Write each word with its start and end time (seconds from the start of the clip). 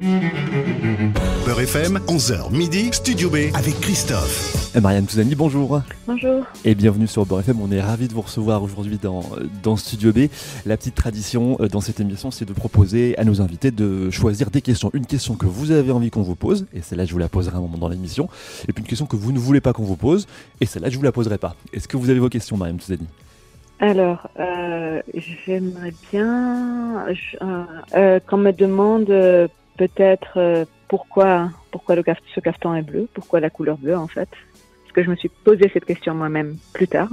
Beurre 0.00 1.60
FM, 1.62 1.98
11h 2.06 2.52
midi, 2.52 2.90
Studio 2.92 3.30
B 3.30 3.36
avec 3.54 3.80
Christophe. 3.80 4.70
Eh, 4.76 4.80
Marianne 4.80 5.06
Touzani, 5.06 5.34
bonjour. 5.34 5.80
Bonjour. 6.06 6.44
Et 6.64 6.76
bienvenue 6.76 7.08
sur 7.08 7.26
Beurre 7.26 7.40
FM. 7.40 7.60
On 7.60 7.72
est 7.72 7.80
ravis 7.80 8.06
de 8.06 8.12
vous 8.12 8.20
recevoir 8.20 8.62
aujourd'hui 8.62 8.98
dans, 9.02 9.24
dans 9.64 9.76
Studio 9.76 10.12
B. 10.12 10.28
La 10.66 10.76
petite 10.76 10.94
tradition 10.94 11.56
euh, 11.58 11.66
dans 11.66 11.80
cette 11.80 11.98
émission, 11.98 12.30
c'est 12.30 12.44
de 12.44 12.52
proposer 12.52 13.18
à 13.18 13.24
nos 13.24 13.40
invités 13.40 13.72
de 13.72 14.08
choisir 14.10 14.50
des 14.50 14.62
questions. 14.62 14.92
Une 14.94 15.06
question 15.06 15.34
que 15.34 15.46
vous 15.46 15.72
avez 15.72 15.90
envie 15.90 16.10
qu'on 16.10 16.22
vous 16.22 16.36
pose, 16.36 16.66
et 16.72 16.80
celle-là, 16.80 17.04
je 17.04 17.12
vous 17.12 17.18
la 17.18 17.28
poserai 17.28 17.56
un 17.56 17.60
moment 17.60 17.78
dans 17.78 17.88
l'émission. 17.88 18.28
Et 18.68 18.72
puis 18.72 18.82
une 18.82 18.88
question 18.88 19.06
que 19.06 19.16
vous 19.16 19.32
ne 19.32 19.38
voulez 19.40 19.60
pas 19.60 19.72
qu'on 19.72 19.82
vous 19.82 19.96
pose, 19.96 20.28
et 20.60 20.66
celle-là, 20.66 20.90
je 20.90 20.96
vous 20.96 21.02
la 21.04 21.12
poserai 21.12 21.38
pas. 21.38 21.56
Est-ce 21.72 21.88
que 21.88 21.96
vous 21.96 22.08
avez 22.08 22.20
vos 22.20 22.28
questions, 22.28 22.56
Marianne 22.56 22.78
Touzani? 22.78 23.08
Alors, 23.80 24.28
euh, 24.38 25.00
j'aimerais 25.44 25.94
bien 26.12 27.06
euh, 27.08 27.14
euh, 27.94 28.20
qu'on 28.20 28.36
me 28.36 28.52
demande 28.52 29.10
euh, 29.10 29.46
peut-être 29.78 30.36
euh, 30.36 30.64
pourquoi, 30.88 31.50
pourquoi 31.70 31.94
le 31.94 32.02
ce 32.34 32.40
cafetan 32.40 32.74
est 32.74 32.82
bleu, 32.82 33.08
pourquoi 33.14 33.40
la 33.40 33.48
couleur 33.48 33.78
bleue 33.78 33.96
en 33.96 34.08
fait. 34.08 34.28
Parce 34.82 34.92
que 34.92 35.02
je 35.02 35.10
me 35.10 35.16
suis 35.16 35.30
posé 35.30 35.70
cette 35.72 35.86
question 35.86 36.14
moi-même 36.14 36.56
plus 36.74 36.88
tard. 36.88 37.08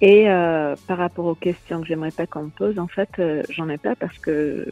Et 0.00 0.30
euh, 0.30 0.74
par 0.88 0.98
rapport 0.98 1.26
aux 1.26 1.34
questions 1.34 1.82
que 1.82 1.86
j'aimerais 1.86 2.10
pas 2.10 2.26
qu'on 2.26 2.44
me 2.44 2.50
pose, 2.50 2.78
en 2.78 2.88
fait, 2.88 3.10
euh, 3.18 3.42
j'en 3.50 3.68
ai 3.68 3.76
pas 3.76 3.94
parce 3.94 4.18
que 4.18 4.66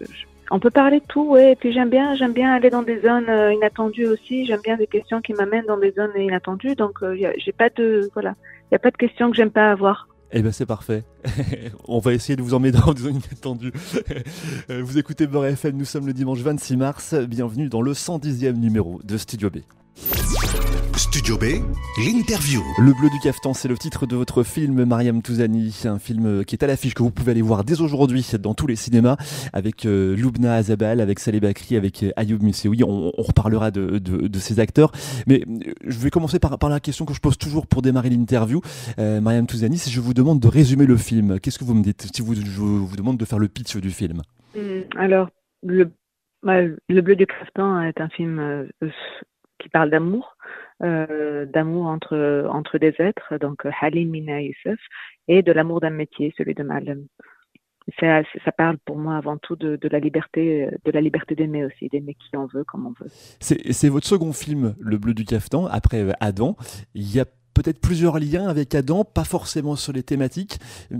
on 0.50 0.58
peut 0.58 0.70
parler 0.70 1.00
de 1.00 1.04
tout, 1.06 1.28
ouais. 1.28 1.52
Et 1.52 1.56
puis 1.56 1.72
j'aime 1.72 1.90
bien, 1.90 2.14
j'aime 2.14 2.32
bien 2.32 2.50
aller 2.54 2.70
dans 2.70 2.82
des 2.82 3.00
zones 3.00 3.30
inattendues 3.52 4.06
aussi. 4.06 4.46
J'aime 4.46 4.62
bien 4.62 4.78
des 4.78 4.86
questions 4.86 5.20
qui 5.20 5.34
m'amènent 5.34 5.66
dans 5.66 5.76
des 5.76 5.92
zones 5.92 6.12
inattendues. 6.16 6.74
Donc, 6.74 7.00
j'ai 7.12 7.52
pas 7.52 7.68
de, 7.68 8.08
voilà, 8.14 8.34
il 8.70 8.72
y 8.72 8.76
a 8.76 8.78
pas 8.78 8.90
de 8.90 8.96
questions 8.96 9.30
que 9.30 9.36
j'aime 9.36 9.50
pas 9.50 9.70
avoir. 9.70 10.08
Eh 10.30 10.42
ben 10.42 10.52
c'est 10.52 10.66
parfait. 10.66 11.04
On 11.88 12.00
va 12.00 12.12
essayer 12.12 12.36
de 12.36 12.42
vous 12.42 12.54
emmener 12.54 12.70
dans 12.72 12.94
zones 12.96 13.20
inattendues. 13.26 13.72
Euh, 14.70 14.82
vous 14.82 14.98
écoutez 14.98 15.26
Beurre 15.26 15.46
FM, 15.46 15.76
nous 15.76 15.84
sommes 15.84 16.06
le 16.06 16.12
dimanche 16.12 16.40
26 16.40 16.76
mars. 16.76 17.14
Bienvenue 17.14 17.68
dans 17.68 17.80
le 17.80 17.92
110e 17.92 18.52
numéro 18.52 19.00
de 19.02 19.16
Studio 19.16 19.48
B. 19.48 19.58
Studio 21.10 21.38
B, 21.38 21.44
l'interview. 21.98 22.60
Le 22.78 22.92
bleu 22.92 23.08
du 23.10 23.18
cafetan, 23.22 23.54
c'est 23.54 23.68
le 23.68 23.76
titre 23.78 24.06
de 24.06 24.14
votre 24.16 24.42
film 24.42 24.84
Mariam 24.84 25.22
Touzani, 25.22 25.74
un 25.84 25.98
film 25.98 26.44
qui 26.44 26.54
est 26.54 26.62
à 26.62 26.66
l'affiche 26.66 26.94
que 26.94 27.02
vous 27.02 27.10
pouvez 27.10 27.32
aller 27.32 27.42
voir 27.42 27.64
dès 27.64 27.80
aujourd'hui 27.80 28.24
dans 28.40 28.54
tous 28.54 28.66
les 28.66 28.76
cinémas 28.76 29.16
avec 29.52 29.86
euh, 29.86 30.16
Loubna 30.16 30.54
Azabal, 30.54 31.00
avec 31.00 31.18
Saleh 31.18 31.40
Bakri, 31.40 31.76
avec 31.76 32.02
euh, 32.02 32.10
Ayoub 32.16 32.42
Mousseoui. 32.42 32.82
On, 32.84 33.10
on 33.16 33.22
reparlera 33.22 33.70
de, 33.70 33.98
de- 33.98 34.28
de 34.28 34.38
ces 34.38 34.60
acteurs. 34.60 34.92
Mais 35.26 35.42
euh, 35.48 35.72
je 35.86 35.98
vais 35.98 36.10
commencer 36.10 36.38
par, 36.38 36.58
par 36.58 36.68
la 36.70 36.80
question 36.80 37.04
que 37.06 37.14
je 37.14 37.20
pose 37.20 37.38
toujours 37.38 37.66
pour 37.66 37.80
démarrer 37.82 38.10
l'interview. 38.10 38.60
Euh, 38.98 39.20
Mariam 39.20 39.46
Touzani, 39.46 39.78
si 39.78 39.90
je 39.90 40.00
vous 40.00 40.14
demande 40.14 40.40
de 40.40 40.48
résumer 40.48 40.86
le 40.86 40.96
film, 40.96 41.40
qu'est-ce 41.40 41.58
que 41.58 41.64
vous 41.64 41.74
me 41.74 41.82
dites? 41.82 42.08
Si 42.14 42.22
vous, 42.22 42.34
je 42.34 42.60
vous 42.60 42.96
demande 42.96 43.16
de 43.16 43.24
faire 43.24 43.38
le 43.38 43.48
pitch 43.48 43.76
du 43.78 43.90
film. 43.90 44.22
Hmm, 44.56 44.80
Alors, 44.96 45.30
le, 45.62 45.90
bah, 46.42 46.60
le 46.62 47.00
Bleu 47.00 47.16
du 47.16 47.26
Crafton 47.26 47.80
est 47.82 48.00
un 48.00 48.08
film 48.10 48.38
euh, 48.38 48.66
qui 49.58 49.68
parle 49.70 49.90
d'amour, 49.90 50.36
euh, 50.82 51.44
d'amour 51.46 51.86
entre, 51.86 52.48
entre 52.50 52.78
des 52.78 52.94
êtres, 52.98 53.36
donc 53.38 53.66
euh, 53.66 53.70
Halim, 53.80 54.10
Mina 54.10 54.40
Youssef, 54.40 54.78
et 55.26 55.42
de 55.42 55.50
l'amour 55.50 55.80
d'un 55.80 55.90
métier, 55.90 56.32
celui 56.36 56.54
de 56.54 56.62
Malem. 56.62 57.06
Ça, 57.98 58.22
parle 58.56 58.76
pour 58.84 58.98
moi 58.98 59.16
avant 59.16 59.38
tout 59.38 59.56
de, 59.56 59.78
la 59.90 59.98
liberté, 59.98 60.68
de 60.84 60.90
la 60.90 61.00
liberté 61.00 61.34
d'aimer 61.34 61.64
aussi, 61.64 61.88
d'aimer 61.88 62.14
qui 62.14 62.36
on 62.36 62.46
veut, 62.46 62.62
comme 62.62 62.86
on 62.86 62.92
veut. 63.02 63.10
C'est 63.40 63.72
c'est 63.72 63.88
votre 63.88 64.06
second 64.06 64.32
film, 64.32 64.76
Le 64.78 64.98
Bleu 64.98 65.14
du 65.14 65.24
Cafetan, 65.24 65.66
après 65.66 66.02
euh, 66.02 66.12
Adam. 66.20 66.56
Il 66.94 67.10
y 67.10 67.18
a 67.18 67.24
peut-être 67.54 67.80
plusieurs 67.80 68.18
liens 68.20 68.46
avec 68.46 68.74
Adam, 68.74 69.04
pas 69.04 69.24
forcément 69.24 69.74
sur 69.74 69.92
les 69.92 70.04
thématiques, 70.04 70.58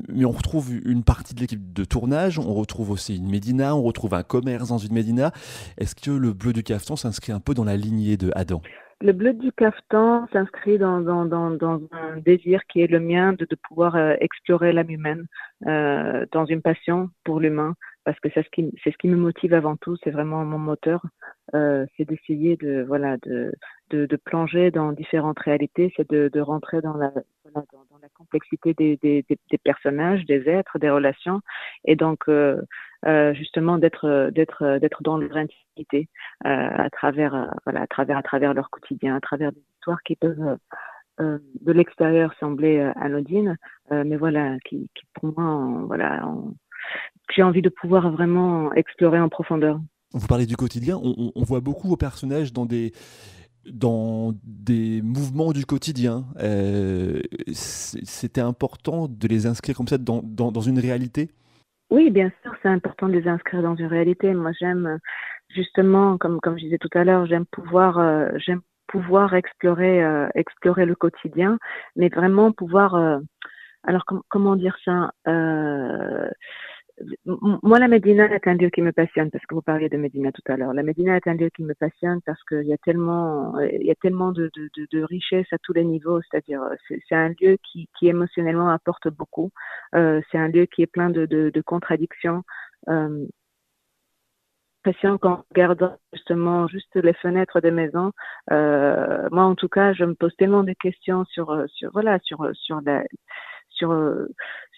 mais 0.09 0.25
on 0.25 0.33
retrouve 0.33 0.73
une 0.73 1.05
partie 1.05 1.35
de 1.35 1.41
l'équipe 1.41 1.73
de 1.73 1.85
tournage, 1.85 2.39
on 2.39 2.55
retrouve 2.55 2.91
aussi 2.91 3.17
une 3.17 3.31
Médina, 3.31 3.77
on 3.77 3.83
retrouve 3.83 4.15
un 4.15 4.25
commerce 4.25 4.71
dans 4.71 4.79
une 4.79 4.93
Médina. 4.93 5.31
Est-ce 5.77 5.95
que 5.95 6.11
Le 6.11 6.33
Bleu 6.33 6.53
du 6.53 6.65
Cafetan 6.65 6.97
s'inscrit 6.97 7.33
un 7.33 7.41
peu 7.41 7.55
dans 7.55 7.65
la 7.65 7.77
lignée 7.77 8.17
de 8.17 8.33
Adam? 8.35 8.61
Le 9.01 9.13
bleu 9.13 9.33
du 9.33 9.53
cafetan 9.53 10.27
s'inscrit 10.33 10.77
dans, 10.77 11.01
dans, 11.01 11.25
dans, 11.25 11.51
dans 11.51 11.81
un 11.93 12.17
désir 12.17 12.61
qui 12.67 12.81
est 12.81 12.89
le 12.89 12.99
mien 12.99 13.33
de, 13.33 13.45
de 13.45 13.57
pouvoir 13.69 13.95
euh, 13.95 14.15
explorer 14.19 14.73
l'âme 14.73 14.91
humaine, 14.91 15.27
euh, 15.69 16.27
dans 16.33 16.45
une 16.47 16.63
passion 16.63 17.09
pour 17.23 17.39
l'humain, 17.39 17.75
parce 18.03 18.19
que 18.19 18.29
c'est 18.35 18.43
ce 18.43 18.49
qui, 18.51 18.73
c'est 18.83 18.91
ce 18.91 18.99
qui 18.99 19.07
me 19.07 19.17
motive 19.17 19.55
avant 19.55 19.77
tout, 19.77 19.97
c'est 20.03 20.11
vraiment 20.11 20.45
mon 20.45 20.59
moteur, 20.59 21.01
euh, 21.55 21.87
c'est 21.97 22.07
d'essayer 22.09 22.57
de, 22.57 22.83
voilà, 22.89 23.19
de, 23.19 23.53
de, 23.91 24.07
de 24.07 24.17
plonger 24.17 24.73
dans 24.73 24.91
différentes 24.91 25.39
réalités, 25.39 25.93
c'est 25.97 26.11
de, 26.11 26.29
de 26.33 26.41
rentrer 26.41 26.81
dans 26.81 26.97
la, 26.97 27.13
dans, 27.55 27.65
la 28.03 28.09
complexité 28.17 28.75
des, 28.75 28.97
des, 28.97 29.25
des, 29.29 29.39
des 29.49 29.59
personnages, 29.59 30.25
des 30.25 30.49
êtres, 30.49 30.81
des 30.81 30.91
relations, 30.91 31.41
et 31.85 31.95
donc 31.95 32.29
euh, 33.07 33.09
euh, 33.09 33.35
justement 33.35 33.79
d'être, 33.79 34.31
d'être, 34.33 34.79
d'être 34.79 35.03
dans 35.03 35.19
leur 35.19 35.37
intimité 35.37 36.09
euh, 36.45 36.49
à 36.49 36.91
travers, 36.91 37.35
euh, 37.35 37.47
voilà, 37.65 37.83
à 37.83 37.87
travers, 37.87 38.17
à 38.17 38.23
travers 38.23 38.55
leur 38.55 38.71
quotidien, 38.71 39.17
à 39.17 39.21
travers 39.21 39.53
des 39.53 39.63
histoires 39.77 40.03
qui 40.03 40.17
peuvent 40.17 40.41
euh, 40.41 40.57
euh, 41.21 41.39
de 41.61 41.73
l'extérieur 41.73 42.35
sembler 42.41 42.79
euh, 42.79 42.93
anodines, 42.97 43.57
euh, 43.93 44.05
mais 44.07 44.17
voilà, 44.17 44.57
qui, 44.69 44.91
pour 45.15 45.39
moi, 45.39 45.85
voilà, 45.87 46.29
j'ai 47.35 47.43
envie 47.43 47.63
de 47.63 47.69
pouvoir 47.69 48.11
vraiment 48.11 48.73
explorer 48.75 49.21
en 49.21 49.29
profondeur. 49.29 49.81
Vous 50.13 50.27
parlez 50.27 50.47
du 50.47 50.57
quotidien, 50.57 50.99
on, 51.03 51.33
on- 51.35 51.43
voit 51.43 51.61
beaucoup 51.61 51.89
vos 51.89 51.97
personnages 51.97 52.53
dans 52.53 52.67
des 52.67 52.93
dans 53.71 54.33
des 54.45 55.03
mouvements 55.03 55.53
du 55.53 55.67
quotidien. 55.67 56.25
Euh, 56.41 57.21
C'était 57.53 58.41
important 58.41 59.09
de 59.09 59.29
les 59.29 59.47
inscrire 59.47 59.77
comme 59.77 59.89
ça 59.89 59.99
dans, 59.99 60.23
dans, 60.25 60.51
dans 60.51 60.63
une 60.63 60.79
réalité? 60.79 61.29
Oui, 61.91 62.11
bien 62.11 62.31
sûr, 62.43 62.53
c'est 62.63 62.69
important 62.69 63.09
de 63.09 63.13
les 63.15 63.29
inscrire 63.29 63.63
dans 63.63 63.75
une 63.77 63.87
réalité. 63.87 64.35
Moi, 64.35 64.53
j'aime 64.61 64.87
euh, 64.87 64.99
justement, 65.49 66.19
comme 66.19 66.39
comme 66.41 66.59
je 66.59 66.65
disais 66.65 66.79
tout 66.79 66.91
à 66.95 67.05
l'heure, 67.05 67.25
j'aime 67.27 67.47
pouvoir, 67.47 67.99
euh, 67.99 68.29
j'aime 68.37 68.61
pouvoir 68.89 69.35
explorer, 69.35 70.05
euh, 70.05 70.29
explorer 70.35 70.85
le 70.87 70.95
quotidien, 70.95 71.59
mais 71.97 72.09
vraiment 72.09 72.53
pouvoir. 72.53 72.95
euh, 72.95 73.19
alors, 73.85 74.05
com- 74.07 74.23
comment 74.31 74.57
dire 74.57 74.77
ça 74.85 75.13
euh, 75.29 76.28
Moi, 77.41 77.79
la 77.79 77.89
Médina 77.89 78.33
est 78.35 78.47
un 78.49 78.55
lieu 78.55 78.69
qui 78.71 78.83
me 78.83 78.93
passionne 78.93 79.31
parce 79.31 79.45
que 79.47 79.55
vous 79.55 79.63
parliez 79.63 79.89
de 79.89 79.97
Médina 79.97 80.33
tout 80.33 80.43
à 80.49 80.57
l'heure. 80.57 80.73
La 80.75 80.83
Médina 80.83 81.17
est 81.17 81.27
un 81.29 81.35
lieu 81.35 81.51
qui 81.51 81.63
me 81.63 81.75
passionne 81.75 82.21
parce 82.27 82.43
qu'il 82.45 82.65
y 82.65 82.73
a 82.73 82.79
tellement, 82.79 83.59
il 83.61 83.87
y 83.87 83.91
a 83.91 83.95
tellement 83.97 84.33
de, 84.33 84.51
de, 84.57 84.69
de, 84.77 84.89
de 84.91 85.03
richesse 85.05 85.47
à 85.53 85.59
tous 85.59 85.73
les 85.73 85.85
niveaux. 85.85 86.21
C'est-à-dire, 86.23 86.63
euh, 86.63 86.75
c'est 86.89 87.15
un 87.15 87.29
lieu 87.41 87.57
qui, 87.63 87.89
qui 87.99 88.09
émotionnellement 88.09 88.71
apporte 88.71 89.09
beaucoup. 89.09 89.51
Euh, 89.95 90.21
c'est 90.31 90.39
un 90.39 90.49
lieu 90.49 90.67
qui 90.67 90.83
est 90.83 90.87
plein 90.87 91.11
de, 91.11 91.27
de, 91.27 91.61
contradictions. 91.63 92.43
Euh, 92.89 93.27
qu'en 95.21 95.45
regardant 95.51 95.97
justement 96.13 96.67
juste 96.69 96.95
les 96.97 97.13
fenêtres 97.13 97.61
des 97.61 97.71
maisons, 97.71 98.13
euh, 98.51 99.29
moi 99.31 99.45
en 99.45 99.55
tout 99.55 99.69
cas, 99.69 99.93
je 99.93 100.05
me 100.05 100.15
pose 100.15 100.35
tellement 100.37 100.65
de 100.65 100.73
questions 100.73 101.25
sur 101.27 101.51
euh, 101.51 101.67
sur 101.69 101.91
voilà 101.93 102.19
sur 102.21 102.43
euh, 102.43 102.53
sur 102.55 102.81
la 102.81 103.05
sur 103.69 103.93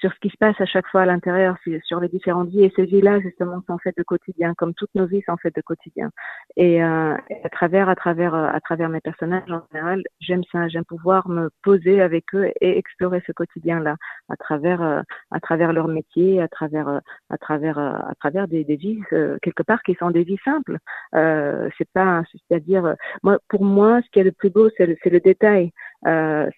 sur 0.00 0.12
ce 0.12 0.18
qui 0.20 0.30
se 0.30 0.36
passe 0.38 0.60
à 0.60 0.66
chaque 0.66 0.86
fois 0.88 1.02
à 1.02 1.06
l'intérieur, 1.06 1.56
sur, 1.84 2.00
les 2.00 2.08
différentes 2.08 2.48
vies 2.48 2.64
et 2.64 2.72
ces 2.74 2.86
vies-là 2.86 3.20
justement 3.20 3.62
sont 3.66 3.78
faites 3.78 3.96
de 3.96 4.02
quotidien, 4.02 4.54
comme 4.54 4.74
toutes 4.74 4.94
nos 4.94 5.06
vies 5.06 5.22
sont 5.22 5.36
faites 5.36 5.54
de 5.54 5.60
quotidien. 5.60 6.10
Et, 6.56 6.82
euh, 6.82 7.14
à 7.44 7.48
travers 7.50 7.88
à 7.88 7.94
travers 7.94 8.34
euh, 8.34 8.48
à 8.52 8.60
travers 8.60 8.88
mes 8.88 9.00
personnages 9.00 9.50
en 9.50 9.60
général, 9.70 10.02
j'aime 10.20 10.42
ça, 10.50 10.68
j'aime 10.68 10.84
pouvoir 10.84 11.28
me 11.28 11.50
poser 11.62 12.00
avec 12.00 12.34
eux 12.34 12.50
et 12.60 12.78
explorer 12.78 13.22
ce 13.26 13.32
quotidien-là 13.32 13.96
à 14.28 14.36
travers 14.36 14.82
euh, 14.82 15.02
à 15.30 15.40
travers 15.40 15.72
leur 15.72 15.88
métier, 15.88 16.40
à 16.40 16.48
travers 16.48 16.88
euh, 16.88 16.98
à 17.28 17.38
travers 17.38 17.78
à 17.78 18.14
travers 18.18 18.48
des, 18.48 18.64
des 18.64 18.76
vies 18.76 19.00
quelque 19.42 19.62
part 19.62 19.82
qui 19.82 19.94
sont 19.94 20.10
des 20.10 20.24
vies 20.24 20.40
simples. 20.44 20.78
C'est 21.12 21.90
pas 21.92 22.22
c'est-à-dire 22.32 22.94
moi 23.22 23.38
pour 23.48 23.64
moi 23.64 24.00
ce 24.02 24.10
qui 24.10 24.20
est 24.20 24.24
le 24.24 24.32
plus 24.32 24.50
beau 24.50 24.70
c'est 24.76 24.86
le, 24.86 24.96
le 25.04 25.20
détail. 25.20 25.72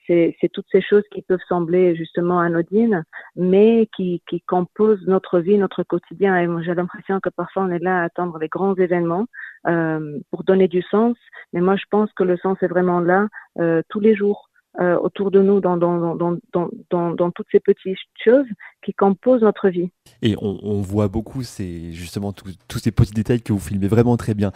C'est 0.06 0.50
toutes 0.52 0.66
ces 0.70 0.82
choses 0.82 1.04
qui 1.10 1.22
peuvent 1.22 1.40
sembler 1.48 1.96
justement 1.96 2.40
anodines, 2.40 3.04
mais 3.36 3.88
qui 3.96 4.22
qui 4.28 4.40
composent 4.42 5.06
notre 5.06 5.40
vie, 5.40 5.58
notre 5.58 5.82
quotidien. 5.82 6.36
Et 6.36 6.62
j'ai 6.62 6.74
l'impression 6.74 7.20
que 7.20 7.30
parfois 7.30 7.64
on 7.64 7.70
est 7.70 7.78
là 7.78 8.00
à 8.00 8.04
attendre 8.04 8.38
les 8.38 8.48
grands 8.48 8.74
événements 8.74 9.26
euh, 9.66 10.18
pour 10.30 10.44
donner 10.44 10.68
du 10.68 10.82
sens, 10.82 11.16
mais 11.52 11.60
moi 11.60 11.76
je 11.76 11.84
pense 11.90 12.12
que 12.12 12.24
le 12.24 12.36
sens 12.36 12.58
est 12.62 12.68
vraiment 12.68 13.00
là 13.00 13.28
euh, 13.58 13.82
tous 13.88 14.00
les 14.00 14.14
jours 14.14 14.50
euh, 14.80 14.96
autour 14.98 15.30
de 15.30 15.42
nous 15.42 15.60
dans, 15.60 15.76
dans, 15.76 16.16
dans, 16.16 17.14
dans, 17.14 17.30
toutes 17.30 17.46
ces 17.52 17.60
petites 17.60 17.96
choses 18.24 18.46
qui 18.82 18.94
composent 18.94 19.42
notre 19.42 19.68
vie. 19.68 19.90
Et 20.22 20.34
on, 20.40 20.58
on 20.62 20.80
voit 20.80 21.08
beaucoup 21.08 21.42
ces, 21.42 21.92
justement 21.92 22.32
tous 22.32 22.56
tous 22.68 22.78
ces 22.78 22.90
petits 22.90 23.12
détails 23.12 23.42
que 23.42 23.52
vous 23.52 23.58
filmez 23.58 23.88
vraiment 23.88 24.16
très 24.16 24.34
bien. 24.34 24.50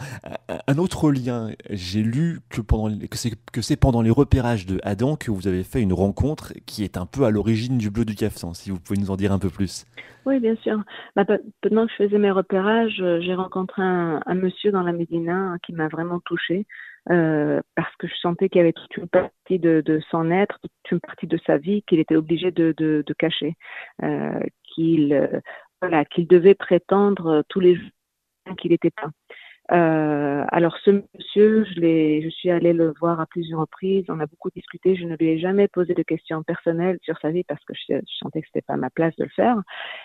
Un, 0.67 0.77
autre 0.77 1.11
lien, 1.11 1.51
j'ai 1.69 2.01
lu 2.01 2.39
que, 2.49 2.61
pendant, 2.61 2.89
que 2.97 3.17
c'est 3.17 3.31
que 3.51 3.61
c'est 3.61 3.77
pendant 3.77 4.01
les 4.01 4.09
repérages 4.09 4.65
de 4.65 4.79
Adam 4.83 5.15
que 5.15 5.29
vous 5.29 5.47
avez 5.47 5.63
fait 5.63 5.81
une 5.81 5.93
rencontre 5.93 6.53
qui 6.65 6.83
est 6.83 6.97
un 6.97 7.05
peu 7.05 7.23
à 7.23 7.29
l'origine 7.29 7.77
du 7.77 7.91
bleu 7.91 8.03
du 8.03 8.15
cafetan, 8.15 8.53
si 8.53 8.71
vous 8.71 8.79
pouvez 8.79 8.99
nous 8.99 9.11
en 9.11 9.17
dire 9.17 9.31
un 9.31 9.39
peu 9.39 9.49
plus. 9.49 9.85
Oui, 10.25 10.39
bien 10.39 10.55
sûr. 10.57 10.81
Bah, 11.15 11.25
pe- 11.25 11.41
pendant 11.61 11.85
que 11.85 11.91
je 11.97 12.03
faisais 12.03 12.17
mes 12.17 12.31
repérages, 12.31 12.99
euh, 13.01 13.21
j'ai 13.21 13.33
rencontré 13.33 13.81
un, 13.81 14.21
un 14.25 14.35
monsieur 14.35 14.71
dans 14.71 14.81
la 14.81 14.91
Médina 14.91 15.55
qui 15.65 15.73
m'a 15.73 15.87
vraiment 15.87 16.19
touchée 16.19 16.65
euh, 17.11 17.61
parce 17.75 17.95
que 17.97 18.07
je 18.07 18.15
sentais 18.15 18.49
qu'il 18.49 18.59
y 18.59 18.61
avait 18.61 18.73
toute 18.73 18.97
une 18.97 19.07
partie 19.07 19.59
de, 19.59 19.81
de 19.85 19.99
son 20.11 20.31
être, 20.31 20.59
toute 20.61 20.91
une 20.91 20.99
partie 20.99 21.27
de 21.27 21.39
sa 21.45 21.57
vie 21.57 21.83
qu'il 21.83 21.99
était 21.99 22.15
obligé 22.15 22.51
de, 22.51 22.73
de, 22.77 23.03
de 23.05 23.13
cacher, 23.13 23.55
euh, 24.03 24.39
qu'il 24.63 25.13
euh, 25.13 25.39
voilà, 25.81 26.05
qu'il 26.05 26.27
devait 26.27 26.55
prétendre 26.55 27.43
tous 27.49 27.59
les 27.59 27.75
jours 27.75 28.55
qu'il 28.57 28.71
n'était 28.71 28.91
pas. 28.91 29.09
Euh, 29.71 30.45
alors 30.47 30.77
ce 30.85 30.91
monsieur, 30.91 31.65
je, 31.65 32.21
je 32.23 32.29
suis 32.29 32.49
allée 32.49 32.71
le 32.71 32.93
voir 33.01 33.19
à 33.19 33.25
plusieurs 33.25 33.59
reprises, 33.59 34.05
on 34.07 34.21
a 34.21 34.25
beaucoup 34.25 34.49
discuté, 34.49 34.95
je 34.95 35.03
ne 35.03 35.17
lui 35.17 35.27
ai 35.27 35.39
jamais 35.39 35.67
posé 35.67 35.93
de 35.93 36.03
questions 36.03 36.41
personnelles 36.41 36.97
sur 37.01 37.17
sa 37.19 37.31
vie 37.31 37.43
parce 37.43 37.63
que 37.65 37.73
je, 37.73 37.95
je 37.95 38.15
sentais 38.17 38.41
que 38.41 38.47
c'était 38.47 38.65
pas 38.65 38.77
ma 38.77 38.89
place 38.89 39.13
de 39.17 39.25
le 39.25 39.29
faire. 39.29 39.61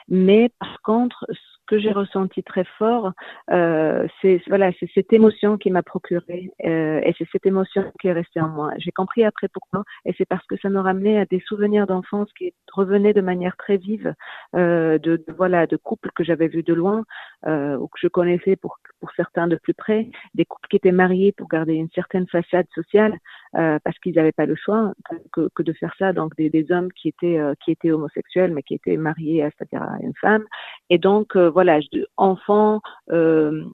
Mais 0.08 0.50
par 0.58 0.82
contre, 0.82 1.24
que 1.72 1.78
j'ai 1.78 1.92
ressenti 1.92 2.42
très 2.42 2.64
fort, 2.76 3.12
euh, 3.50 4.06
c'est 4.20 4.42
voilà, 4.46 4.72
c'est 4.78 4.90
cette 4.94 5.10
émotion 5.14 5.56
qui 5.56 5.70
m'a 5.70 5.82
procuré 5.82 6.50
euh, 6.66 7.00
et 7.02 7.14
c'est 7.16 7.26
cette 7.32 7.46
émotion 7.46 7.90
qui 7.98 8.08
est 8.08 8.12
restée 8.12 8.42
en 8.42 8.48
moi. 8.48 8.72
J'ai 8.76 8.90
compris 8.90 9.24
après 9.24 9.48
pourquoi 9.48 9.82
et 10.04 10.14
c'est 10.18 10.26
parce 10.26 10.46
que 10.46 10.56
ça 10.58 10.68
me 10.68 10.80
ramenait 10.80 11.18
à 11.18 11.24
des 11.24 11.40
souvenirs 11.40 11.86
d'enfance 11.86 12.28
qui 12.36 12.52
revenaient 12.70 13.14
de 13.14 13.22
manière 13.22 13.56
très 13.56 13.78
vive 13.78 14.14
euh, 14.54 14.98
de, 14.98 15.24
voilà 15.38 15.66
de 15.66 15.78
couples 15.78 16.10
que 16.14 16.22
j'avais 16.24 16.48
vus 16.48 16.62
de 16.62 16.74
loin 16.74 17.04
ou 17.46 17.88
que 17.88 17.98
je 17.98 18.08
connaissais 18.08 18.56
pour 18.56 18.78
pour 19.02 19.10
certains 19.16 19.48
de 19.48 19.56
plus 19.56 19.74
près, 19.74 20.08
des 20.34 20.44
couples 20.44 20.68
qui 20.68 20.76
étaient 20.76 20.92
mariés 20.92 21.32
pour 21.32 21.48
garder 21.48 21.74
une 21.74 21.90
certaine 21.90 22.28
façade 22.28 22.66
sociale 22.72 23.14
euh, 23.56 23.80
parce 23.84 23.98
qu'ils 23.98 24.14
n'avaient 24.14 24.38
pas 24.40 24.46
le 24.46 24.54
choix 24.54 24.92
que, 25.32 25.48
que, 25.56 25.64
de 25.64 25.72
faire 25.72 25.92
ça. 25.98 26.12
Donc 26.12 26.36
des, 26.36 26.50
des 26.50 26.70
hommes 26.70 26.92
qui 26.92 27.08
étaient 27.08 27.38
euh, 27.38 27.54
qui 27.64 27.72
étaient 27.72 27.90
homosexuels 27.90 28.52
mais 28.54 28.62
qui 28.62 28.74
étaient 28.74 28.96
mariés, 28.96 29.44
c'est-à-dire 29.58 29.82
à 29.82 29.96
une 30.02 30.14
femme. 30.20 30.44
Et 30.88 30.98
donc 30.98 31.34
euh, 31.34 31.50
voilà, 31.50 31.80
enfant. 32.16 32.80
Euh, 33.10 33.64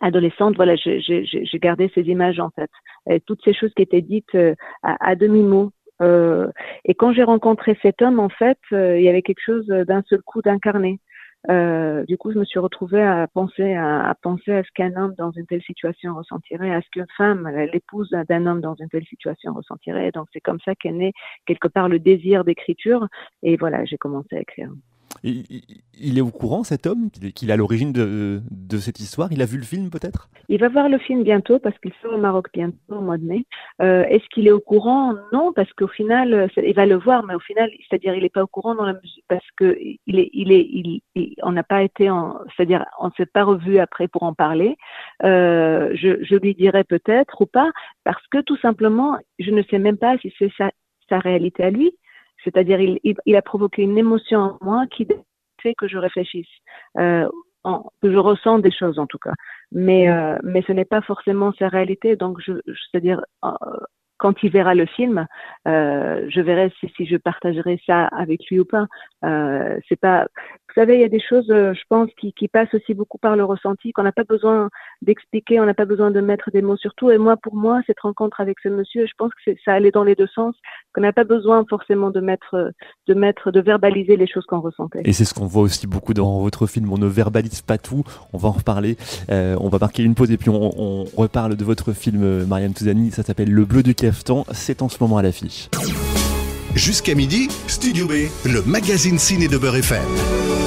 adolescente, 0.00 0.56
voilà, 0.56 0.74
j'ai 0.74 1.58
gardé 1.62 1.88
ces 1.94 2.02
images 2.02 2.40
en 2.40 2.50
fait, 2.50 3.20
toutes 3.26 3.44
ces 3.44 3.54
choses 3.54 3.72
qui 3.74 3.82
étaient 3.82 4.02
dites 4.02 4.34
euh, 4.34 4.56
à, 4.82 4.96
à 5.10 5.14
demi 5.14 5.42
mot. 5.42 5.70
Euh, 6.02 6.50
et 6.84 6.94
quand 6.94 7.12
j'ai 7.12 7.22
rencontré 7.22 7.78
cet 7.82 8.02
homme, 8.02 8.18
en 8.18 8.28
fait, 8.28 8.58
euh, 8.72 8.98
il 8.98 9.04
y 9.04 9.08
avait 9.08 9.22
quelque 9.22 9.44
chose 9.44 9.66
d'un 9.66 10.02
seul 10.08 10.20
coup 10.22 10.42
d'incarné. 10.42 10.98
Euh, 11.50 12.04
du 12.06 12.16
coup, 12.16 12.32
je 12.32 12.38
me 12.38 12.44
suis 12.44 12.58
retrouvée 12.58 13.02
à 13.02 13.26
penser 13.26 13.74
à, 13.74 14.14
penser 14.22 14.52
à 14.52 14.62
ce 14.62 14.70
qu'un 14.74 14.96
homme 14.96 15.14
dans 15.18 15.30
une 15.32 15.46
telle 15.46 15.62
situation 15.62 16.14
ressentirait, 16.14 16.74
à 16.74 16.80
ce 16.80 16.88
qu'une 16.90 17.06
femme, 17.16 17.48
l'épouse 17.72 18.10
d'un 18.28 18.46
homme 18.46 18.60
dans 18.60 18.74
une 18.74 18.88
telle 18.88 19.04
situation 19.04 19.52
ressentirait. 19.52 20.10
Donc, 20.12 20.28
c'est 20.32 20.40
comme 20.40 20.60
ça 20.64 20.74
qu'est 20.74 20.92
né 20.92 21.12
quelque 21.46 21.68
part 21.68 21.88
le 21.88 21.98
désir 21.98 22.44
d'écriture. 22.44 23.06
Et 23.42 23.56
voilà, 23.56 23.84
j'ai 23.84 23.98
commencé 23.98 24.36
à 24.36 24.40
écrire. 24.40 24.70
Il 25.24 26.18
est 26.18 26.20
au 26.20 26.30
courant, 26.30 26.64
cet 26.64 26.86
homme, 26.86 27.08
qu'il 27.34 27.48
est 27.48 27.52
à 27.52 27.56
l'origine 27.56 27.92
de, 27.92 28.42
cette 28.78 29.00
histoire? 29.00 29.32
Il 29.32 29.40
a 29.40 29.46
vu 29.46 29.56
le 29.56 29.64
film 29.64 29.88
peut-être? 29.88 30.28
Il 30.50 30.60
va 30.60 30.68
voir 30.68 30.90
le 30.90 30.98
film 30.98 31.22
bientôt 31.22 31.58
parce 31.58 31.78
qu'il 31.78 31.92
sort 32.02 32.12
au 32.12 32.18
Maroc 32.18 32.48
bientôt 32.52 32.76
au 32.90 33.00
mois 33.00 33.16
de 33.16 33.24
mai. 33.24 33.46
Euh, 33.80 34.02
Est-ce 34.04 34.24
qu'il 34.28 34.46
est 34.46 34.52
au 34.52 34.60
courant? 34.60 35.14
Non, 35.32 35.52
parce 35.54 35.72
qu'au 35.72 35.88
final, 35.88 36.50
il 36.56 36.74
va 36.74 36.84
le 36.84 36.96
voir, 36.96 37.24
mais 37.24 37.34
au 37.34 37.40
final, 37.40 37.70
c'est-à-dire 37.88 38.14
il 38.14 38.22
n'est 38.22 38.28
pas 38.28 38.42
au 38.42 38.46
courant 38.46 38.74
dans 38.74 38.84
la 38.84 38.92
mesure 38.92 39.22
parce 39.28 39.46
que 39.56 39.64
est, 39.64 40.00
il 40.06 40.52
est, 40.52 41.32
on 41.42 41.52
n'a 41.52 41.62
pas 41.62 41.82
été, 41.82 42.10
c'est-à-dire 42.54 42.84
on 43.00 43.06
ne 43.06 43.12
s'est 43.16 43.26
pas 43.26 43.44
revu 43.44 43.78
après 43.78 44.08
pour 44.08 44.24
en 44.24 44.34
parler. 44.34 44.76
Euh, 45.22 45.90
je, 45.94 46.36
lui 46.36 46.54
dirais 46.54 46.84
peut-être 46.84 47.40
ou 47.40 47.46
pas, 47.46 47.70
parce 48.04 48.26
que 48.26 48.42
tout 48.42 48.58
simplement, 48.58 49.16
je 49.38 49.50
ne 49.50 49.62
sais 49.62 49.78
même 49.78 49.96
pas 49.96 50.18
si 50.18 50.32
c'est 50.38 50.50
sa 51.08 51.18
réalité 51.18 51.62
à 51.62 51.70
lui. 51.70 51.96
C'est-à-dire, 52.44 52.80
il, 52.80 53.00
il, 53.02 53.16
il, 53.26 53.36
a 53.36 53.42
provoqué 53.42 53.82
une 53.82 53.98
émotion 53.98 54.38
en 54.38 54.58
moi 54.60 54.84
qui 54.90 55.06
fait 55.62 55.74
que 55.74 55.88
je 55.88 55.98
réfléchisse, 55.98 56.46
euh, 56.98 57.28
en, 57.64 57.90
que 58.02 58.12
je 58.12 58.18
ressens 58.18 58.58
des 58.58 58.70
choses 58.70 58.98
en 58.98 59.06
tout 59.06 59.18
cas. 59.18 59.32
Mais, 59.72 60.08
euh, 60.08 60.36
mais 60.42 60.62
ce 60.66 60.72
n'est 60.72 60.84
pas 60.84 61.00
forcément 61.00 61.52
sa 61.58 61.68
réalité. 61.68 62.16
Donc, 62.16 62.38
je, 62.40 62.52
c'est-à-dire, 62.66 63.24
euh, 63.44 63.50
quand 64.18 64.42
il 64.42 64.50
verra 64.50 64.74
le 64.74 64.86
film, 64.86 65.26
je 65.66 66.40
verrai 66.40 66.72
si, 66.78 66.88
si, 66.96 67.04
je 67.04 67.16
partagerai 67.16 67.80
ça 67.84 68.06
avec 68.06 68.40
lui 68.48 68.60
ou 68.60 68.64
pas. 68.64 68.86
C'est 69.88 70.00
pas, 70.00 70.28
vous 70.74 70.80
savez, 70.80 70.96
il 70.96 71.00
y 71.02 71.04
a 71.04 71.08
des 71.08 71.20
choses, 71.20 71.46
je 71.48 71.82
pense, 71.88 72.10
qui, 72.18 72.32
qui 72.32 72.48
passent 72.48 72.74
aussi 72.74 72.94
beaucoup 72.94 73.18
par 73.18 73.36
le 73.36 73.44
ressenti, 73.44 73.92
qu'on 73.92 74.02
n'a 74.02 74.10
pas 74.10 74.24
besoin 74.24 74.70
d'expliquer, 75.02 75.60
on 75.60 75.66
n'a 75.66 75.74
pas 75.74 75.84
besoin 75.84 76.10
de 76.10 76.20
mettre 76.20 76.50
des 76.50 76.62
mots 76.62 76.76
sur 76.76 76.94
tout. 76.94 77.12
Et 77.12 77.18
moi, 77.18 77.36
pour 77.36 77.54
moi, 77.54 77.80
cette 77.86 78.00
rencontre 78.00 78.40
avec 78.40 78.58
ce 78.60 78.68
monsieur, 78.68 79.06
je 79.06 79.12
pense 79.16 79.30
que 79.46 79.52
ça 79.64 79.72
allait 79.72 79.92
dans 79.92 80.02
les 80.02 80.16
deux 80.16 80.26
sens, 80.34 80.56
qu'on 80.92 81.02
n'a 81.02 81.12
pas 81.12 81.22
besoin 81.22 81.64
forcément 81.70 82.10
de 82.10 82.20
mettre, 82.20 82.72
de 83.06 83.14
mettre, 83.14 83.52
de 83.52 83.60
verbaliser 83.60 84.16
les 84.16 84.26
choses 84.26 84.46
qu'on 84.46 84.60
ressentait. 84.60 85.02
Et 85.04 85.12
c'est 85.12 85.24
ce 85.24 85.32
qu'on 85.32 85.46
voit 85.46 85.62
aussi 85.62 85.86
beaucoup 85.86 86.12
dans 86.12 86.40
votre 86.40 86.66
film. 86.66 86.92
On 86.92 86.98
ne 86.98 87.06
verbalise 87.06 87.62
pas 87.62 87.78
tout. 87.78 88.02
On 88.32 88.38
va 88.38 88.48
en 88.48 88.52
reparler. 88.52 88.96
Euh, 89.30 89.56
on 89.60 89.68
va 89.68 89.78
marquer 89.78 90.02
une 90.02 90.16
pause 90.16 90.32
et 90.32 90.36
puis 90.36 90.50
on, 90.50 90.72
on 90.76 91.04
reparle 91.16 91.54
de 91.56 91.64
votre 91.64 91.92
film, 91.92 92.46
Marianne 92.46 92.74
Touzani. 92.74 93.12
Ça 93.12 93.22
s'appelle 93.22 93.52
Le 93.52 93.64
Bleu 93.64 93.84
du 93.84 93.94
Caftan. 93.94 94.44
C'est 94.50 94.82
en 94.82 94.88
ce 94.88 94.96
moment 95.00 95.18
à 95.18 95.22
l'affiche. 95.22 95.68
Jusqu'à 96.74 97.14
midi, 97.14 97.48
Studio 97.68 98.08
B, 98.08 98.28
le 98.44 98.62
magazine 98.66 99.18
ciné 99.18 99.46
de 99.46 99.58
Beurre 99.58 99.76
FM. 99.76 100.63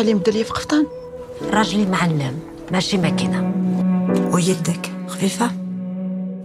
حليم 0.00 0.18
دلي 0.18 0.44
في 0.44 0.52
قفطان؟ 0.52 0.86
راجلي 1.52 1.86
معلم 1.86 2.38
ماشي 2.72 2.98
ماكينة. 2.98 3.52
ويدك 4.32 4.92
خفيفة؟ 5.08 5.50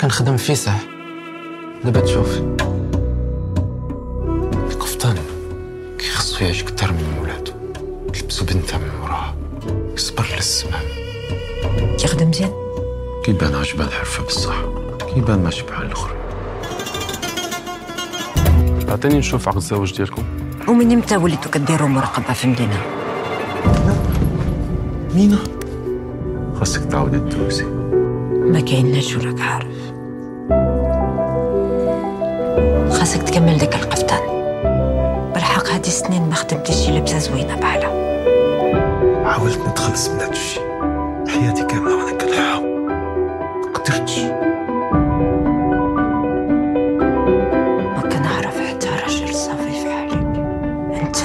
كنخدم 0.02 0.38
في 0.38 0.56
صح. 0.56 0.80
دابا 1.84 2.00
تشوف. 2.00 2.38
القفطان 4.72 5.18
كيخصو 6.00 6.44
يعيش 6.44 6.64
كتر 6.64 6.92
من 6.92 7.18
ولادو. 7.22 7.52
تلبسو 8.14 8.46
بنتها 8.46 8.78
من 8.78 8.90
وراها. 9.04 9.36
يصبر 9.94 10.26
للسماء. 10.36 10.82
كيخدم 11.98 12.30
مزيان؟ 12.30 12.54
كيبان 13.24 13.56
عجبان 13.56 13.88
الحرفة 13.88 14.24
بصح. 14.24 14.56
كيبان 15.14 15.44
ماشي 15.44 15.64
بحال 15.64 15.86
الآخر 15.86 16.16
عطيني 18.90 19.18
نشوف 19.18 19.48
عقد 19.48 19.58
الزواج 19.58 19.96
ديالكم. 19.98 20.24
ومن 20.68 20.92
إمتى 20.92 21.18
وليتو 21.18 21.50
كديروا 21.50 21.88
مراقبة 21.88 22.34
في 22.34 22.46
المدينة 22.46 22.95
مينا؟ 25.16 25.38
خاصك 26.60 26.86
تعاودي 26.86 27.20
تدوزي. 27.20 27.66
ما 28.34 28.60
كايناش 28.60 29.16
وراك 29.16 29.42
عارف. 29.42 29.76
خاصك 33.00 33.24
تكمل 33.24 33.58
داك 33.58 33.76
القفطان. 33.76 34.20
بالحق 35.34 35.68
هادي 35.68 35.90
سنين 35.90 36.30
ما 36.30 36.36
خدمتيش 36.36 36.76
شي 36.76 36.92
لبسة 36.92 37.20
زوينة 37.20 37.56
بحالها. 37.56 37.96
حاولت 39.26 39.60
نتخلص 39.68 40.10
من 40.10 40.20
هادشي 40.20 40.60
حياتي 41.28 41.64
كاملة 41.66 41.96
وأنا 41.96 42.18
كنلحق. 42.18 42.64
قدرتش. 43.74 44.20
ما 47.96 48.02
كنعرف 48.02 48.60
حتى 48.60 48.88
راجل 48.88 49.34
صافي 49.36 49.72
في 49.72 49.90
حالك. 49.90 50.38
انت 51.02 51.16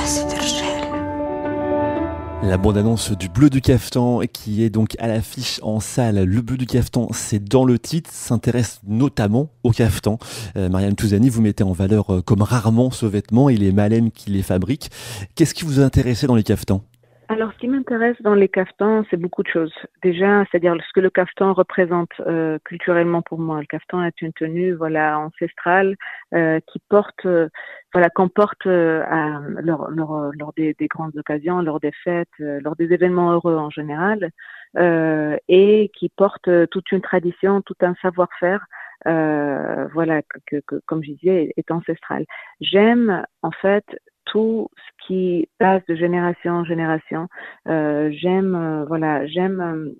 La 2.43 2.57
bande-annonce 2.57 3.13
du 3.13 3.29
Bleu 3.29 3.51
du 3.51 3.61
Caftan 3.61 4.21
qui 4.33 4.65
est 4.65 4.71
donc 4.71 4.97
à 4.99 5.07
l'affiche 5.07 5.61
en 5.63 5.79
salle. 5.79 6.25
Le 6.25 6.41
Bleu 6.41 6.57
du 6.57 6.67
Caftan, 6.67 7.09
c'est 7.13 7.45
dans 7.45 7.67
le 7.67 7.79
titre, 7.79 8.11
s'intéresse 8.11 8.81
notamment 8.87 9.51
au 9.63 9.73
caftan. 9.73 10.19
Euh, 10.57 10.71
Marianne 10.71 10.97
Touzani, 10.97 11.29
vous 11.29 11.43
mettez 11.43 11.65
en 11.65 11.73
valeur 11.73 12.15
euh, 12.15 12.23
comme 12.23 12.41
rarement 12.41 12.91
ce 12.91 13.05
vêtement 13.05 13.51
et 13.51 13.57
les 13.57 13.73
malènes 13.73 14.11
qui 14.11 14.31
les 14.31 14.43
fabriquent. 14.43 14.91
Qu'est-ce 15.35 15.53
qui 15.53 15.65
vous 15.65 15.81
a 15.81 15.85
intéressé 15.85 16.27
dans 16.27 16.35
les 16.35 16.43
caftans 16.43 16.83
alors, 17.31 17.53
ce 17.53 17.59
qui 17.59 17.69
m'intéresse 17.69 18.21
dans 18.23 18.35
les 18.35 18.49
caftans, 18.49 19.05
c'est 19.09 19.17
beaucoup 19.17 19.45
de 19.45 19.49
choses. 19.49 19.73
Déjà, 20.03 20.45
c'est-à-dire 20.51 20.75
ce 20.85 20.93
que 20.93 20.99
le 20.99 21.11
caftan 21.11 21.53
représente 21.53 22.11
euh, 22.27 22.59
culturellement 22.65 23.23
pour 23.23 23.39
moi. 23.39 23.61
Le 23.61 23.67
caftan 23.67 24.03
est 24.03 24.21
une 24.21 24.33
tenue, 24.33 24.73
voilà, 24.73 25.17
ancestrale 25.21 25.95
euh, 26.35 26.59
qui 26.67 26.81
porte, 26.89 27.25
euh, 27.27 27.49
voilà, 27.93 28.11
qu'on 28.11 28.29
porte 28.29 28.67
à, 28.67 29.43
lors, 29.63 29.93
lors, 29.93 30.33
lors 30.37 30.53
des, 30.55 30.75
des, 30.75 30.89
grandes 30.89 31.17
occasions, 31.17 31.63
lors 31.63 31.79
des 31.79 31.93
fêtes, 32.03 32.27
lors 32.41 32.75
des 32.75 32.93
événements 32.93 33.31
heureux 33.31 33.55
en 33.55 33.71
général, 33.71 34.33
et 34.77 35.91
qui 35.97 36.09
porte 36.09 36.51
toute 36.71 36.91
une 36.91 37.01
tradition, 37.01 37.63
tout 37.63 37.77
un 37.81 37.95
savoir-faire. 38.03 38.67
voilà, 39.05 40.23
que, 40.47 40.57
que, 40.67 40.81
comme 40.87 41.05
je 41.05 41.13
disais, 41.13 41.53
est 41.57 41.71
ancestral. 41.71 42.25
J'aime 42.61 43.25
en 43.43 43.53
fait 43.53 43.85
tout 44.31 44.69
ce 44.77 45.07
qui 45.07 45.49
passe 45.59 45.85
de 45.87 45.97
génération 45.97 46.53
en 46.53 46.65
génération. 46.65 47.27
Euh, 47.69 48.11
j'aime, 48.13 48.55
euh, 48.55 48.85
voilà, 48.87 49.27
j'aime, 49.27 49.61
euh, 49.61 49.91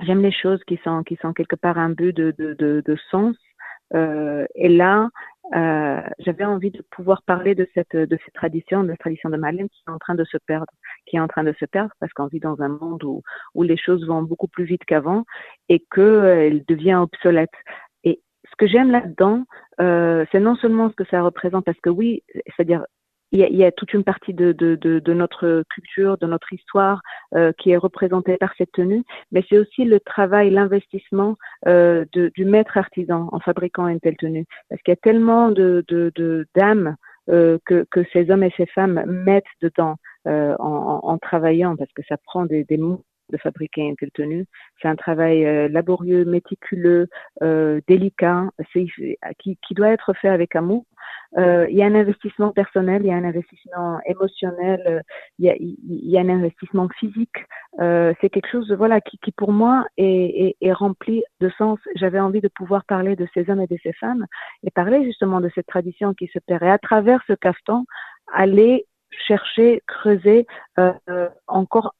j'aime 0.00 0.22
les 0.22 0.32
choses 0.32 0.60
qui 0.66 0.78
sont 0.82 1.02
qui 1.02 1.16
sont 1.16 1.34
quelque 1.34 1.56
part 1.56 1.78
un 1.78 1.90
but 1.90 2.16
de 2.16 2.34
de, 2.38 2.54
de, 2.54 2.96
sens. 3.10 3.36
et 4.54 4.68
là, 4.68 5.08
j'avais 6.18 6.44
envie 6.44 6.70
de 6.70 6.82
pouvoir 6.90 7.22
parler 7.22 7.54
de 7.54 7.66
cette 7.74 7.96
de 7.96 8.18
cette 8.24 8.34
tradition, 8.34 8.82
de 8.84 8.88
la 8.88 8.96
tradition 8.96 9.28
de 9.30 9.36
Marlène 9.36 9.68
qui 9.68 9.82
est 9.86 9.90
en 9.90 9.98
train 9.98 10.14
de 10.14 10.24
se 10.24 10.38
perdre, 10.46 10.72
qui 11.06 11.16
est 11.16 11.20
en 11.20 11.28
train 11.28 11.44
de 11.44 11.54
se 11.60 11.66
perdre 11.66 11.92
parce 12.00 12.12
qu'on 12.12 12.26
vit 12.26 12.40
dans 12.40 12.60
un 12.62 12.68
monde 12.68 13.04
où 13.04 13.22
où 13.54 13.62
les 13.62 13.76
choses 13.76 14.06
vont 14.06 14.22
beaucoup 14.22 14.48
plus 14.48 14.64
vite 14.64 14.84
qu'avant 14.86 15.24
et 15.68 15.80
que 15.90 16.08
elle 16.24 16.64
devient 16.66 16.96
obsolète. 16.96 17.56
Et 18.04 18.22
ce 18.50 18.56
que 18.56 18.66
j'aime 18.66 18.90
là-dedans, 18.90 19.44
c'est 19.78 20.40
non 20.40 20.56
seulement 20.56 20.88
ce 20.90 20.94
que 20.94 21.08
ça 21.10 21.22
représente, 21.22 21.64
parce 21.64 21.80
que 21.80 21.90
oui, 21.90 22.22
c'est-à-dire 22.56 22.84
il 23.32 23.40
y, 23.40 23.42
a, 23.44 23.48
il 23.48 23.56
y, 23.56 23.64
a, 23.64 23.72
toute 23.72 23.92
une 23.92 24.04
partie 24.04 24.34
de, 24.34 24.52
de, 24.52 24.74
de, 24.76 24.98
de, 25.00 25.12
notre 25.12 25.62
culture, 25.70 26.16
de 26.18 26.26
notre 26.26 26.52
histoire 26.52 27.00
euh, 27.34 27.52
qui 27.58 27.70
est 27.70 27.76
représentée 27.76 28.36
par 28.38 28.52
cette 28.56 28.72
tenue, 28.72 29.04
mais 29.32 29.44
c'est 29.48 29.58
aussi 29.58 29.84
le 29.84 30.00
travail, 30.00 30.50
l'investissement 30.50 31.36
euh, 31.66 32.04
du 32.14 32.44
maître 32.44 32.76
artisan 32.78 33.28
en 33.32 33.40
fabriquant 33.40 33.86
une 33.88 34.00
telle 34.00 34.16
tenue. 34.16 34.46
Parce 34.68 34.80
qu'il 34.82 34.92
y 34.92 34.96
a 34.96 34.96
tellement 34.96 35.50
de 35.50 35.84
d'âmes 36.54 36.96
euh, 37.30 37.58
que, 37.66 37.86
que 37.90 38.04
ces 38.12 38.30
hommes 38.30 38.42
et 38.42 38.52
ces 38.56 38.66
femmes 38.66 39.04
mettent 39.06 39.44
dedans. 39.60 39.96
euh, 40.26 40.54
en, 40.58 41.00
en, 41.02 41.18
travaillant, 41.18 41.76
parce 41.76 41.92
que 41.92 42.02
ça 42.08 42.16
prend 42.18 42.44
des, 42.44 42.64
des 42.64 42.76
mots 42.76 43.04
de 43.30 43.36
fabriquer 43.38 43.82
une 43.82 43.96
telle 43.96 44.10
tenue. 44.12 44.46
C'est 44.80 44.88
un 44.88 44.96
travail 44.96 45.44
euh, 45.44 45.68
laborieux, 45.68 46.24
méticuleux, 46.24 47.08
euh, 47.42 47.80
délicat, 47.86 48.46
qui, 49.38 49.58
qui, 49.66 49.74
doit 49.74 49.90
être 49.90 50.12
fait 50.14 50.28
avec 50.28 50.56
amour. 50.56 50.84
Euh, 51.36 51.66
il 51.68 51.76
y 51.76 51.82
a 51.82 51.86
un 51.86 51.94
investissement 51.94 52.52
personnel, 52.52 53.02
il 53.02 53.08
y 53.08 53.12
a 53.12 53.16
un 53.16 53.24
investissement 53.24 54.00
émotionnel, 54.06 55.02
il 55.38 55.44
y 55.44 55.50
a, 55.50 55.56
il 55.56 56.10
y 56.10 56.16
a 56.16 56.20
un 56.20 56.28
investissement 56.30 56.88
physique. 56.98 57.36
c'est 57.78 58.30
quelque 58.30 58.48
chose, 58.50 58.72
voilà, 58.72 59.00
qui, 59.00 59.18
qui 59.18 59.32
pour 59.32 59.52
moi 59.52 59.86
est, 59.98 60.04
est, 60.04 60.56
est, 60.60 60.72
rempli 60.72 61.22
de 61.40 61.50
sens. 61.58 61.78
J'avais 61.96 62.20
envie 62.20 62.40
de 62.40 62.48
pouvoir 62.48 62.84
parler 62.86 63.14
de 63.14 63.28
ces 63.34 63.50
hommes 63.50 63.60
et 63.60 63.66
de 63.66 63.78
ces 63.82 63.92
femmes 63.92 64.26
et 64.64 64.70
parler 64.70 65.04
justement 65.04 65.40
de 65.40 65.50
cette 65.54 65.66
tradition 65.66 66.14
qui 66.14 66.28
se 66.28 66.38
perd. 66.38 66.62
Et 66.62 66.70
à 66.70 66.78
travers 66.78 67.22
ce 67.26 67.34
cafetan, 67.34 67.84
aller 68.32 68.86
chercher, 69.26 69.82
creuser 69.86 70.46
euh, 70.78 71.28
encore 71.46 71.94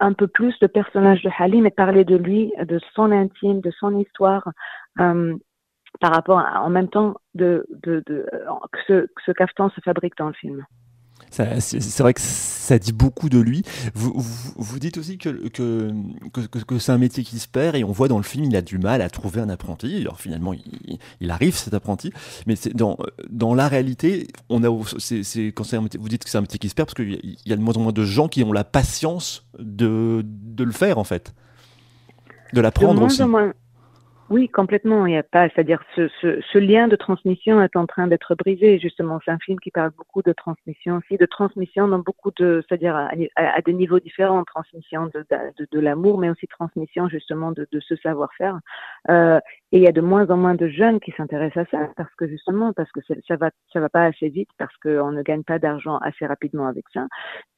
un 0.00 0.12
peu 0.12 0.26
plus 0.26 0.54
le 0.60 0.68
personnage 0.68 1.22
de 1.22 1.30
Halim 1.38 1.66
et 1.66 1.70
parler 1.70 2.04
de 2.04 2.16
lui, 2.16 2.52
de 2.60 2.80
son 2.94 3.12
intime, 3.12 3.60
de 3.60 3.70
son 3.70 3.98
histoire, 3.98 4.48
euh, 5.00 5.36
par 6.00 6.12
rapport 6.12 6.38
à, 6.38 6.62
en 6.62 6.70
même 6.70 6.88
temps 6.88 7.14
de, 7.34 7.66
de, 7.82 8.02
de, 8.06 8.26
que, 8.72 8.78
ce, 8.86 9.06
que 9.06 9.22
ce 9.26 9.74
se 9.74 9.80
fabrique 9.82 10.16
dans 10.18 10.28
le 10.28 10.34
film. 10.34 10.64
C'est 11.32 12.00
vrai 12.00 12.12
que 12.12 12.20
ça 12.20 12.78
dit 12.78 12.92
beaucoup 12.92 13.30
de 13.30 13.38
lui. 13.38 13.62
Vous, 13.94 14.12
vous, 14.14 14.78
dites 14.78 14.98
aussi 14.98 15.16
que, 15.16 15.48
que, 15.48 15.90
que, 16.32 16.58
que 16.58 16.78
c'est 16.78 16.92
un 16.92 16.98
métier 16.98 17.24
qui 17.24 17.38
se 17.38 17.48
perd 17.48 17.74
et 17.74 17.84
on 17.84 17.92
voit 17.92 18.08
dans 18.08 18.18
le 18.18 18.22
film 18.22 18.44
il 18.44 18.54
a 18.54 18.60
du 18.60 18.76
mal 18.76 19.00
à 19.00 19.08
trouver 19.08 19.40
un 19.40 19.48
apprenti. 19.48 19.96
Alors 20.02 20.20
finalement 20.20 20.52
il, 20.52 20.98
il 21.20 21.30
arrive 21.30 21.54
cet 21.54 21.72
apprenti, 21.72 22.12
mais 22.46 22.54
dans, 22.74 22.98
dans 23.30 23.54
la 23.54 23.66
réalité, 23.68 24.26
on 24.50 24.62
a, 24.62 24.66
quand 24.66 25.64
vous 25.98 26.08
dites 26.08 26.24
que 26.24 26.30
c'est 26.30 26.38
un 26.38 26.42
métier 26.42 26.58
qui 26.58 26.68
se 26.68 26.74
perd 26.74 26.88
parce 26.88 26.94
qu'il 26.94 27.36
y 27.46 27.52
a 27.52 27.56
de 27.56 27.62
moins 27.62 27.76
en 27.76 27.80
moins 27.80 27.92
de 27.92 28.04
gens 28.04 28.28
qui 28.28 28.44
ont 28.44 28.52
la 28.52 28.64
patience 28.64 29.46
de, 29.58 30.22
de 30.24 30.64
le 30.64 30.72
faire 30.72 30.98
en 30.98 31.04
fait, 31.04 31.34
de 32.52 32.60
l'apprendre 32.60 33.02
aussi. 33.02 33.22
Oui, 34.32 34.48
complètement. 34.48 35.04
Il 35.04 35.10
n'y 35.10 35.18
a 35.18 35.22
pas, 35.22 35.50
c'est-à-dire 35.50 35.82
ce, 35.94 36.08
ce, 36.22 36.40
ce, 36.40 36.56
lien 36.56 36.88
de 36.88 36.96
transmission 36.96 37.60
est 37.60 37.76
en 37.76 37.84
train 37.84 38.06
d'être 38.06 38.34
brisé. 38.34 38.78
Justement, 38.78 39.20
c'est 39.22 39.30
un 39.30 39.38
film 39.38 39.60
qui 39.60 39.70
parle 39.70 39.90
beaucoup 39.90 40.22
de 40.22 40.32
transmission 40.32 40.96
aussi, 40.96 41.18
de 41.18 41.26
transmission 41.26 41.86
dans 41.86 41.98
beaucoup 41.98 42.30
de, 42.38 42.64
c'est-à-dire 42.66 42.96
à, 42.96 43.60
des 43.60 43.74
niveaux 43.74 44.00
différents, 44.00 44.42
transmission 44.44 45.10
de, 45.12 45.26
de, 45.58 45.66
de 45.70 45.80
l'amour, 45.80 46.16
mais 46.16 46.30
aussi 46.30 46.46
transmission 46.46 47.10
justement 47.10 47.52
de, 47.52 47.68
de 47.70 47.80
ce 47.80 47.94
savoir-faire. 47.96 48.58
Euh, 49.10 49.38
et 49.70 49.76
il 49.76 49.82
y 49.82 49.86
a 49.86 49.92
de 49.92 50.00
moins 50.00 50.26
en 50.30 50.38
moins 50.38 50.54
de 50.54 50.66
jeunes 50.66 50.98
qui 50.98 51.12
s'intéressent 51.12 51.66
à 51.66 51.70
ça 51.70 51.88
parce 51.94 52.14
que 52.14 52.26
justement, 52.26 52.72
parce 52.72 52.90
que 52.90 53.00
ça 53.28 53.36
va, 53.36 53.50
ça 53.70 53.80
va 53.80 53.90
pas 53.90 54.04
assez 54.04 54.30
vite, 54.30 54.48
parce 54.56 54.74
qu'on 54.78 55.12
ne 55.12 55.20
gagne 55.20 55.42
pas 55.42 55.58
d'argent 55.58 55.98
assez 55.98 56.24
rapidement 56.24 56.68
avec 56.68 56.86
ça, 56.94 57.06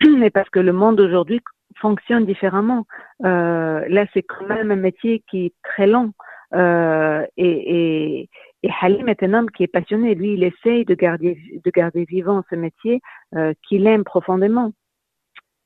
mais 0.19 0.31
parce 0.31 0.51
que 0.51 0.59
le 0.59 0.73
monde 0.73 0.99
aujourd'hui 0.99 1.41
fonctionne 1.77 2.27
différemment. 2.27 2.85
Euh, 3.25 3.85
là, 3.89 4.07
c'est 4.13 4.23
quand 4.23 4.47
même 4.47 4.73
un 4.73 4.77
métier 4.77 5.23
qui 5.31 5.47
est 5.47 5.55
très 5.63 5.87
long. 5.87 6.13
Euh, 6.55 7.27
et, 7.37 7.47
et, 7.47 8.29
et, 8.63 8.71
Halim 8.81 9.09
est 9.09 9.23
un 9.23 9.35
homme 9.35 9.51
qui 9.51 9.63
est 9.63 9.69
passionné. 9.69 10.15
Lui, 10.15 10.35
il 10.35 10.45
essaye 10.45 10.85
de 10.85 10.95
garder, 10.95 11.39
de 11.65 11.71
garder 11.71 12.05
vivant 12.05 12.43
ce 12.51 12.55
métier 12.55 13.01
euh, 13.35 13.53
qu'il 13.67 13.87
aime 13.87 14.05
profondément. 14.05 14.73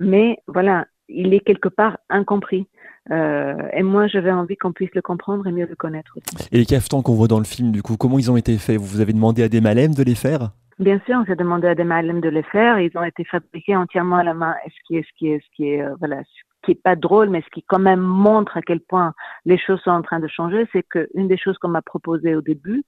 Mais 0.00 0.38
voilà, 0.46 0.86
il 1.08 1.34
est 1.34 1.40
quelque 1.40 1.68
part 1.68 1.98
incompris. 2.08 2.66
Euh, 3.10 3.56
et 3.72 3.82
moi, 3.82 4.06
j'avais 4.06 4.30
envie 4.30 4.56
qu'on 4.56 4.72
puisse 4.72 4.94
le 4.94 5.02
comprendre 5.02 5.46
et 5.46 5.52
mieux 5.52 5.66
le 5.66 5.76
connaître 5.76 6.16
aussi. 6.16 6.48
Et 6.52 6.58
les 6.58 6.66
cafetans 6.66 7.02
qu'on 7.02 7.14
voit 7.14 7.28
dans 7.28 7.38
le 7.38 7.44
film, 7.44 7.72
du 7.72 7.82
coup, 7.82 7.96
comment 7.96 8.18
ils 8.18 8.30
ont 8.30 8.36
été 8.36 8.56
faits? 8.58 8.78
Vous 8.78 9.00
avez 9.00 9.12
demandé 9.12 9.42
à 9.42 9.48
des 9.48 9.60
malèmes 9.60 9.94
de 9.94 10.02
les 10.02 10.14
faire? 10.14 10.50
Bien 10.78 11.00
sûr, 11.06 11.24
j'ai 11.26 11.34
demandé 11.34 11.66
à 11.66 11.74
des 11.74 11.84
malèmes 11.84 12.20
de 12.20 12.28
les 12.28 12.44
faire. 12.44 12.78
Ils 12.78 12.96
ont 12.96 13.02
été 13.02 13.24
fabriqués 13.24 13.74
entièrement 13.74 14.16
à 14.16 14.22
la 14.22 14.34
main. 14.34 14.54
ce 14.66 14.86
qui 14.86 14.96
est, 14.96 15.02
ce 15.02 15.18
qui 15.18 15.28
est, 15.28 15.40
ce 15.40 15.56
qui 15.56 15.68
est, 15.70 15.82
euh, 15.82 15.94
voilà, 15.98 16.22
qui 16.68 16.72
est 16.72 16.82
pas 16.82 16.96
drôle, 16.96 17.30
mais 17.30 17.40
ce 17.40 17.48
qui 17.50 17.62
quand 17.62 17.78
même 17.78 18.00
montre 18.00 18.58
à 18.58 18.62
quel 18.62 18.80
point 18.80 19.14
les 19.46 19.58
choses 19.58 19.80
sont 19.80 19.90
en 19.90 20.02
train 20.02 20.20
de 20.20 20.28
changer, 20.28 20.68
c'est 20.72 20.82
qu'une 20.82 21.26
des 21.26 21.38
choses 21.38 21.56
qu'on 21.58 21.68
m'a 21.68 21.80
proposé 21.80 22.34
au 22.34 22.42
début, 22.42 22.84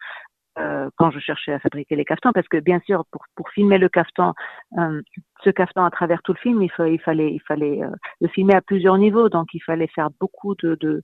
euh, 0.59 0.91
quand 0.97 1.11
je 1.11 1.19
cherchais 1.19 1.53
à 1.53 1.59
fabriquer 1.61 1.97
les 1.97 2.05
caftans, 2.05 2.33
parce 2.35 2.49
que 2.49 2.59
bien 2.59 2.81
sûr, 2.81 3.05
pour, 3.11 3.49
filmer 3.55 3.79
le 3.79 3.89
caftan, 3.89 4.35
euh, 4.79 5.01
ce 5.45 5.51
caftan 5.51 5.85
à 5.87 5.91
travers 5.91 6.21
tout 6.23 6.35
le 6.35 6.39
film, 6.39 6.63
il, 6.63 6.71
fallait, 6.71 7.33
il 7.33 7.41
fallait 7.41 7.83
euh, 7.83 7.89
le 8.21 8.29
filmer 8.29 8.55
à 8.55 8.61
plusieurs 8.61 8.99
niveaux, 8.99 9.31
donc 9.31 9.49
il 9.55 9.63
fallait 9.63 9.87
faire 9.87 10.11
beaucoup 10.21 10.55
de, 10.57 11.03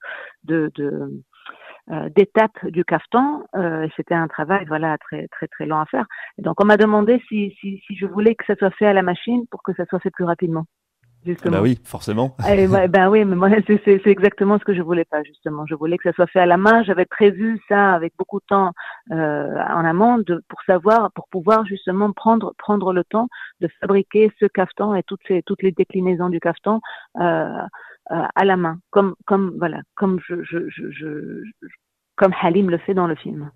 d'étapes 2.15 2.67
du 2.67 2.85
caftan. 2.85 3.45
Euh, 3.55 3.89
C'était 3.97 4.15
un 4.15 4.29
travail 4.29 4.67
voilà 4.67 4.99
très 4.99 5.29
très 5.29 5.49
très 5.49 5.65
long 5.65 5.79
à 5.79 5.87
faire. 5.87 6.05
Donc 6.39 6.61
on 6.61 6.67
m'a 6.67 6.77
demandé 6.77 7.23
si, 7.29 7.57
si 7.61 7.81
je 7.97 8.07
voulais 8.07 8.35
que 8.35 8.45
ça 8.45 8.57
soit 8.57 8.73
fait 8.73 8.87
à 8.87 8.93
la 8.93 9.03
machine 9.03 9.47
pour 9.51 9.63
que 9.63 9.73
ça 9.75 9.87
soit 9.87 10.01
fait 10.01 10.11
plus 10.11 10.25
rapidement. 10.25 10.67
Bah 11.45 11.63
oui, 11.63 11.79
forcément. 11.85 12.37
Et 12.49 12.67
ben 12.67 13.09
oui, 13.09 13.25
mais 13.25 13.37
moi 13.37 13.49
c'est 13.67 14.07
exactement 14.07 14.59
ce 14.59 14.65
que 14.65 14.75
je 14.75 14.83
voulais 14.83 15.05
pas 15.05 15.23
justement. 15.23 15.65
Je 15.67 15.75
voulais 15.75 15.97
que 15.99 16.09
ça 16.09 16.15
soit 16.15 16.27
fait 16.27 16.41
à 16.41 16.47
la 16.47 16.57
main. 16.57 16.83
J'avais 16.83 17.05
prévu 17.05 17.61
ça 17.69 17.93
avec 17.93 18.13
beaucoup 18.19 18.41
de 18.41 18.47
temps 18.47 18.73
euh, 19.11 19.59
en 19.69 19.85
amont 19.85 20.19
de, 20.19 20.43
pour 20.49 20.63
savoir, 20.65 21.11
pour 21.13 21.29
pouvoir 21.29 21.67
justement 21.67 22.13
prendre 22.13 22.55
prendre 22.59 22.93
le 22.93 23.05
temps 23.05 23.29
de 23.61 23.69
fabriquer 23.81 24.33
ce 24.41 24.47
caftan 24.47 24.95
et 24.95 25.03
toutes 25.03 25.21
ces 25.27 25.43
toutes 25.43 25.63
les 25.63 25.73
déclinaisons 25.73 26.29
du 26.29 26.41
caftan 26.41 26.81
euh, 27.19 27.21
euh, 28.13 28.23
à 28.35 28.45
la 28.45 28.57
main, 28.57 28.79
comme 28.91 29.15
comme 29.27 29.55
voilà, 29.59 29.81
comme 29.95 30.21
je, 30.27 30.43
je, 30.43 30.69
je, 30.69 30.91
je 30.91 31.43
comme 32.17 32.33
Halim 32.41 32.71
le 32.71 32.79
fait 32.79 32.95
dans 32.95 33.07
le 33.07 33.15
film. 33.15 33.51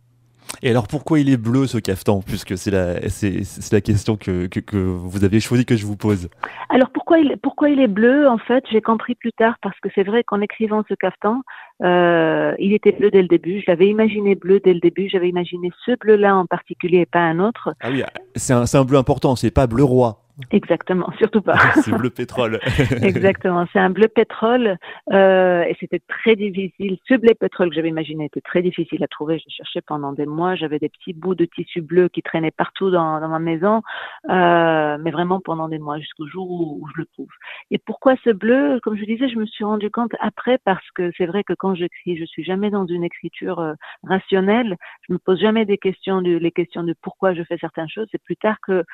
Et 0.63 0.71
alors 0.71 0.89
pourquoi 0.89 1.21
il 1.21 1.31
est 1.31 1.37
bleu 1.37 1.67
ce 1.67 1.79
caftan 1.79 2.21
Puisque 2.21 2.57
c'est 2.59 2.71
la, 2.71 3.09
c'est, 3.09 3.43
la 3.73 3.81
question 3.81 4.17
que, 4.17 4.47
que, 4.47 4.61
que, 4.61 4.77
vous 4.77 5.25
avez 5.25 5.41
choisi 5.41 5.65
que 5.65 5.77
je 5.77 5.87
vous 5.87 5.97
pose. 5.97 6.29
Alors 6.69 6.91
pourquoi 6.91 7.19
il, 7.19 7.37
pourquoi 7.43 7.71
il 7.71 7.81
est 7.81 7.89
bleu 7.89 8.29
En 8.29 8.39
fait, 8.39 8.65
j'ai 8.71 8.81
compris 8.81 9.15
plus 9.15 9.33
tard 9.33 9.57
parce 9.63 9.79
que 9.81 9.89
c'est 9.95 10.03
vrai 10.03 10.23
qu'en 10.25 10.41
écrivant 10.41 10.83
ce 10.89 10.95
caftan, 10.95 11.43
euh, 11.83 12.55
il 12.59 12.73
était 12.75 12.93
bleu 12.93 13.11
dès 13.11 13.23
le 13.23 13.29
début. 13.29 13.61
Je 13.61 13.71
l'avais 13.71 13.89
imaginé 13.89 14.35
bleu 14.35 14.61
dès 14.63 14.75
le 14.75 14.81
début. 14.81 15.09
J'avais 15.09 15.29
imaginé 15.29 15.71
ce 15.87 15.93
bleu-là 15.99 16.37
en 16.37 16.47
particulier 16.47 16.99
et 16.99 17.07
pas 17.07 17.21
un 17.21 17.39
autre. 17.41 17.75
Ah 17.81 17.89
oui, 17.91 18.03
c'est 18.37 18.53
un, 18.53 18.67
c'est 18.67 18.77
un 18.77 18.85
bleu 18.85 18.99
important. 18.99 19.37
C'est 19.37 19.51
pas 19.51 19.67
bleu 19.67 19.85
roi. 19.85 20.23
Exactement, 20.51 21.11
surtout 21.19 21.43
pas. 21.43 21.57
c'est 21.83 21.93
bleu 21.93 22.11
pétrole. 22.11 22.61
Exactement, 23.03 23.67
c'est 23.73 23.79
un 23.79 23.91
bleu 23.91 24.09
pétrole 24.09 24.77
euh, 25.13 25.63
et 25.63 25.77
c'était 25.81 26.01
très 26.09 26.37
difficile. 26.37 26.99
Ce 27.09 27.15
bleu 27.15 27.35
pétrole 27.35 27.71
que 27.71 27.75
j'avais 27.75 27.89
imaginé 27.89 28.27
était 28.27 28.41
très 28.41 28.63
difficile 28.63 29.03
à 29.05 29.09
trouver. 29.09 29.39
Je 29.39 29.53
cherchais 29.55 29.81
pendant 29.81 30.13
des 30.13 30.27
mois. 30.27 30.55
J'avais 30.55 30.79
des 30.79 30.89
petits 30.89 31.13
bouts 31.13 31.35
de 31.35 31.45
tissu 31.45 31.83
bleu 31.83 32.09
qui 32.09 32.23
traînaient 32.23 32.51
partout 32.51 32.91
dans, 32.91 33.21
dans 33.21 33.29
ma 33.29 33.39
maison, 33.39 33.83
euh, 34.29 34.99
mais 35.01 35.11
vraiment 35.11 35.41
pendant 35.41 35.69
des 35.69 35.79
mois 35.79 35.99
jusqu'au 35.99 36.27
jour 36.27 36.51
où, 36.51 36.87
je 36.95 37.01
le 37.01 37.07
trouve. 37.07 37.29
Et 37.71 37.79
pourquoi 37.79 38.15
ce 38.25 38.31
bleu? 38.31 38.81
Comme 38.83 38.97
je 38.97 39.05
disais, 39.05 39.29
je 39.29 39.39
me 39.39 39.47
suis 39.47 39.65
rendu 39.65 39.91
compte 39.91 40.13
après 40.21 40.59
parce 40.65 40.89
que 40.95 41.11
c'est 41.17 41.27
vrai 41.27 41.45
que 41.45 41.55
quand 41.55 41.75
j'écris, 41.75 42.17
je 42.17 42.25
suis 42.25 42.45
jamais 42.45 42.71
dans 42.71 42.87
une 42.87 43.05
écriture 43.05 43.61
euh, 43.61 43.75
rationnelle. 44.05 44.77
Je 45.09 45.13
me 45.13 45.19
pose 45.19 45.41
jamais 45.41 45.65
des 45.65 45.79
questions, 45.79 46.23
de, 46.23 46.37
les 46.37 46.53
questions 46.53 46.83
de 46.83 46.95
pourquoi 47.01 47.35
je 47.35 47.43
fais 47.43 47.59
certaines 47.59 47.89
choses. 47.89 48.09
C'est 48.11 48.23
plus 48.23 48.37
tard 48.37 48.57
que 48.63 48.85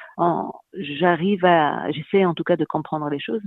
j'arrive 0.74 1.36
j'essaie 1.90 2.25
en 2.25 2.35
tout 2.35 2.45
cas 2.45 2.57
de 2.57 2.64
comprendre 2.64 3.09
les 3.09 3.19
choses. 3.19 3.43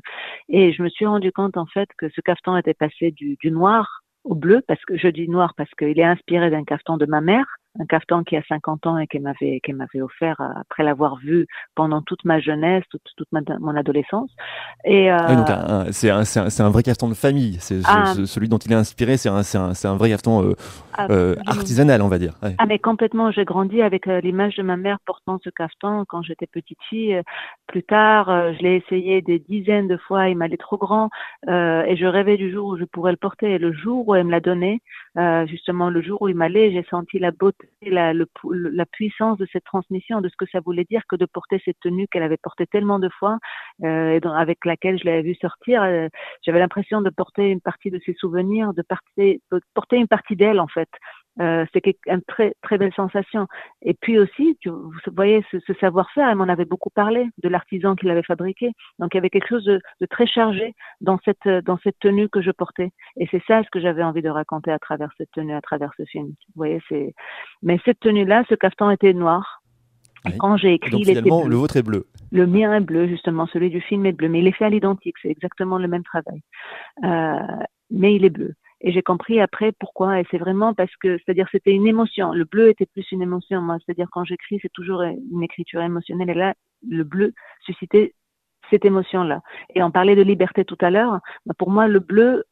Et 0.47 0.73
je 0.73 0.81
me 0.81 0.89
suis 0.89 1.05
rendu 1.05 1.31
compte 1.31 1.57
en 1.57 1.65
fait 1.65 1.89
que 1.97 2.09
ce 2.09 2.21
caftan 2.21 2.57
était 2.57 2.73
passé 2.73 3.11
du, 3.11 3.37
noir 3.51 4.01
au 4.23 4.35
bleu, 4.35 4.61
parce 4.67 4.83
que 4.85 4.97
je 4.97 5.07
dis 5.07 5.29
noir 5.29 5.53
parce 5.55 5.71
qu'il 5.71 5.99
est 5.99 6.03
inspiré 6.03 6.49
d'un 6.49 6.63
caftan 6.63 6.97
de 6.97 7.05
ma 7.05 7.21
mère, 7.21 7.45
un 7.77 7.85
caftan 7.85 8.23
qui 8.23 8.35
a 8.35 8.41
50 8.47 8.87
ans 8.87 8.97
et 8.97 9.07
qu'elle 9.07 9.21
m'avait 9.21 9.59
qu'elle 9.61 9.75
m'avait 9.75 10.01
offert 10.01 10.39
euh, 10.41 10.47
après 10.59 10.83
l'avoir 10.83 11.17
vu 11.17 11.45
pendant 11.75 12.01
toute 12.01 12.25
ma 12.25 12.39
jeunesse, 12.39 12.83
toute, 12.89 13.03
toute 13.15 13.27
ma, 13.31 13.41
mon 13.59 13.75
adolescence. 13.75 14.31
Et 14.85 15.11
euh... 15.11 15.91
c'est 15.91 16.09
un, 16.09 16.21
un, 16.21 16.65
un, 16.65 16.69
vrai 16.69 16.83
caftan 16.83 17.09
de 17.09 17.13
famille. 17.13 17.57
C'est 17.59 17.81
ah, 17.85 18.13
celui 18.25 18.49
dont 18.49 18.57
il 18.57 18.71
est 18.71 18.75
inspiré. 18.75 19.17
C'est 19.17 19.29
un, 19.29 19.41
un, 19.41 19.73
un 19.83 19.97
vrai 19.97 20.09
caftan 20.09 20.43
euh, 20.43 20.53
ah, 20.93 21.07
euh, 21.11 21.35
artisanal, 21.45 22.01
on 22.01 22.07
va 22.07 22.17
dire. 22.17 22.33
Ouais. 22.41 22.55
Ah 22.57 22.65
mais 22.65 22.79
complètement. 22.79 23.31
J'ai 23.31 23.45
grandi 23.45 23.81
avec 23.81 24.07
l'image 24.07 24.55
de 24.55 24.63
ma 24.63 24.77
mère 24.77 24.97
portant 25.05 25.39
ce 25.43 25.49
caftan 25.49 26.05
quand 26.07 26.23
j'étais 26.23 26.47
petite 26.47 26.79
fille. 26.89 27.21
Plus 27.67 27.83
tard, 27.83 28.53
je 28.53 28.63
l'ai 28.63 28.75
essayé 28.77 29.21
des 29.21 29.37
dizaines 29.37 29.87
de 29.87 29.97
fois. 29.97 30.29
Il 30.29 30.37
m'allait 30.37 30.57
trop 30.57 30.77
grand 30.77 31.09
et 31.47 31.95
je 31.95 32.05
rêvais 32.05 32.37
du 32.37 32.51
jour 32.51 32.69
où 32.69 32.77
je 32.77 32.85
pourrais 32.85 33.11
le 33.11 33.17
porter. 33.17 33.53
Et 33.53 33.57
le 33.59 33.71
jour 33.71 34.07
où 34.07 34.15
elle 34.15 34.25
me 34.25 34.31
l'a 34.31 34.39
donné, 34.39 34.81
justement 35.47 35.89
le 35.89 36.01
jour 36.01 36.23
où 36.23 36.27
il 36.27 36.35
m'allait, 36.35 36.71
j'ai 36.71 36.85
senti 36.89 37.19
la 37.19 37.31
beauté 37.31 37.58
la, 37.81 38.13
le, 38.13 38.27
la, 38.51 38.85
puissance 38.85 39.37
de 39.37 39.47
cette 39.51 39.63
transmission, 39.63 40.21
de 40.21 40.29
ce 40.29 40.35
que 40.37 40.45
ça 40.51 40.59
voulait 40.59 40.85
dire 40.89 41.01
que 41.09 41.15
de 41.15 41.25
porter 41.25 41.61
cette 41.63 41.79
tenue 41.79 42.07
qu'elle 42.07 42.23
avait 42.23 42.37
portée 42.37 42.67
tellement 42.67 42.99
de 42.99 43.09
fois 43.09 43.37
euh, 43.83 44.19
et 44.19 44.27
avec 44.27 44.65
laquelle 44.65 44.99
je 44.99 45.05
l'avais 45.05 45.21
vue 45.21 45.35
sortir. 45.35 45.83
Euh, 45.83 46.07
J'avais 46.43 46.59
l'impression 46.59 47.01
de 47.01 47.09
porter 47.09 47.49
une 47.49 47.61
partie 47.61 47.91
de 47.91 47.99
ses 48.05 48.13
souvenirs, 48.13 48.73
de, 48.73 48.83
de 49.17 49.61
porter 49.73 49.97
une 49.97 50.07
partie 50.07 50.35
d'elle 50.35 50.59
en 50.59 50.67
fait. 50.67 50.89
Euh, 51.41 51.65
c'est 51.73 51.83
une 52.07 52.21
très 52.21 52.53
très 52.61 52.77
belle 52.77 52.93
sensation. 52.93 53.47
Et 53.81 53.93
puis 53.93 54.19
aussi, 54.19 54.57
tu, 54.61 54.69
vous 54.69 54.91
voyez, 55.15 55.43
ce, 55.51 55.59
ce 55.59 55.73
savoir-faire, 55.75 56.27
elle 56.29 56.35
m'en 56.35 56.49
avait 56.49 56.65
beaucoup 56.65 56.89
parlé 56.89 57.25
de 57.41 57.49
l'artisan 57.49 57.95
qui 57.95 58.05
l'avait 58.05 58.23
fabriqué. 58.23 58.71
Donc 58.99 59.13
il 59.13 59.17
y 59.17 59.19
avait 59.19 59.29
quelque 59.29 59.47
chose 59.47 59.63
de, 59.63 59.79
de, 60.01 60.05
très 60.05 60.27
chargé 60.27 60.73
dans 61.01 61.17
cette 61.23 61.47
dans 61.65 61.77
cette 61.83 61.99
tenue 61.99 62.29
que 62.29 62.41
je 62.41 62.51
portais. 62.51 62.91
Et 63.17 63.27
c'est 63.31 63.43
ça 63.47 63.63
ce 63.63 63.69
que 63.69 63.79
j'avais 63.79 64.03
envie 64.03 64.21
de 64.21 64.29
raconter 64.29 64.71
à 64.71 64.79
travers 64.79 65.09
cette 65.17 65.31
tenue, 65.31 65.53
à 65.53 65.61
travers 65.61 65.91
ce 65.97 66.03
film. 66.03 66.27
Vous 66.27 66.55
voyez, 66.55 66.81
c'est. 66.89 67.13
Mais 67.63 67.79
cette 67.85 67.99
tenue-là, 67.99 68.43
ce 68.49 68.55
caftan 68.55 68.89
était 68.91 69.13
noir. 69.13 69.61
Et 70.27 70.37
quand 70.37 70.57
j'ai 70.57 70.73
écrit, 70.73 70.91
Donc 70.91 71.05
finalement, 71.05 71.47
le 71.47 71.55
vôtre 71.55 71.77
est 71.77 71.83
bleu. 71.83 72.07
Le 72.31 72.45
mien 72.45 72.73
est 72.75 72.81
bleu, 72.81 73.07
justement, 73.07 73.47
celui 73.47 73.69
du 73.69 73.81
film 73.81 74.05
est 74.05 74.11
bleu, 74.11 74.27
mais 74.27 74.39
il 74.39 74.47
est 74.47 74.51
fait 74.51 74.65
à 74.65 74.69
l'identique, 74.69 75.15
c'est 75.21 75.29
exactement 75.29 75.77
le 75.77 75.87
même 75.87 76.03
travail. 76.03 76.41
Euh, 77.03 77.63
mais 77.89 78.15
il 78.15 78.25
est 78.25 78.29
bleu. 78.29 78.53
Et 78.81 78.91
j'ai 78.91 79.01
compris 79.01 79.39
après 79.41 79.71
pourquoi, 79.73 80.19
et 80.19 80.25
c'est 80.31 80.37
vraiment 80.37 80.73
parce 80.73 80.95
que, 80.97 81.17
c'est-à-dire 81.17 81.47
c'était 81.51 81.71
une 81.71 81.87
émotion. 81.87 82.31
Le 82.31 82.45
bleu 82.45 82.69
était 82.69 82.85
plus 82.85 83.11
une 83.11 83.21
émotion, 83.21 83.61
moi. 83.61 83.77
C'est-à-dire 83.85 84.07
quand 84.11 84.23
j'écris, 84.23 84.59
c'est 84.61 84.71
toujours 84.71 85.01
une 85.01 85.43
écriture 85.43 85.81
émotionnelle, 85.81 86.29
et 86.29 86.33
là, 86.33 86.53
le 86.87 87.03
bleu 87.03 87.33
suscitait 87.61 88.13
cette 88.69 88.85
émotion-là. 88.85 89.41
Et 89.75 89.83
on 89.83 89.91
parlait 89.91 90.15
de 90.15 90.21
liberté 90.21 90.65
tout 90.65 90.77
à 90.81 90.89
l'heure. 90.89 91.19
Bah, 91.45 91.53
Pour 91.57 91.71
moi, 91.71 91.87
le 91.87 91.99
bleu, 91.99 92.45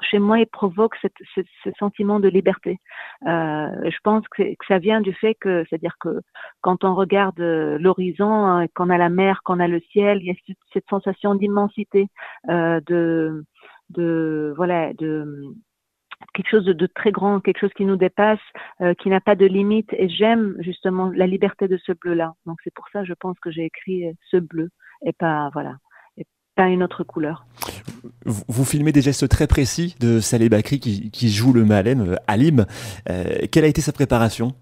chez 0.00 0.18
moi, 0.18 0.38
il 0.38 0.46
provoque 0.46 0.96
ce 0.96 1.70
sentiment 1.78 2.20
de 2.20 2.28
liberté. 2.28 2.78
Euh, 3.26 3.90
je 3.90 3.96
pense 4.02 4.26
que, 4.28 4.42
que 4.42 4.66
ça 4.68 4.78
vient 4.78 5.00
du 5.00 5.12
fait 5.12 5.34
que, 5.34 5.64
c'est-à-dire 5.68 5.96
que 6.00 6.20
quand 6.60 6.84
on 6.84 6.94
regarde 6.94 7.40
euh, 7.40 7.78
l'horizon, 7.78 8.60
euh, 8.60 8.66
qu'on 8.74 8.90
a 8.90 8.98
la 8.98 9.08
mer, 9.08 9.40
qu'on 9.44 9.60
a 9.60 9.68
le 9.68 9.80
ciel, 9.92 10.18
il 10.22 10.26
y 10.26 10.30
a 10.30 10.54
cette 10.72 10.88
sensation 10.88 11.34
d'immensité, 11.34 12.08
euh, 12.48 12.80
de, 12.86 13.44
de, 13.90 14.52
voilà, 14.56 14.92
de 14.94 15.54
quelque 16.34 16.50
chose 16.50 16.64
de, 16.64 16.86
très 16.86 17.12
grand, 17.12 17.40
quelque 17.40 17.60
chose 17.60 17.72
qui 17.76 17.84
nous 17.84 17.96
dépasse, 17.96 18.38
euh, 18.80 18.94
qui 18.94 19.08
n'a 19.08 19.20
pas 19.20 19.34
de 19.34 19.46
limite. 19.46 19.92
Et 19.92 20.08
j'aime 20.08 20.56
justement 20.60 21.10
la 21.14 21.26
liberté 21.26 21.68
de 21.68 21.78
ce 21.84 21.92
bleu-là. 21.92 22.34
Donc 22.46 22.58
c'est 22.64 22.74
pour 22.74 22.86
ça, 22.92 23.04
je 23.04 23.14
pense 23.14 23.38
que 23.40 23.50
j'ai 23.50 23.64
écrit 23.64 24.06
euh, 24.06 24.12
ce 24.30 24.36
bleu 24.36 24.70
et 25.04 25.12
pas, 25.12 25.50
voilà, 25.52 25.76
et 26.16 26.24
pas 26.54 26.68
une 26.68 26.82
autre 26.82 27.04
couleur. 27.04 27.46
Vous, 28.24 28.64
filmez 28.64 28.92
des 28.92 29.02
gestes 29.02 29.28
très 29.28 29.46
précis 29.46 29.94
de 30.00 30.20
Saleh 30.20 30.48
Bakri 30.48 30.80
qui, 30.80 31.28
joue 31.28 31.52
le 31.52 31.64
Malem, 31.64 32.12
euh, 32.12 32.16
Alim. 32.26 32.66
Quelle 33.06 33.64
a 33.64 33.68
été 33.68 33.80
sa 33.80 33.92
préparation? 33.92 34.54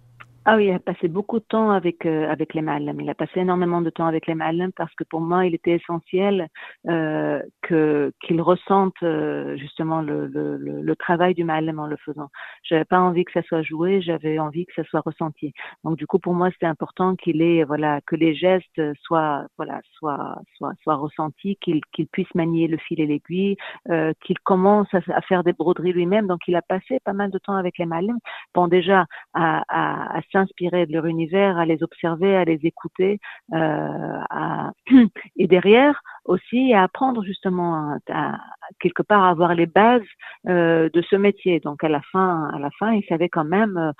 Ah 0.50 0.56
oui, 0.56 0.68
il 0.68 0.72
a 0.72 0.78
passé 0.78 1.08
beaucoup 1.08 1.40
de 1.40 1.44
temps 1.44 1.70
avec 1.72 2.06
euh, 2.06 2.26
avec 2.30 2.54
les 2.54 2.62
Ma'alem. 2.62 2.98
Il 3.02 3.10
a 3.10 3.14
passé 3.14 3.40
énormément 3.40 3.82
de 3.82 3.90
temps 3.90 4.06
avec 4.06 4.26
les 4.26 4.34
Ma'alem 4.34 4.72
parce 4.74 4.94
que 4.94 5.04
pour 5.04 5.20
moi, 5.20 5.44
il 5.44 5.54
était 5.54 5.72
essentiel 5.72 6.48
euh, 6.88 7.42
que 7.60 8.14
qu'il 8.22 8.40
ressente 8.40 8.94
euh, 9.02 9.58
justement 9.58 10.00
le, 10.00 10.26
le, 10.26 10.56
le, 10.56 10.96
travail 10.96 11.34
du 11.34 11.44
Ma'alem 11.44 11.78
en 11.78 11.86
le 11.86 11.98
faisant. 11.98 12.30
J'avais 12.62 12.86
pas 12.86 12.98
envie 12.98 13.26
que 13.26 13.32
ça 13.32 13.42
soit 13.42 13.60
joué, 13.60 14.00
j'avais 14.00 14.38
envie 14.38 14.64
que 14.64 14.72
ça 14.74 14.84
soit 14.84 15.02
ressenti. 15.04 15.52
Donc 15.84 15.98
du 15.98 16.06
coup, 16.06 16.18
pour 16.18 16.32
moi, 16.32 16.50
c'était 16.50 16.64
important 16.64 17.14
qu'il 17.14 17.42
ait 17.42 17.64
voilà 17.64 18.00
que 18.06 18.16
les 18.16 18.34
gestes 18.34 18.80
soient 19.02 19.44
voilà 19.58 19.80
soient 19.98 20.40
soient 20.56 20.72
soient 20.82 20.96
ressentis, 20.96 21.58
qu'il 21.60 21.82
qu'il 21.92 22.06
puisse 22.06 22.34
manier 22.34 22.68
le 22.68 22.78
fil 22.78 23.02
et 23.02 23.06
l'aiguille, 23.06 23.56
euh, 23.90 24.14
qu'il 24.24 24.38
commence 24.38 24.88
à, 24.94 25.20
faire 25.20 25.44
des 25.44 25.52
broderies 25.52 25.92
lui-même. 25.92 26.26
Donc 26.26 26.40
il 26.48 26.56
a 26.56 26.62
passé 26.62 27.00
pas 27.04 27.12
mal 27.12 27.30
de 27.30 27.38
temps 27.38 27.56
avec 27.56 27.76
les 27.76 27.84
Ma'alem. 27.84 28.16
Bon 28.54 28.66
déjà 28.66 29.04
à, 29.34 29.62
à, 29.68 30.16
à 30.16 30.22
s'inspirer 30.38 30.86
de 30.86 30.92
leur 30.92 31.06
univers, 31.06 31.58
à 31.58 31.64
les 31.64 31.82
observer, 31.82 32.36
à 32.36 32.44
les 32.44 32.60
écouter, 32.62 33.20
euh, 33.52 34.68
et 35.36 35.46
derrière 35.46 36.00
aussi 36.24 36.74
à 36.74 36.82
apprendre 36.82 37.24
justement 37.24 37.96
à, 38.10 38.38
quelque 38.80 39.02
part 39.02 39.24
à 39.24 39.30
avoir 39.30 39.54
les 39.54 39.64
bases 39.64 40.02
euh, 40.46 40.90
de 40.92 41.00
ce 41.02 41.16
métier. 41.16 41.58
Donc 41.60 41.82
à 41.82 41.88
la 41.88 42.02
fin, 42.12 42.50
à 42.52 42.58
la 42.58 42.68
fin, 42.78 42.92
il 42.92 43.02
savait 43.08 43.30
quand 43.30 43.46
même 43.46 43.78
euh, 43.78 43.92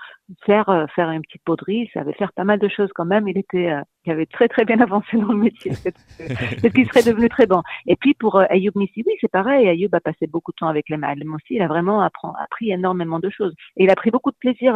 faire 0.45 0.85
faire 0.95 1.09
une 1.09 1.23
petite 1.23 1.43
poterie, 1.43 1.87
il 1.87 1.91
savait 1.91 2.13
faire 2.13 2.31
pas 2.33 2.43
mal 2.43 2.59
de 2.59 2.67
choses 2.67 2.91
quand 2.93 3.05
même. 3.05 3.27
Il 3.27 3.37
était, 3.37 3.73
il 4.05 4.11
avait 4.11 4.27
très 4.27 4.47
très 4.47 4.63
bien 4.63 4.79
avancé 4.87 5.17
dans 5.17 5.33
le 5.33 5.39
métier. 5.39 5.71
Peut-être 6.17 6.73
qu'il 6.73 6.87
serait 6.87 7.11
devenu 7.11 7.29
très 7.29 7.47
bon. 7.47 7.63
Et 7.87 7.95
puis 7.95 8.13
pour 8.13 8.39
Ayoub 8.39 8.73
Nissi, 8.75 9.03
oui, 9.05 9.13
c'est 9.19 9.31
pareil. 9.31 9.67
Ayoub 9.67 9.89
a 9.93 9.99
passé 9.99 10.27
beaucoup 10.27 10.51
de 10.51 10.57
temps 10.57 10.67
avec 10.67 10.87
les 10.89 10.97
Malem 10.97 11.33
aussi. 11.33 11.55
Il 11.55 11.61
a 11.63 11.67
vraiment 11.67 12.01
appris 12.01 12.71
énormément 12.71 13.19
de 13.19 13.29
choses. 13.31 13.55
Et 13.75 13.85
il 13.85 13.89
a 13.89 13.95
pris 13.95 14.11
beaucoup 14.11 14.31
de 14.31 14.37
plaisir 14.37 14.75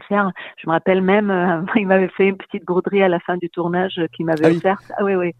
faire. 0.00 0.30
Je 0.58 0.66
me 0.68 0.72
rappelle 0.72 1.02
même, 1.02 1.30
euh, 1.30 1.62
il 1.76 1.86
m'avait 1.86 2.08
fait 2.08 2.28
une 2.28 2.36
petite 2.36 2.64
broderie 2.64 3.02
à 3.02 3.08
la 3.08 3.20
fin 3.20 3.36
du 3.36 3.50
tournage 3.50 3.98
euh, 3.98 4.06
qu'il 4.14 4.26
m'avait 4.26 4.46
Ah 4.46 4.50
oui. 4.50 4.56
offerte. 4.56 4.92
Ah 4.98 5.04
oui, 5.04 5.14
oui. 5.14 5.32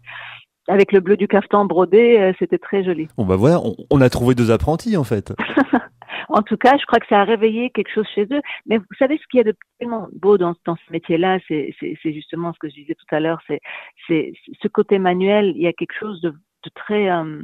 Avec 0.67 0.91
le 0.93 1.01
bleu 1.01 1.17
du 1.17 1.27
caftan 1.27 1.65
brodé, 1.65 2.19
euh, 2.19 2.31
c'était 2.39 2.57
très 2.57 2.83
joli. 2.83 3.07
Bon 3.17 3.25
bah 3.25 3.35
voilà, 3.35 3.59
on, 3.59 3.75
on 3.89 3.99
a 3.99 4.09
trouvé 4.09 4.33
deux 4.33 4.49
apprentis 4.51 4.95
en 4.95 5.03
fait. 5.03 5.33
En 6.29 6.41
tout 6.41 6.57
cas, 6.57 6.77
je 6.79 6.85
crois 6.85 6.99
que 6.99 7.05
ça 7.07 7.21
a 7.21 7.23
réveillé 7.25 7.69
quelque 7.69 7.93
chose 7.93 8.07
chez 8.15 8.23
eux. 8.31 8.41
Mais 8.65 8.77
vous 8.77 8.85
savez 8.97 9.17
ce 9.17 9.23
qu'il 9.29 9.37
y 9.37 9.41
a 9.41 9.43
de 9.43 9.55
tellement 9.79 10.07
beau 10.13 10.37
dans, 10.39 10.55
dans 10.65 10.75
ce 10.75 10.91
métier-là, 10.91 11.37
c'est 11.47 11.75
justement 12.03 12.53
ce 12.53 12.59
que 12.59 12.69
je 12.69 12.73
disais 12.73 12.95
tout 12.95 13.15
à 13.15 13.19
l'heure, 13.19 13.39
c'est 14.07 14.33
ce 14.61 14.67
côté 14.67 14.97
manuel. 14.97 15.53
Il 15.55 15.61
y 15.61 15.67
a 15.67 15.73
quelque 15.73 15.93
chose 15.99 16.21
de, 16.21 16.33
de 16.63 16.69
très 16.75 17.09
euh, 17.09 17.41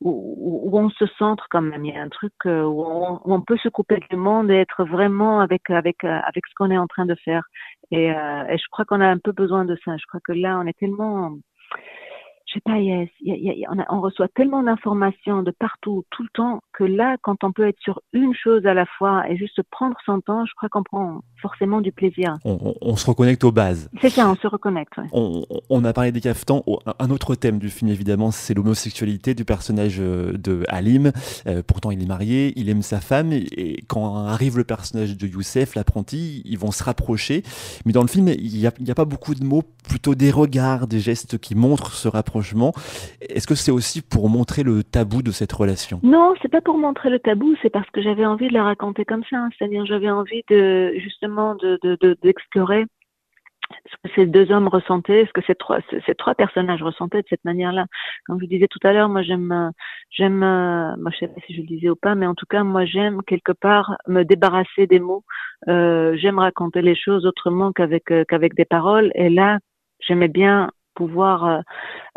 où, 0.00 0.70
où- 0.72 0.78
on 0.78 0.90
se 0.90 1.06
centre 1.18 1.46
quand 1.50 1.62
même. 1.62 1.84
Il 1.84 1.94
y 1.94 1.98
a 1.98 2.02
un 2.02 2.08
truc 2.08 2.32
euh, 2.46 2.62
où 2.62 2.84
on, 3.24 3.40
peut 3.42 3.58
se 3.58 3.68
couper 3.68 4.00
du 4.10 4.16
monde 4.16 4.50
et 4.50 4.56
être 4.56 4.84
vraiment 4.84 5.40
avec 5.40 5.68
avec 5.70 6.04
euh, 6.04 6.20
avec 6.24 6.46
ce 6.46 6.54
qu'on 6.56 6.70
est 6.70 6.78
en 6.78 6.86
train 6.86 7.06
de 7.06 7.14
faire. 7.16 7.44
Et, 7.90 8.06
et 8.06 8.58
je 8.58 8.68
crois 8.70 8.84
qu'on 8.84 9.00
a 9.00 9.08
un 9.08 9.18
peu 9.18 9.32
besoin 9.32 9.64
de 9.64 9.76
ça. 9.84 9.96
Je 9.96 10.06
crois 10.06 10.20
que 10.24 10.32
là, 10.32 10.58
on 10.60 10.66
est 10.66 10.78
tellement 10.78 11.32
je 12.52 12.54
sais 12.54 12.60
pas, 12.64 12.78
il 12.78 12.86
y 12.86 12.92
a- 12.92 13.04
il 13.20 13.28
y 13.28 13.30
a- 13.32 13.36
il 13.54 13.58
y 13.60 13.64
a- 13.64 13.68
on, 13.70 13.78
a- 13.78 13.86
on 13.90 14.00
reçoit 14.00 14.26
tellement 14.26 14.60
d'informations 14.64 15.42
de 15.44 15.52
partout, 15.52 16.02
tout 16.10 16.24
le 16.24 16.28
temps, 16.34 16.60
que 16.72 16.82
là, 16.82 17.16
quand 17.22 17.44
on 17.44 17.52
peut 17.52 17.68
être 17.68 17.78
sur 17.80 18.00
une 18.12 18.34
chose 18.34 18.66
à 18.66 18.74
la 18.74 18.86
fois 18.98 19.30
et 19.30 19.36
juste 19.36 19.62
prendre 19.70 19.94
son 20.04 20.20
temps, 20.20 20.44
je 20.46 20.52
crois 20.56 20.68
qu'on 20.68 20.82
prend 20.82 21.20
forcément 21.40 21.80
du 21.80 21.92
plaisir. 21.92 22.38
On, 22.44 22.58
on- 22.60 22.74
on 22.80 22.96
se 22.96 23.06
reconnecte 23.06 23.44
aux 23.44 23.52
bases. 23.52 23.88
C'est 24.00 24.10
ça, 24.10 24.28
on 24.28 24.34
se 24.34 24.48
reconnecte. 24.48 24.96
ouais. 24.98 25.04
On, 25.12 25.84
a 25.84 25.92
parlé 25.92 26.10
des 26.10 26.20
caftans. 26.20 26.62
Oh, 26.66 26.80
un- 26.98 27.10
autre 27.10 27.36
thème 27.36 27.58
du 27.60 27.70
film, 27.70 27.88
évidemment, 27.90 28.32
c'est 28.32 28.54
l'homosexualité 28.54 29.34
du 29.34 29.44
personnage 29.44 29.98
euh, 30.00 30.32
de 30.36 30.64
Halim. 30.68 31.12
Euh, 31.46 31.62
pourtant, 31.64 31.92
il 31.92 32.02
est 32.02 32.06
marié, 32.06 32.52
il 32.56 32.68
aime 32.68 32.82
sa 32.82 33.00
femme. 33.00 33.32
Et, 33.32 33.46
et 33.76 33.82
quand 33.86 34.16
arrive 34.26 34.56
le 34.58 34.64
personnage 34.64 35.16
de 35.16 35.26
Youssef, 35.28 35.76
l'apprenti, 35.76 36.42
ils 36.44 36.58
vont 36.58 36.72
se 36.72 36.82
rapprocher. 36.82 37.42
Mais 37.86 37.92
dans 37.92 38.02
le 38.02 38.08
film, 38.08 38.26
il 38.28 38.52
n'y 38.58 38.66
a, 38.66 38.72
a 38.88 38.94
pas 38.94 39.04
beaucoup 39.04 39.34
de 39.36 39.44
mots, 39.44 39.62
plutôt 39.88 40.14
des 40.16 40.30
regards, 40.32 40.86
des 40.88 40.98
gestes 41.00 41.38
qui 41.38 41.54
montrent 41.54 41.92
ce 41.94 42.08
rapprochement. 42.08 42.39
Est-ce 43.20 43.46
que 43.46 43.54
c'est 43.54 43.70
aussi 43.70 44.02
pour 44.02 44.28
montrer 44.28 44.62
le 44.62 44.82
tabou 44.82 45.22
de 45.22 45.30
cette 45.30 45.52
relation? 45.52 46.00
Non, 46.02 46.34
c'est 46.40 46.50
pas 46.50 46.60
pour 46.60 46.78
montrer 46.78 47.10
le 47.10 47.18
tabou, 47.18 47.54
c'est 47.62 47.70
parce 47.70 47.88
que 47.90 48.02
j'avais 48.02 48.26
envie 48.26 48.48
de 48.48 48.54
la 48.54 48.64
raconter 48.64 49.04
comme 49.04 49.24
ça. 49.28 49.36
hein. 49.36 49.50
C'est-à-dire, 49.56 49.84
j'avais 49.86 50.10
envie 50.10 50.42
de 50.48 50.92
justement 50.98 51.54
de 51.56 51.78
de- 51.82 51.96
de- 52.00 52.16
d'explorer 52.22 52.86
ce 53.86 53.96
que 54.08 54.14
ces 54.16 54.26
deux 54.26 54.50
hommes 54.50 54.68
ressentaient, 54.68 55.26
ce 55.26 55.32
que 55.32 55.42
ces 55.46 56.14
trois 56.14 56.34
personnages 56.34 56.82
ressentaient 56.82 57.22
de 57.22 57.26
cette 57.28 57.44
manière-là. 57.44 57.86
Comme 58.26 58.40
je 58.40 58.46
disais 58.46 58.66
tout 58.68 58.80
à 58.82 58.92
l'heure, 58.92 59.08
moi 59.08 59.22
j'aime 59.22 59.70
j'aime 60.10 60.38
moi 60.38 61.10
je 61.12 61.18
sais 61.18 61.28
pas 61.28 61.40
si 61.46 61.54
je 61.54 61.60
le 61.60 61.66
disais 61.66 61.88
ou 61.88 61.96
pas, 61.96 62.14
mais 62.14 62.26
en 62.26 62.34
tout 62.34 62.46
cas 62.46 62.64
moi 62.64 62.84
j'aime 62.84 63.22
quelque 63.26 63.52
part 63.52 63.96
me 64.08 64.24
débarrasser 64.24 64.86
des 64.86 64.98
mots. 64.98 65.24
Euh, 65.68 66.16
j'aime 66.16 66.38
raconter 66.38 66.82
les 66.82 66.96
choses 66.96 67.26
autrement 67.26 67.70
euh, 67.78 68.24
qu'avec 68.28 68.54
des 68.54 68.64
paroles. 68.64 69.12
Et 69.14 69.28
là, 69.30 69.58
j'aimais 70.00 70.28
bien 70.28 70.70
pouvoir 70.94 71.44
euh, 71.46 71.60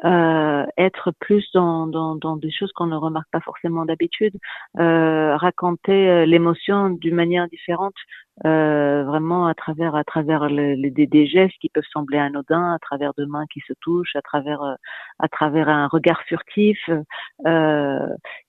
euh, 0.05 0.65
être 0.77 1.11
plus 1.19 1.45
dans, 1.53 1.87
dans, 1.87 2.35
des 2.37 2.51
choses 2.51 2.71
qu'on 2.73 2.87
ne 2.87 2.95
remarque 2.95 3.29
pas 3.31 3.39
forcément 3.39 3.85
d'habitude, 3.85 4.33
euh, 4.79 5.35
raconter 5.37 6.25
l'émotion 6.25 6.89
d'une 6.89 7.15
manière 7.15 7.47
différente, 7.47 7.95
vraiment 8.43 9.45
à 9.45 9.53
travers 9.53 9.95
à 9.95 10.03
travers 10.03 10.49
des, 10.49 11.27
gestes 11.27 11.57
qui 11.61 11.69
peuvent 11.69 11.83
sembler 11.93 12.17
anodins, 12.17 12.73
à 12.73 12.79
travers 12.79 13.13
deux 13.17 13.27
mains 13.27 13.45
qui 13.53 13.61
se 13.67 13.73
touchent, 13.81 14.15
à 14.15 14.21
travers 14.21 14.61
à 15.19 15.27
travers 15.27 15.69
un 15.69 15.87
regard 15.87 16.21
furtif, 16.23 16.79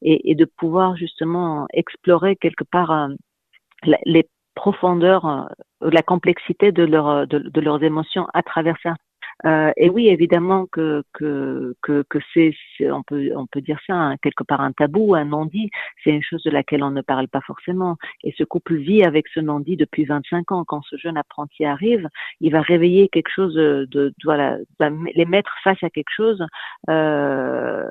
et, 0.03 0.35
de 0.35 0.45
pouvoir 0.45 0.97
justement 0.97 1.67
explorer 1.73 2.37
quelque 2.37 2.65
part 2.65 3.09
les 4.07 4.29
profondeurs, 4.55 5.49
la 5.81 6.03
complexité 6.03 6.73
de, 6.73 6.85
leur, 6.85 7.27
de 7.27 7.61
leurs 7.61 7.83
émotions 7.83 8.27
à 8.33 8.43
travers 8.43 8.77
ça. 8.83 8.95
Euh, 9.47 9.73
et 9.77 9.91
oui, 9.91 10.09
évidemment 10.09 10.67
que 10.67 11.03
que 11.13 11.75
que, 11.83 12.19
c'est, 12.33 12.55
on 12.91 13.03
peut 13.03 13.31
on 13.37 13.47
peut 13.47 13.61
dire 13.61 13.79
ça 13.87 13.95
hein, 13.95 14.17
quelque 14.23 14.45
part 14.45 14.61
un 14.61 14.73
tabou, 14.73 15.15
un 15.15 15.25
non-dit. 15.25 15.71
C'est 16.03 16.11
une 16.11 16.23
chose 16.23 16.43
de 16.45 16.51
laquelle 16.51 16.83
on 16.83 16.91
ne 16.91 17.03
parle 17.03 17.29
pas 17.29 17.41
forcément. 17.41 17.97
Et 18.23 18.35
ce 18.39 18.45
couple 18.45 18.77
vit 18.77 19.05
avec 19.05 19.29
ce 19.29 19.41
non-dit 19.41 19.77
depuis 19.77 20.05
25 20.05 20.53
ans. 20.53 20.65
Quand 20.65 20.83
ce 20.83 20.97
jeune 20.97 21.17
apprenti 21.17 21.65
arrive, 21.65 22.09
il 22.41 22.53
va 22.53 22.61
réveiller 22.61 23.09
quelque 23.09 23.31
chose 23.31 23.55
de, 23.55 23.87
de 23.91 24.15
voilà, 24.25 24.59
les 25.15 25.25
mettre 25.25 25.55
face 25.63 25.83
à 25.83 25.91
quelque 25.91 26.13
chose. 26.15 26.45
Euh, 26.91 27.91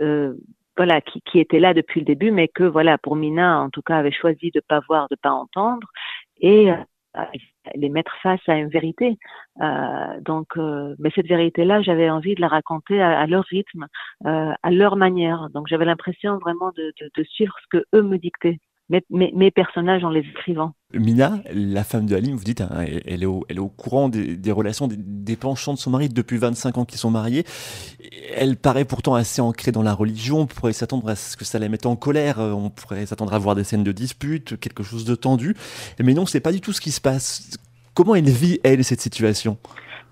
euh, 0.00 0.34
voilà, 0.76 1.00
qui, 1.02 1.38
était 1.38 1.58
là 1.58 1.74
depuis 1.74 2.00
le 2.00 2.06
début, 2.06 2.30
mais 2.30 2.48
que 2.48 2.64
voilà, 2.64 2.96
pour 2.96 3.14
Mina, 3.16 3.60
en 3.60 3.68
tout 3.70 3.82
cas, 3.82 3.98
avait 3.98 4.12
choisi 4.12 4.50
de 4.50 4.60
pas 4.60 4.80
voir, 4.88 5.08
de 5.10 5.16
pas 5.16 5.30
entendre, 5.30 5.86
et 6.40 6.70
euh, 6.72 6.76
les 7.74 7.88
mettre 7.88 8.12
face 8.22 8.40
à 8.48 8.56
une 8.56 8.68
vérité. 8.68 9.18
Euh, 9.60 10.20
donc, 10.20 10.48
euh, 10.56 10.94
mais 10.98 11.10
cette 11.14 11.26
vérité-là, 11.26 11.82
j'avais 11.82 12.10
envie 12.10 12.34
de 12.34 12.40
la 12.40 12.48
raconter 12.48 13.00
à, 13.00 13.26
leur 13.26 13.44
rythme, 13.44 13.86
euh, 14.26 14.52
à 14.62 14.70
leur 14.70 14.96
manière. 14.96 15.48
Donc, 15.50 15.66
j'avais 15.68 15.84
l'impression 15.84 16.38
vraiment 16.38 16.70
de, 16.76 16.92
de, 17.00 17.10
de 17.14 17.24
suivre 17.24 17.54
ce 17.62 17.78
que 17.78 17.84
eux 17.94 18.02
me 18.02 18.18
dictaient, 18.18 18.58
mes, 19.10 19.50
personnages 19.50 20.04
en 20.04 20.10
les 20.10 20.20
écrivant. 20.20 20.72
Mina, 20.92 21.40
la 21.52 21.84
femme 21.84 22.06
de 22.06 22.16
Halim, 22.16 22.34
vous 22.36 22.44
dites, 22.44 22.60
hein, 22.60 22.84
elle, 23.06 23.22
est 23.22 23.26
au, 23.26 23.44
elle 23.48 23.56
est 23.56 23.60
au 23.60 23.68
courant 23.68 24.08
des, 24.08 24.36
des 24.36 24.52
relations, 24.52 24.88
des, 24.88 24.96
des 24.98 25.36
penchants 25.36 25.74
de 25.74 25.78
son 25.78 25.90
mari 25.90 26.08
depuis 26.08 26.38
25 26.38 26.78
ans 26.78 26.84
qu'ils 26.84 26.98
sont 26.98 27.10
mariés. 27.10 27.44
Elle 28.34 28.56
paraît 28.56 28.84
pourtant 28.84 29.14
assez 29.14 29.40
ancrée 29.40 29.72
dans 29.72 29.82
la 29.82 29.94
religion. 29.94 30.40
On 30.40 30.46
pourrait 30.46 30.72
s'attendre 30.72 31.08
à 31.08 31.16
ce 31.16 31.36
que 31.36 31.44
ça 31.44 31.58
la 31.58 31.68
mette 31.68 31.86
en 31.86 31.96
colère. 31.96 32.40
euh, 32.40 32.52
On 32.52 32.70
pourrait 32.70 33.06
s'attendre 33.06 33.32
à 33.32 33.38
voir 33.38 33.54
des 33.54 33.64
scènes 33.64 33.84
de 33.84 33.92
dispute, 33.92 34.58
quelque 34.58 34.82
chose 34.82 35.04
de 35.04 35.14
tendu. 35.14 35.54
Mais 36.02 36.14
non, 36.14 36.26
c'est 36.26 36.40
pas 36.40 36.52
du 36.52 36.60
tout 36.60 36.72
ce 36.72 36.80
qui 36.80 36.90
se 36.90 37.00
passe. 37.00 37.56
Comment 37.94 38.14
elle 38.14 38.28
vit, 38.28 38.58
elle, 38.64 38.84
cette 38.84 39.00
situation? 39.00 39.58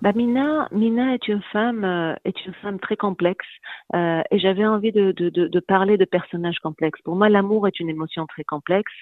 Bah, 0.01 0.13
Mina, 0.15 0.69
Mina 0.71 1.13
est 1.13 1.27
une 1.27 1.41
femme, 1.51 1.83
euh, 1.83 2.15
est 2.23 2.45
une 2.45 2.53
femme 2.53 2.79
très 2.79 2.95
complexe, 2.95 3.45
euh, 3.93 4.21
et 4.31 4.39
j'avais 4.39 4.65
envie 4.65 4.93
de, 4.93 5.11
de, 5.11 5.27
de, 5.29 5.47
de, 5.47 5.59
parler 5.59 5.97
de 5.97 6.05
personnages 6.05 6.59
complexes. 6.59 7.01
Pour 7.01 7.17
moi, 7.17 7.27
l'amour 7.27 7.67
est 7.67 7.81
une 7.81 7.89
émotion 7.89 8.25
très 8.25 8.45
complexe, 8.45 8.93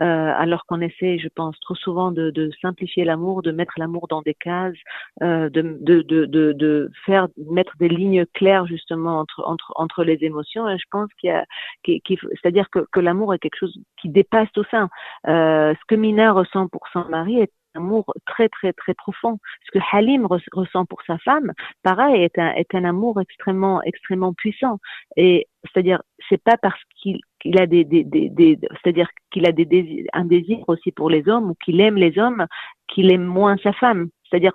euh, 0.00 0.32
alors 0.34 0.64
qu'on 0.64 0.80
essaie, 0.80 1.18
je 1.18 1.28
pense, 1.28 1.60
trop 1.60 1.74
souvent 1.74 2.10
de, 2.10 2.30
de 2.30 2.50
simplifier 2.62 3.04
l'amour, 3.04 3.42
de 3.42 3.52
mettre 3.52 3.74
l'amour 3.76 4.08
dans 4.08 4.22
des 4.22 4.32
cases, 4.32 4.74
euh, 5.22 5.50
de, 5.50 5.76
de, 5.80 6.00
de, 6.00 6.24
de, 6.24 6.90
faire 7.04 7.28
mettre 7.36 7.76
des 7.78 7.90
lignes 7.90 8.24
claires 8.32 8.66
justement 8.66 9.18
entre 9.20 9.42
entre 9.46 9.74
entre 9.76 10.04
les 10.04 10.18
émotions. 10.22 10.66
Et 10.70 10.78
je 10.78 10.86
pense 10.90 11.10
qu'il 11.20 11.28
y 11.28 11.32
a, 11.32 11.44
c'est-à-dire 11.84 12.70
que, 12.70 12.86
que 12.92 13.00
l'amour 13.00 13.34
est 13.34 13.38
quelque 13.38 13.58
chose 13.58 13.78
qui 14.00 14.08
dépasse 14.08 14.48
tout 14.54 14.64
ça. 14.70 14.88
Euh, 15.28 15.74
ce 15.74 15.84
que 15.86 15.96
Mina 15.96 16.32
ressent 16.32 16.68
pour 16.68 16.88
son 16.94 17.04
mari 17.10 17.40
est 17.40 17.52
amour 17.76 18.04
très 18.26 18.48
très 18.48 18.72
très 18.72 18.94
profond. 18.94 19.38
Ce 19.66 19.78
que 19.78 19.84
Halim 19.92 20.26
ressent 20.52 20.84
pour 20.84 21.02
sa 21.06 21.18
femme, 21.18 21.52
pareil, 21.82 22.22
est 22.22 22.38
un, 22.38 22.52
est 22.52 22.74
un 22.74 22.84
amour 22.84 23.20
extrêmement 23.20 23.82
extrêmement 23.82 24.32
puissant. 24.32 24.78
Et 25.16 25.46
c'est-à-dire, 25.64 26.02
c'est 26.28 26.42
pas 26.42 26.56
parce 26.56 26.80
qu'il 26.96 27.20
qu'il 27.40 27.58
a 27.60 27.66
des, 27.66 27.84
des, 27.84 28.04
des, 28.04 28.28
des 28.30 28.58
c'est-à-dire 28.82 29.08
qu'il 29.30 29.46
a 29.46 29.52
des 29.52 29.64
désirs, 29.64 30.06
un 30.12 30.24
désir 30.24 30.58
aussi 30.68 30.92
pour 30.92 31.10
les 31.10 31.28
hommes 31.28 31.50
ou 31.50 31.54
qu'il 31.64 31.80
aime 31.80 31.96
les 31.96 32.18
hommes, 32.18 32.46
qu'il 32.88 33.10
aime 33.12 33.24
moins 33.24 33.56
sa 33.62 33.72
femme. 33.72 34.08
C'est-à-dire, 34.28 34.52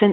ça, 0.00 0.08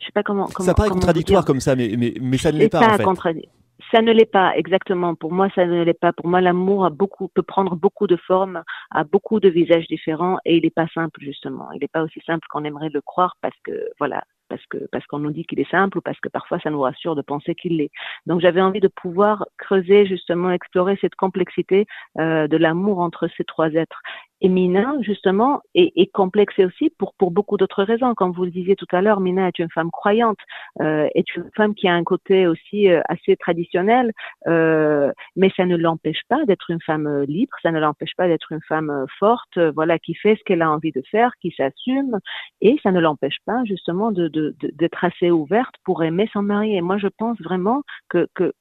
je 0.00 0.06
sais 0.06 0.12
pas 0.12 0.22
comment. 0.22 0.46
comment 0.46 0.66
ça 0.66 0.74
paraît 0.74 0.88
contradictoire 0.88 1.44
comme 1.44 1.60
ça, 1.60 1.76
mais 1.76 1.94
mais, 1.96 2.14
mais 2.20 2.38
ça 2.38 2.52
ne 2.52 2.58
l'est 2.58 2.68
pas 2.68 2.96
en 3.04 3.14
fait. 3.14 3.48
Ça 3.92 4.02
ne 4.02 4.12
l'est 4.12 4.30
pas 4.30 4.56
exactement. 4.56 5.14
Pour 5.14 5.32
moi, 5.32 5.48
ça 5.54 5.64
ne 5.64 5.82
l'est 5.82 5.98
pas. 5.98 6.12
Pour 6.12 6.26
moi, 6.26 6.40
l'amour 6.40 6.84
a 6.84 6.90
beaucoup 6.90 7.28
peut 7.28 7.42
prendre 7.42 7.76
beaucoup 7.76 8.06
de 8.06 8.16
formes, 8.16 8.62
a 8.90 9.04
beaucoup 9.04 9.38
de 9.40 9.48
visages 9.48 9.86
différents, 9.86 10.38
et 10.44 10.56
il 10.56 10.64
n'est 10.64 10.70
pas 10.70 10.88
simple 10.88 11.20
justement. 11.20 11.70
Il 11.72 11.80
n'est 11.80 11.88
pas 11.88 12.02
aussi 12.02 12.20
simple 12.26 12.46
qu'on 12.50 12.64
aimerait 12.64 12.90
le 12.90 13.00
croire 13.00 13.36
parce 13.40 13.56
que 13.64 13.72
voilà, 13.98 14.24
parce 14.48 14.64
que 14.66 14.78
parce 14.90 15.06
qu'on 15.06 15.20
nous 15.20 15.30
dit 15.30 15.44
qu'il 15.44 15.60
est 15.60 15.70
simple 15.70 15.98
ou 15.98 16.00
parce 16.00 16.18
que 16.20 16.28
parfois 16.28 16.58
ça 16.60 16.70
nous 16.70 16.80
rassure 16.80 17.14
de 17.14 17.22
penser 17.22 17.54
qu'il 17.54 17.76
l'est. 17.76 17.90
Donc 18.26 18.40
j'avais 18.40 18.60
envie 18.60 18.80
de 18.80 18.88
pouvoir 18.88 19.46
creuser 19.58 20.06
justement, 20.06 20.50
explorer 20.50 20.98
cette 21.00 21.14
complexité 21.14 21.86
euh, 22.18 22.48
de 22.48 22.56
l'amour 22.56 22.98
entre 22.98 23.28
ces 23.36 23.44
trois 23.44 23.70
êtres. 23.70 24.02
Et 24.40 24.48
Mina, 24.48 24.94
justement, 25.00 25.60
est, 25.74 25.92
est 25.96 26.12
complexée 26.12 26.64
aussi 26.64 26.90
pour, 26.98 27.14
pour 27.14 27.30
beaucoup 27.30 27.56
d'autres 27.56 27.82
raisons. 27.82 28.14
Comme 28.14 28.32
vous 28.32 28.44
le 28.44 28.50
disiez 28.50 28.76
tout 28.76 28.86
à 28.92 29.02
l'heure, 29.02 29.20
Mina 29.20 29.48
est 29.48 29.58
une 29.58 29.70
femme 29.70 29.90
croyante, 29.90 30.38
euh, 30.80 31.08
est 31.14 31.34
une 31.34 31.50
femme 31.56 31.74
qui 31.74 31.88
a 31.88 31.94
un 31.94 32.04
côté 32.04 32.46
aussi 32.46 32.88
euh, 32.88 33.00
assez 33.08 33.36
traditionnel, 33.36 34.12
euh, 34.46 35.10
mais 35.36 35.50
ça 35.56 35.66
ne 35.66 35.76
l'empêche 35.76 36.22
pas 36.28 36.44
d'être 36.44 36.70
une 36.70 36.80
femme 36.80 37.06
euh, 37.06 37.24
libre, 37.26 37.56
ça 37.62 37.72
ne 37.72 37.80
l'empêche 37.80 38.14
pas 38.16 38.28
d'être 38.28 38.52
une 38.52 38.62
femme 38.68 38.90
euh, 38.90 39.06
forte, 39.18 39.58
voilà, 39.74 39.98
qui 39.98 40.14
fait 40.14 40.36
ce 40.36 40.44
qu'elle 40.44 40.62
a 40.62 40.70
envie 40.70 40.92
de 40.92 41.02
faire, 41.10 41.32
qui 41.40 41.52
s'assume, 41.56 42.18
et 42.60 42.78
ça 42.82 42.92
ne 42.92 43.00
l'empêche 43.00 43.38
pas 43.44 43.62
justement 43.64 44.12
de, 44.12 44.28
de, 44.28 44.54
d'être 44.74 45.04
assez 45.04 45.30
ouverte 45.30 45.74
pour 45.84 46.04
aimer 46.04 46.28
son 46.32 46.42
mari. 46.42 46.76
Et 46.76 46.80
moi, 46.80 46.98
je 46.98 47.08
pense 47.08 47.40
vraiment 47.40 47.82
que, 48.08 48.26
que, 48.34 48.52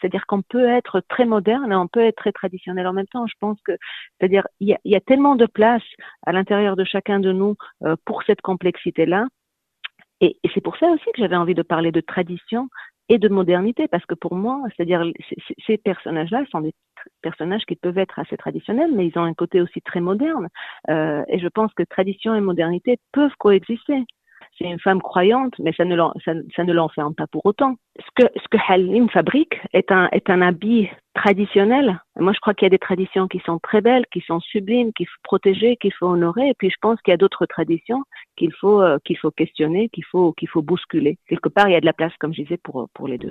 c'est-à-dire 0.00 0.26
qu'on 0.26 0.42
peut 0.42 0.68
être 0.68 1.00
très 1.08 1.24
moderne 1.24 1.72
et 1.72 1.76
on 1.76 1.88
peut 1.88 2.00
être 2.00 2.16
très 2.16 2.32
traditionnel 2.32 2.86
en 2.86 2.92
même 2.92 3.06
temps. 3.06 3.26
Je 3.26 3.34
pense 3.40 3.58
que, 3.62 3.72
y 4.20 4.96
a 4.96 5.00
tellement 5.00 5.36
de 5.36 5.46
place 5.46 5.82
à 6.26 6.32
l'intérieur 6.32 6.76
de 6.76 6.84
chacun 6.84 7.20
de 7.20 7.32
nous 7.32 7.56
euh, 7.84 7.96
pour 8.04 8.22
cette 8.24 8.40
complexité-là. 8.40 9.26
Et, 10.20 10.38
c'est 10.54 10.60
pour 10.60 10.76
ça 10.78 10.88
aussi 10.88 11.04
que 11.04 11.18
j'avais 11.18 11.36
envie 11.36 11.54
de 11.54 11.62
parler 11.62 11.92
de 11.92 12.00
tradition 12.00 12.68
et 13.08 13.18
de 13.18 13.28
modernité, 13.28 13.86
parce 13.86 14.04
que 14.04 14.14
pour 14.14 14.34
moi, 14.34 14.62
c'est-à-dire 14.76 15.04
ces 15.66 15.78
personnages-là 15.78 16.44
sont 16.50 16.60
des 16.60 16.74
personnages 17.22 17.64
qui 17.66 17.76
peuvent 17.76 17.98
être 17.98 18.18
assez 18.18 18.36
traditionnels, 18.36 18.90
mais 18.92 19.06
ils 19.06 19.18
ont 19.18 19.22
un 19.22 19.34
côté 19.34 19.60
aussi 19.60 19.80
très 19.80 20.00
moderne. 20.00 20.48
Euh, 20.90 21.22
et 21.28 21.38
je 21.38 21.46
pense 21.48 21.72
que 21.74 21.84
tradition 21.84 22.34
et 22.34 22.40
modernité 22.40 22.98
peuvent 23.12 23.34
coexister 23.38 24.04
c'est 24.58 24.64
une 24.64 24.80
femme 24.80 25.02
croyante, 25.02 25.54
mais 25.58 25.72
ça 25.76 25.84
ne 25.84 25.96
ça, 26.24 26.64
ne 26.64 26.72
l'enferme 26.72 27.14
pas 27.14 27.26
pour 27.26 27.44
autant. 27.44 27.76
Ce 27.98 28.22
que 28.22 28.30
ce 28.36 28.48
que 28.50 28.58
Halim 28.68 29.08
fabrique 29.10 29.54
est 29.72 29.90
un 29.92 30.08
est 30.12 30.30
un 30.30 30.42
habit 30.42 30.88
traditionnel. 31.16 32.00
Moi, 32.18 32.32
je 32.32 32.40
crois 32.40 32.54
qu'il 32.54 32.66
y 32.66 32.70
a 32.70 32.70
des 32.70 32.78
traditions 32.78 33.26
qui 33.26 33.40
sont 33.44 33.58
très 33.58 33.80
belles, 33.80 34.04
qui 34.12 34.22
sont 34.26 34.40
sublimes, 34.40 34.92
qu'il 34.92 35.06
faut 35.06 35.20
protéger, 35.24 35.76
qu'il 35.76 35.92
faut 35.92 36.06
honorer. 36.06 36.48
Et 36.48 36.54
puis, 36.54 36.70
je 36.70 36.76
pense 36.80 37.00
qu'il 37.02 37.10
y 37.10 37.14
a 37.14 37.16
d'autres 37.16 37.46
traditions 37.46 38.02
qu'il 38.36 38.52
faut 38.52 38.82
euh, 38.82 38.98
qu'il 39.04 39.18
faut 39.18 39.30
questionner, 39.30 39.88
qu'il 39.88 40.04
faut 40.04 40.32
qu'il 40.32 40.48
faut 40.48 40.62
bousculer. 40.62 41.18
Quelque 41.28 41.48
part, 41.48 41.68
il 41.68 41.72
y 41.72 41.76
a 41.76 41.80
de 41.80 41.86
la 41.86 41.92
place, 41.92 42.12
comme 42.20 42.32
je 42.34 42.42
disais, 42.42 42.58
pour 42.62 42.88
pour 42.94 43.08
les 43.08 43.18
deux. 43.18 43.30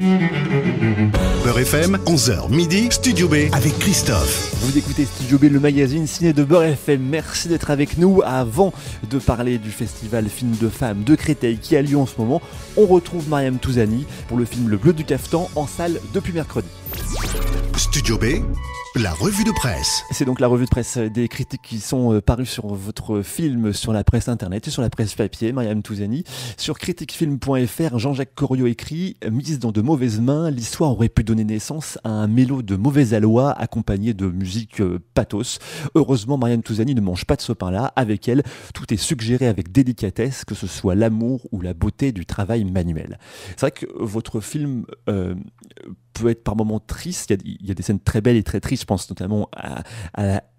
Beurre 1.43 1.59
FM, 1.59 1.97
11h 2.05 2.53
midi, 2.53 2.91
Studio 2.91 3.27
B 3.27 3.53
avec 3.53 3.73
Christophe. 3.79 4.53
Vous 4.61 4.77
écoutez 4.77 5.05
Studio 5.05 5.37
B, 5.37 5.51
le 5.51 5.59
magazine 5.59 6.07
ciné 6.07 6.33
de 6.33 6.43
Beurre 6.43 6.63
FM. 6.63 7.01
Merci 7.01 7.49
d'être 7.49 7.69
avec 7.69 7.97
nous. 7.97 8.21
Avant 8.25 8.73
de 9.09 9.19
parler 9.19 9.57
du 9.57 9.69
festival 9.69 10.25
Film 10.25 10.53
de 10.61 10.69
femmes 10.69 11.03
de 11.03 11.15
Créteil 11.15 11.59
qui 11.59 11.75
a 11.77 11.81
lieu 11.81 11.97
en 11.97 12.07
ce 12.07 12.19
moment, 12.19 12.41
on 12.77 12.85
retrouve 12.85 13.29
Mariam 13.29 13.59
Touzani 13.59 14.05
pour 14.27 14.37
le 14.37 14.45
film 14.45 14.69
Le 14.69 14.77
Bleu 14.77 14.93
du 14.93 15.05
Caftan 15.05 15.47
en 15.55 15.67
salle 15.67 15.99
depuis 16.13 16.33
mercredi. 16.33 16.67
Studio 17.77 18.17
B, 18.17 18.43
la 18.95 19.11
revue 19.11 19.43
de 19.43 19.51
presse. 19.51 20.05
C'est 20.11 20.23
donc 20.23 20.39
la 20.39 20.47
revue 20.47 20.63
de 20.63 20.69
presse 20.69 20.97
des 20.97 21.27
critiques 21.27 21.61
qui 21.61 21.79
sont 21.81 22.13
euh, 22.13 22.21
parues 22.21 22.45
sur 22.45 22.67
votre 22.67 23.21
film 23.21 23.73
sur 23.73 23.91
la 23.91 24.05
presse 24.05 24.29
internet 24.29 24.69
et 24.69 24.71
sur 24.71 24.81
la 24.81 24.89
presse 24.89 25.15
papier, 25.15 25.51
Mariam 25.51 25.81
Touzani. 25.81 26.23
Sur 26.55 26.79
critiquefilm.fr, 26.79 27.99
Jean-Jacques 27.99 28.33
Corriot 28.35 28.67
écrit 28.67 29.17
Mise 29.29 29.59
dans 29.59 29.73
de 29.73 29.81
mauvaises 29.81 30.21
mains, 30.21 30.49
l'histoire 30.49 30.91
aurait 30.91 31.09
pu 31.09 31.25
donner 31.25 31.43
naissance 31.43 31.99
à 32.05 32.09
un 32.09 32.27
mélo 32.27 32.61
de 32.61 32.77
mauvais 32.77 33.13
aloi 33.13 33.51
accompagné 33.51 34.13
de 34.13 34.27
musique 34.27 34.79
euh, 34.79 34.99
pathos. 35.13 35.59
Heureusement, 35.95 36.37
Mariam 36.37 36.63
Touzani 36.63 36.95
ne 36.95 37.01
mange 37.01 37.25
pas 37.25 37.35
de 37.35 37.41
ce 37.41 37.51
pain-là. 37.51 37.91
Avec 37.97 38.29
elle, 38.29 38.43
tout 38.73 38.93
est 38.93 38.97
suggéré 38.97 39.47
avec 39.47 39.73
délicatesse, 39.73 40.45
que 40.45 40.55
ce 40.55 40.67
soit 40.67 40.95
l'amour 40.95 41.41
ou 41.51 41.59
la 41.59 41.73
beauté 41.73 42.13
du 42.13 42.25
travail 42.25 42.63
manuel. 42.63 43.19
C'est 43.57 43.61
vrai 43.61 43.71
que 43.71 43.87
votre 43.99 44.39
film 44.39 44.85
euh, 45.09 45.35
peut 46.15 46.29
être 46.29 46.43
par 46.43 46.55
moments 46.55 46.79
triste. 46.79 47.33
Il 47.43 47.67
y, 47.67 47.71
a, 47.71 47.73
des 47.73 47.83
scènes 47.83 47.99
très 47.99 48.21
belles 48.21 48.37
et 48.37 48.43
très 48.43 48.59
tristes. 48.59 48.84
Je 48.85 48.87
pense 48.87 49.09
notamment 49.09 49.49
à, 49.51 49.81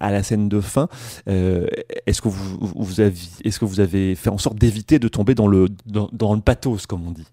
à, 0.01 0.11
la, 0.11 0.23
scène 0.25 0.49
de 0.49 0.61
fin. 0.61 0.89
Euh, 1.29 1.69
est-ce 2.07 2.21
que 2.21 2.27
vous, 2.29 3.81
avez, 3.81 4.17
fait 4.17 4.31
en 4.31 4.39
sorte 4.39 4.57
d'éviter 4.57 4.99
de 4.99 5.07
tomber 5.07 5.37
dans 5.37 5.47
le 5.47 5.69
dans, 5.87 6.35
le 6.35 6.41
pathos, 6.41 6.89
comme 6.89 7.07
on 7.07 7.13
dit? 7.13 7.29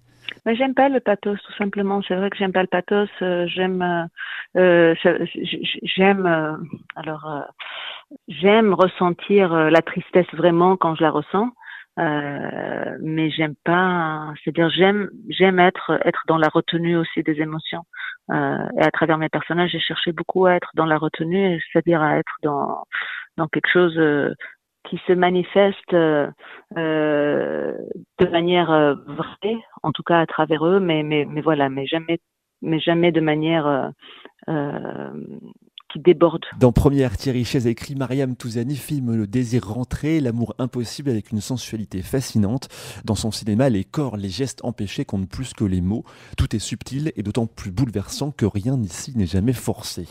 Mais 0.45 0.55
j'aime 0.55 0.75
pas 0.75 0.89
le 0.89 0.99
pathos 0.99 1.39
tout 1.41 1.53
simplement. 1.57 2.03
C'est 2.07 2.13
vrai 2.13 2.29
que 2.29 2.37
j'aime 2.37 2.51
pas 2.51 2.61
le 2.61 2.67
pathos. 2.67 3.09
Euh, 3.23 3.47
j'aime, 3.47 4.07
euh, 4.55 4.93
j'aime 5.81 6.59
alors 6.95 7.27
j'aime 8.27 8.75
ressentir 8.75 9.51
la 9.51 9.81
tristesse 9.81 10.31
vraiment 10.33 10.77
quand 10.77 10.93
je 10.93 11.01
la 11.01 11.09
ressens. 11.09 11.49
Euh, 11.99 12.97
mais 13.01 13.29
j'aime 13.29 13.55
pas, 13.63 14.33
c'est-à-dire 14.43 14.69
j'aime 14.71 15.09
j'aime 15.29 15.59
être 15.59 15.99
être 16.05 16.23
dans 16.27 16.37
la 16.37 16.49
retenue 16.49 16.97
aussi 16.97 17.21
des 17.23 17.39
émotions. 17.39 17.83
Euh, 18.31 18.67
et 18.79 18.83
à 18.83 18.91
travers 18.91 19.17
mes 19.19 19.29
personnages, 19.29 19.71
j'ai 19.71 19.79
cherché 19.79 20.11
beaucoup 20.11 20.45
à 20.47 20.55
être 20.55 20.71
dans 20.75 20.85
la 20.87 20.97
retenue, 20.97 21.61
c'est-à-dire 21.71 22.01
à 22.01 22.17
être 22.17 22.33
dans 22.41 22.83
dans 23.37 23.47
quelque 23.47 23.69
chose 23.71 23.95
euh, 23.97 24.33
qui 24.85 24.99
se 25.07 25.13
manifeste 25.13 25.93
euh, 25.93 26.31
de 26.75 28.27
manière 28.27 28.95
vraie, 29.07 29.57
en 29.83 29.91
tout 29.91 30.03
cas 30.03 30.19
à 30.19 30.25
travers 30.25 30.65
eux, 30.65 30.79
mais 30.79 31.03
mais 31.03 31.25
mais 31.25 31.41
voilà, 31.41 31.69
mais 31.69 31.85
jamais 31.85 32.19
mais 32.61 32.79
jamais 32.79 33.11
de 33.11 33.21
manière 33.21 33.91
déborde. 35.99 36.43
Dans 36.59 36.71
Première, 36.71 37.17
Thierry 37.17 37.45
Chaise 37.45 37.67
écrit 37.67 37.95
Mariam 37.95 38.35
Touzani 38.35 38.75
filme 38.75 39.15
le 39.15 39.27
désir 39.27 39.67
rentré, 39.67 40.19
l'amour 40.19 40.55
impossible 40.59 41.09
avec 41.09 41.31
une 41.31 41.41
sensualité 41.41 42.01
fascinante. 42.01 42.69
Dans 43.05 43.15
son 43.15 43.31
cinéma, 43.31 43.69
les 43.69 43.83
corps, 43.83 44.17
les 44.17 44.29
gestes 44.29 44.63
empêchés 44.63 45.05
comptent 45.05 45.29
plus 45.29 45.53
que 45.53 45.63
les 45.63 45.81
mots. 45.81 46.03
Tout 46.37 46.55
est 46.55 46.59
subtil 46.59 47.11
et 47.15 47.23
d'autant 47.23 47.47
plus 47.47 47.71
bouleversant 47.71 48.31
que 48.31 48.45
rien 48.45 48.81
ici 48.81 49.13
n'est 49.15 49.25
jamais 49.25 49.53
forcé. 49.53 50.07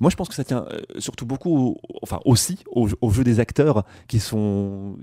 Moi, 0.00 0.10
je 0.10 0.16
pense 0.16 0.28
que 0.28 0.34
ça 0.34 0.44
tient 0.44 0.66
euh, 0.70 0.80
surtout 0.98 1.26
beaucoup, 1.26 1.76
enfin 2.02 2.20
aussi, 2.24 2.58
au, 2.70 2.88
au 3.00 3.10
jeu 3.10 3.24
des 3.24 3.40
acteurs 3.40 3.84
qui 4.06 4.20
sont 4.20 4.96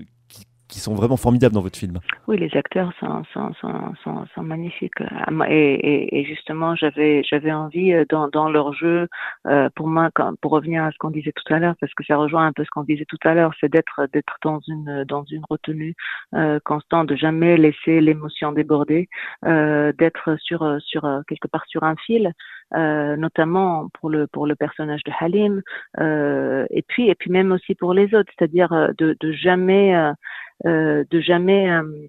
sont 0.80 0.94
vraiment 0.94 1.16
formidables 1.16 1.54
dans 1.54 1.62
votre 1.62 1.78
film. 1.78 1.98
Oui, 2.28 2.38
les 2.38 2.50
acteurs 2.56 2.92
sont, 3.00 3.22
sont, 3.32 3.52
sont, 3.54 4.26
sont, 4.34 4.42
magnifiques. 4.42 5.00
Et, 5.48 6.18
et, 6.18 6.24
justement, 6.24 6.74
j'avais 6.76 7.22
j'avais 7.24 7.52
envie 7.52 7.92
euh, 7.92 8.04
dans, 8.08 8.28
dans 8.28 8.48
leur 8.48 8.72
jeu, 8.72 9.08
euh, 9.46 9.68
pour 9.74 9.88
moi, 9.88 10.10
pour 10.40 10.52
revenir 10.52 10.84
à 10.84 10.90
ce 10.92 10.98
qu'on 10.98 11.10
disait 11.10 11.32
tout 11.32 11.52
à 11.52 11.58
l'heure, 11.58 11.74
parce 11.80 11.92
que 11.94 12.04
ça 12.04 12.16
rejoint 12.16 12.46
un 12.46 12.52
peu 12.52 12.64
ce 12.64 12.70
qu'on 12.70 12.84
disait 12.84 13.06
tout 13.06 13.18
à 13.24 13.34
l'heure, 13.34 13.52
c'est 13.60 13.70
d'être 13.70 14.08
d'être 14.12 14.36
dans 14.42 14.60
une 14.68 15.04
dans 15.04 15.24
une 15.24 15.42
retenue 15.48 15.94
euh, 16.34 16.58
constante, 16.64 17.08
de 17.08 17.16
jamais 17.16 17.56
laisser 17.56 18.00
l'émotion 18.00 18.52
déborder, 18.52 19.08
euh, 19.44 19.92
d'être 19.98 20.36
sur 20.40 20.78
sur 20.80 21.02
quelque 21.28 21.48
part 21.48 21.64
sur 21.66 21.82
un 21.84 21.96
fil. 21.96 22.32
Euh, 22.74 23.14
notamment 23.14 23.88
pour 23.94 24.10
le 24.10 24.26
pour 24.26 24.44
le 24.44 24.56
personnage 24.56 25.04
de 25.04 25.12
Halim 25.20 25.62
euh, 26.00 26.66
et 26.70 26.82
puis 26.82 27.08
et 27.08 27.14
puis 27.14 27.30
même 27.30 27.52
aussi 27.52 27.76
pour 27.76 27.94
les 27.94 28.12
autres 28.12 28.32
c'est-à-dire 28.36 28.70
de, 28.98 29.16
de 29.20 29.30
jamais 29.30 29.94
euh, 30.66 31.04
de 31.08 31.20
jamais 31.20 31.70
euh, 31.70 32.08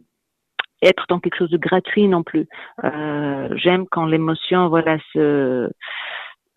être 0.82 1.06
dans 1.10 1.20
quelque 1.20 1.38
chose 1.38 1.50
de 1.50 1.58
gratuit 1.58 2.08
non 2.08 2.24
plus. 2.24 2.48
Euh, 2.84 3.50
j'aime 3.56 3.88
quand 3.88 4.06
l'émotion, 4.06 4.70
voilà, 4.70 4.98
se 5.14 5.70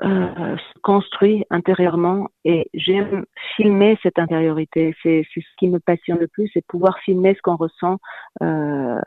euh, 0.02 0.56
se 0.56 0.80
construit 0.82 1.44
intérieurement 1.50 2.28
et 2.44 2.70
j'aime 2.72 3.26
filmer 3.56 3.98
cette 4.02 4.18
intériorité. 4.18 4.94
C'est 5.02 5.26
ce 5.34 5.40
qui 5.58 5.68
me 5.68 5.78
passionne 5.78 6.18
le 6.18 6.28
plus, 6.28 6.48
c'est 6.54 6.64
pouvoir 6.66 6.98
filmer 7.00 7.34
ce 7.34 7.42
qu'on 7.42 7.56
ressent 7.56 7.98
euh, 8.42 8.98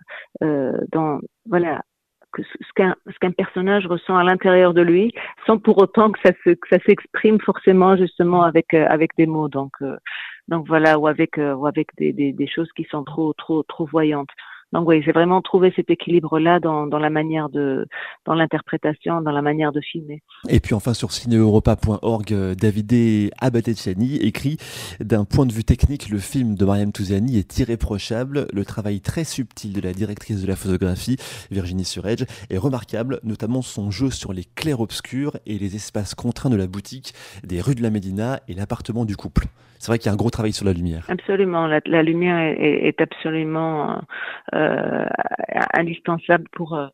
euh, 0.44 0.78
dans 0.92 1.20
voilà 1.48 1.82
ce 2.42 2.74
qu'un 2.76 2.96
ce 3.08 3.18
qu'un 3.20 3.32
personnage 3.32 3.86
ressent 3.88 4.18
à 4.18 4.24
l'intérieur 4.24 4.74
de 4.74 4.82
lui, 4.82 5.14
sans 5.46 5.58
pour 5.58 5.78
autant 5.78 6.12
que 6.12 6.20
ça 6.24 6.32
se 6.44 6.52
que 6.52 6.68
ça 6.70 6.80
s'exprime 6.86 7.40
forcément 7.40 7.96
justement 7.96 8.44
avec 8.44 8.74
euh, 8.74 8.86
avec 8.90 9.12
des 9.18 9.28
mots. 9.28 9.50
Donc 9.50 9.74
euh, 9.82 9.98
donc 10.48 10.68
voilà 10.68 10.98
ou 11.00 11.08
avec 11.08 11.38
euh, 11.38 11.54
ou 11.54 11.68
avec 11.68 11.88
des, 11.98 12.14
des, 12.14 12.34
des 12.34 12.48
choses 12.48 12.72
qui 12.76 12.86
sont 12.90 13.04
trop 13.04 13.34
trop 13.34 13.64
trop 13.64 13.86
voyantes. 13.86 14.32
Donc 14.74 14.88
oui, 14.88 15.04
j'ai 15.04 15.12
vraiment 15.12 15.42
trouvé 15.42 15.72
cet 15.76 15.92
équilibre-là 15.92 16.60
dans, 16.60 16.88
dans 16.88 16.98
la 16.98 17.12
manière 17.12 17.50
de, 17.50 17.88
dans 18.26 18.34
l'interprétation, 18.34 19.22
dans 19.22 19.32
la 19.32 19.44
manière 19.44 19.72
de 19.72 19.80
filmer. 19.82 20.24
Et 20.50 20.60
puis 20.60 20.74
enfin 20.74 20.96
sur 20.96 21.12
cinéeuropa.org, 21.12 22.34
euh, 22.34 22.56
Davide 22.56 23.32
Abatetiani 23.40 24.18
écrit 24.18 24.58
d'un 25.00 25.26
point 25.26 25.46
de 25.46 25.54
vue 25.54 25.64
technique, 25.64 26.10
le 26.10 26.18
film 26.18 26.56
de 26.56 26.66
Mariam 26.66 26.92
Touzani 26.92 27.38
est 27.38 27.60
irréprochable. 27.60 28.48
Le 28.52 28.66
travail 28.66 29.00
très 29.00 29.24
subtil 29.24 29.74
de 29.74 29.82
la 29.82 29.94
directrice 29.94 30.42
de 30.42 30.48
la 30.48 30.56
photographie, 30.56 31.18
Virginie 31.52 31.86
Suredge, 31.86 32.24
est 32.50 32.58
remarquable, 32.58 33.20
notamment 33.24 33.62
son 33.62 33.92
jeu 33.92 34.10
sur 34.10 34.34
les 34.34 34.44
clairs-obscurs 34.56 35.38
et 35.46 35.60
les 35.60 35.76
espaces 35.76 36.16
contraints 36.16 36.50
de 36.50 36.56
la 36.56 36.66
boutique, 36.66 37.14
des 37.44 37.62
rues 37.62 37.76
de 37.76 37.84
la 37.84 37.92
Médina 37.92 38.40
et 38.48 38.54
l'appartement 38.56 39.06
du 39.06 39.16
couple. 39.16 39.46
C'est 39.84 39.92
vrai 39.92 40.00
qu'il 40.00 40.06
y 40.06 40.10
a 40.10 40.14
un 40.14 40.16
gros 40.16 40.30
travail 40.30 40.54
sur 40.54 40.66
la 40.66 40.72
lumière. 40.72 41.04
Absolument, 41.10 41.68
la, 41.68 41.82
la 41.86 42.04
lumière 42.04 42.40
est, 42.40 42.88
est 42.88 43.02
absolument 43.02 44.02
euh, 44.54 44.63
indispensable 45.74 46.46
pour 46.52 46.76
euh, 46.76 46.88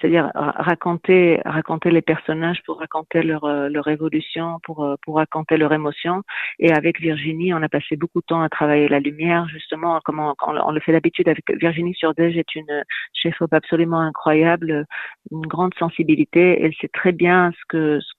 c'est-à-dire 0.00 0.30
raconter 0.34 1.40
raconter 1.44 1.90
les 1.90 2.02
personnages 2.02 2.62
pour 2.64 2.78
raconter 2.78 3.22
leur 3.22 3.44
euh, 3.44 3.68
leur 3.68 3.88
évolution 3.88 4.58
pour 4.64 4.84
euh, 4.84 4.96
pour 5.02 5.16
raconter 5.16 5.56
leur 5.56 5.72
émotion 5.72 6.22
et 6.58 6.72
avec 6.72 7.00
Virginie 7.00 7.52
on 7.52 7.62
a 7.62 7.68
passé 7.68 7.96
beaucoup 7.96 8.20
de 8.20 8.26
temps 8.26 8.42
à 8.42 8.48
travailler 8.48 8.88
la 8.88 9.00
lumière 9.00 9.46
justement 9.48 10.00
comment 10.04 10.34
on, 10.46 10.70
le 10.70 10.80
fait 10.80 10.92
d'habitude 10.92 11.28
avec 11.28 11.44
Virginie 11.60 11.94
Surdej 11.94 12.38
est 12.38 12.54
une 12.54 12.84
chef 13.12 13.40
op 13.42 13.52
absolument 13.52 14.00
incroyable 14.00 14.86
une 15.30 15.46
grande 15.46 15.74
sensibilité. 15.78 16.62
Elle 16.62 16.74
sait 16.80 16.88
très 16.88 17.12
bien 17.12 17.52
ce 17.52 17.64
que 17.68 18.00
ce 18.00 18.12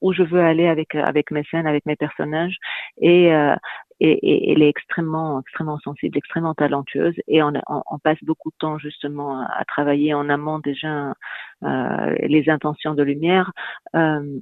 où 0.00 0.12
je 0.12 0.22
veux 0.22 0.40
aller 0.40 0.66
avec 0.66 0.94
avec 0.94 1.30
mes 1.30 1.44
scènes 1.44 1.66
avec 1.66 1.86
mes 1.86 1.96
personnages. 1.96 2.56
Euh, 3.02 3.56
et, 4.00 4.12
et, 4.12 4.52
elle 4.52 4.62
est 4.62 4.68
extrêmement, 4.68 5.40
extrêmement 5.40 5.78
sensible, 5.78 6.16
extrêmement 6.16 6.54
talentueuse, 6.54 7.14
et 7.28 7.42
on, 7.42 7.52
on, 7.68 7.82
on 7.90 7.98
passe 7.98 8.18
beaucoup 8.22 8.50
de 8.50 8.56
temps 8.58 8.78
justement 8.78 9.40
à, 9.40 9.64
travailler 9.66 10.14
en 10.14 10.28
amont 10.28 10.58
déjà 10.58 11.14
euh, 11.62 12.16
les 12.22 12.48
intentions 12.48 12.94
de 12.94 13.02
lumière. 13.02 13.52
Euh, 13.94 14.40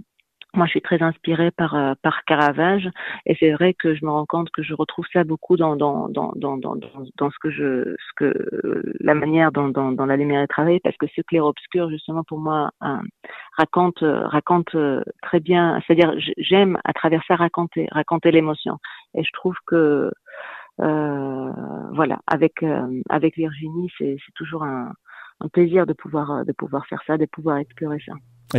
moi, 0.55 0.65
je 0.67 0.71
suis 0.71 0.81
très 0.81 1.03
inspirée 1.03 1.51
par 1.51 1.75
euh, 1.75 1.95
par 2.03 2.25
Caravage, 2.25 2.89
et 3.27 3.37
c'est 3.39 3.53
vrai 3.53 3.75
que 3.75 3.95
je 3.95 4.05
me 4.05 4.11
rends 4.11 4.25
compte 4.25 4.51
que 4.51 4.63
je 4.63 4.73
retrouve 4.75 5.05
ça 5.13 5.23
beaucoup 5.25 5.57
dans 5.57 5.77
dans 5.77 6.09
dans 6.09 6.33
dans 6.37 6.57
dans, 6.57 6.75
dans 6.75 7.31
ce 7.31 7.39
que 7.39 7.51
je 7.51 7.95
ce 7.99 8.13
que 8.17 8.95
la 9.01 9.15
manière 9.15 9.53
dont 9.53 9.69
dans, 9.69 9.93
dans 9.93 10.07
la 10.07 10.17
lumière 10.17 10.41
est 10.43 10.47
travaillée, 10.47 10.81
parce 10.81 10.97
que 10.97 11.07
ce 11.15 11.21
clair 11.21 11.45
obscur 11.45 11.91
justement 11.91 12.25
pour 12.25 12.39
moi 12.39 12.71
raconte 13.59 13.99
raconte 14.03 14.75
très 15.23 15.41
bien, 15.41 15.81
c'est-à-dire 15.87 16.15
j'aime 16.39 16.79
à 16.85 16.93
travers 16.95 17.23
ça 17.29 17.37
raconter 17.37 17.87
raconter 17.93 18.31
l'émotion, 18.31 18.79
et 19.15 19.25
je 19.25 19.33
trouve 19.33 19.57
que 19.67 20.11
euh, 20.81 21.53
voilà 21.93 22.21
avec 22.27 22.65
avec 23.11 23.37
Virginie 23.37 23.91
c'est 23.99 24.17
c'est 24.25 24.35
toujours 24.35 24.65
un 24.65 24.93
un 25.41 25.49
plaisir 25.49 25.87
de 25.87 25.93
pouvoir 25.93 26.45
de 26.47 26.53
pouvoir 26.53 26.87
faire 26.87 27.03
ça, 27.07 27.19
de 27.19 27.27
pouvoir 27.27 27.59
explorer 27.59 27.99
ça. 28.07 28.15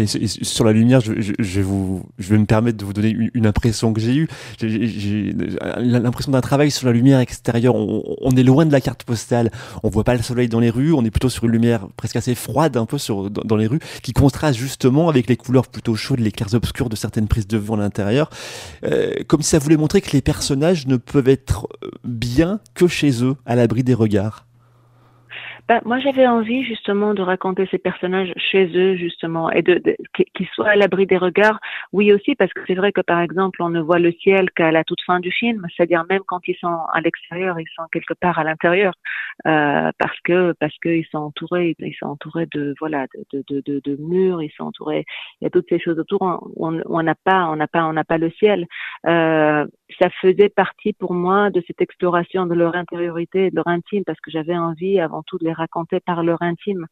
Sur 0.07 0.65
la 0.65 0.71
lumière, 0.71 1.01
je, 1.01 1.11
vais 1.11 1.61
vous, 1.63 2.03
je 2.19 2.29
vais 2.29 2.37
me 2.37 2.45
permettre 2.45 2.77
de 2.77 2.85
vous 2.85 2.93
donner 2.93 3.15
une, 3.33 3.47
impression 3.47 3.91
que 3.91 3.99
j'ai 3.99 4.15
eue. 4.15 4.27
J'ai 4.59 5.33
l'impression 5.79 6.31
d'un 6.31 6.41
travail 6.41 6.69
sur 6.69 6.85
la 6.85 6.93
lumière 6.93 7.19
extérieure. 7.19 7.73
On, 7.75 8.29
est 8.37 8.43
loin 8.43 8.67
de 8.67 8.71
la 8.71 8.81
carte 8.81 9.03
postale. 9.03 9.51
On 9.81 9.89
voit 9.89 10.03
pas 10.03 10.13
le 10.13 10.21
soleil 10.21 10.47
dans 10.47 10.59
les 10.59 10.69
rues. 10.69 10.93
On 10.93 11.03
est 11.05 11.09
plutôt 11.09 11.29
sur 11.29 11.45
une 11.45 11.51
lumière 11.51 11.87
presque 11.97 12.17
assez 12.17 12.35
froide, 12.35 12.77
un 12.77 12.85
peu 12.85 12.97
dans, 13.45 13.55
les 13.55 13.65
rues, 13.65 13.79
qui 14.03 14.13
contraste 14.13 14.59
justement 14.59 15.09
avec 15.09 15.27
les 15.27 15.37
couleurs 15.37 15.67
plutôt 15.67 15.95
chaudes, 15.95 16.19
les 16.19 16.31
clairs 16.31 16.53
obscurs 16.53 16.89
de 16.89 16.95
certaines 16.95 17.27
prises 17.27 17.47
de 17.47 17.57
vue 17.57 17.73
à 17.73 17.77
l'intérieur, 17.77 18.29
euh, 18.85 19.11
comme 19.27 19.41
si 19.41 19.49
ça 19.49 19.59
voulait 19.59 19.77
montrer 19.77 20.01
que 20.01 20.11
les 20.11 20.21
personnages 20.21 20.85
ne 20.85 20.97
peuvent 20.97 21.29
être 21.29 21.67
bien 22.03 22.59
que 22.75 22.87
chez 22.87 23.23
eux, 23.23 23.35
à 23.47 23.55
l'abri 23.55 23.83
des 23.83 23.95
regards. 23.95 24.45
Ben, 25.69 25.81
moi, 25.85 25.99
j'avais 25.99 26.25
envie 26.25 26.63
justement 26.63 27.13
de 27.13 27.21
raconter 27.21 27.67
ces 27.69 27.77
personnages 27.77 28.33
chez 28.37 28.65
eux, 28.75 28.95
justement, 28.95 29.51
et 29.51 29.61
de, 29.61 29.75
de 29.75 29.95
qu'ils 30.33 30.47
soient 30.47 30.69
à 30.69 30.75
l'abri 30.75 31.05
des 31.05 31.17
regards. 31.17 31.59
Oui 31.93 32.11
aussi, 32.11 32.33
parce 32.33 32.51
que 32.53 32.61
c'est 32.65 32.73
vrai 32.73 32.91
que 32.91 33.01
par 33.01 33.21
exemple, 33.21 33.61
on 33.61 33.69
ne 33.69 33.79
voit 33.79 33.99
le 33.99 34.11
ciel 34.13 34.49
qu'à 34.49 34.71
la 34.71 34.83
toute 34.83 35.01
fin 35.03 35.19
du 35.19 35.31
film, 35.31 35.67
c'est-à-dire 35.77 36.05
même 36.09 36.23
quand 36.25 36.39
ils 36.47 36.55
sont 36.55 36.75
à 36.91 37.01
l'extérieur, 37.01 37.59
ils 37.59 37.67
sont 37.75 37.83
quelque 37.91 38.15
part 38.15 38.39
à 38.39 38.43
l'intérieur, 38.43 38.95
euh, 39.45 39.91
parce 39.99 40.19
que 40.23 40.53
parce 40.59 40.75
qu'ils 40.79 41.05
sont 41.11 41.19
entourés, 41.19 41.75
ils 41.77 41.95
sont 41.99 42.07
entourés 42.07 42.47
de 42.51 42.73
voilà 42.79 43.05
de, 43.31 43.43
de, 43.47 43.61
de, 43.63 43.79
de, 43.85 43.95
murs, 44.01 44.41
ils 44.41 44.51
sont 44.57 44.63
entourés, 44.63 45.05
il 45.39 45.43
y 45.43 45.47
a 45.47 45.51
toutes 45.51 45.69
ces 45.69 45.79
choses 45.79 45.99
autour. 45.99 46.19
On 46.57 47.03
n'a 47.03 47.15
pas, 47.15 47.45
on 47.45 47.55
n'a 47.55 47.67
pas, 47.67 47.85
on 47.85 47.93
n'a 47.93 48.03
pas 48.03 48.17
le 48.17 48.31
ciel. 48.31 48.65
Euh, 49.05 49.67
ça 49.99 50.09
faisait 50.21 50.49
partie 50.49 50.93
pour 50.93 51.13
moi 51.13 51.49
de 51.49 51.61
cette 51.65 51.81
exploration 51.81 52.45
de 52.45 52.53
leur 52.53 52.75
intériorité, 52.75 53.49
de 53.49 53.55
leur 53.55 53.67
intime, 53.67 54.03
parce 54.03 54.19
que 54.19 54.31
j'avais 54.31 54.57
envie 54.57 54.99
avant 54.99 55.23
tout 55.23 55.37
de 55.37 55.45
les 55.45 55.53
raconter 55.53 55.99
par 55.99 56.23
leur 56.23 56.41
intime. 56.41 56.85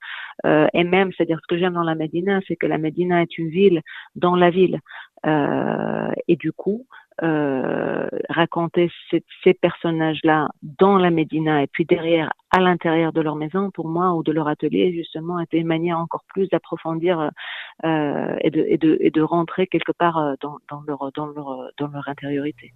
Euh, 0.45 0.67
et 0.73 0.83
même, 0.83 1.11
c'est-à-dire 1.15 1.39
ce 1.41 1.47
que 1.47 1.59
j'aime 1.59 1.73
dans 1.73 1.83
la 1.83 1.95
Médina, 1.95 2.39
c'est 2.47 2.55
que 2.55 2.65
la 2.67 2.77
Médina 2.77 3.21
est 3.21 3.37
une 3.37 3.49
ville 3.49 3.81
dans 4.15 4.35
la 4.35 4.49
ville. 4.49 4.79
Euh, 5.25 6.11
et 6.27 6.35
du 6.35 6.51
coup, 6.51 6.87
euh, 7.23 8.07
raconter 8.29 8.91
ces, 9.09 9.53
personnages-là 9.55 10.49
dans 10.61 10.97
la 10.97 11.09
Médina 11.09 11.63
et 11.63 11.67
puis 11.67 11.85
derrière 11.85 12.31
à 12.51 12.59
l'intérieur 12.59 13.11
de 13.11 13.21
leur 13.21 13.35
maison, 13.35 13.71
pour 13.71 13.87
moi, 13.87 14.13
ou 14.13 14.23
de 14.23 14.31
leur 14.31 14.47
atelier, 14.47 14.93
justement, 14.93 15.39
était 15.39 15.57
une 15.57 15.67
manière 15.67 15.97
encore 15.97 16.23
plus 16.27 16.47
d'approfondir 16.49 17.31
euh, 17.83 18.35
et, 18.41 18.49
de, 18.51 18.97
et, 18.99 19.09
de, 19.09 19.21
rentrer 19.21 19.67
quelque 19.67 19.91
part 19.91 20.17
euh, 20.17 20.35
dans, 20.41 20.57
leur, 20.87 21.11
dans, 21.15 21.91
intériorité. 22.07 22.71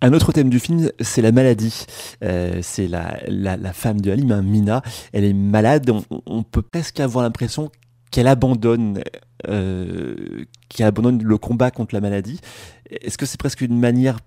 Un 0.00 0.12
autre 0.12 0.32
thème 0.32 0.48
du 0.48 0.60
film, 0.60 0.90
c'est 1.00 1.20
la 1.20 1.32
maladie. 1.32 1.84
Euh, 2.22 2.60
c'est 2.62 2.86
la, 2.86 3.18
la, 3.28 3.56
la, 3.56 3.72
femme 3.72 4.00
de 4.00 4.10
Halim, 4.10 4.40
Mina. 4.42 4.80
Elle 5.12 5.24
est 5.24 5.34
malade. 5.34 5.90
On, 5.90 6.22
on 6.26 6.42
peut 6.42 6.62
presque 6.62 7.00
avoir 7.00 7.24
l'impression 7.24 7.70
qu'elle 8.10 8.26
abandonne, 8.26 9.02
euh, 9.48 10.44
qu'elle 10.68 10.86
abandonne 10.86 11.22
le 11.22 11.38
combat 11.38 11.70
contre 11.70 11.94
la 11.94 12.00
maladie. 12.00 12.40
Est-ce 12.90 13.18
que 13.18 13.26
c'est 13.26 13.38
presque 13.38 13.60
une 13.60 13.78
manière 13.78 14.18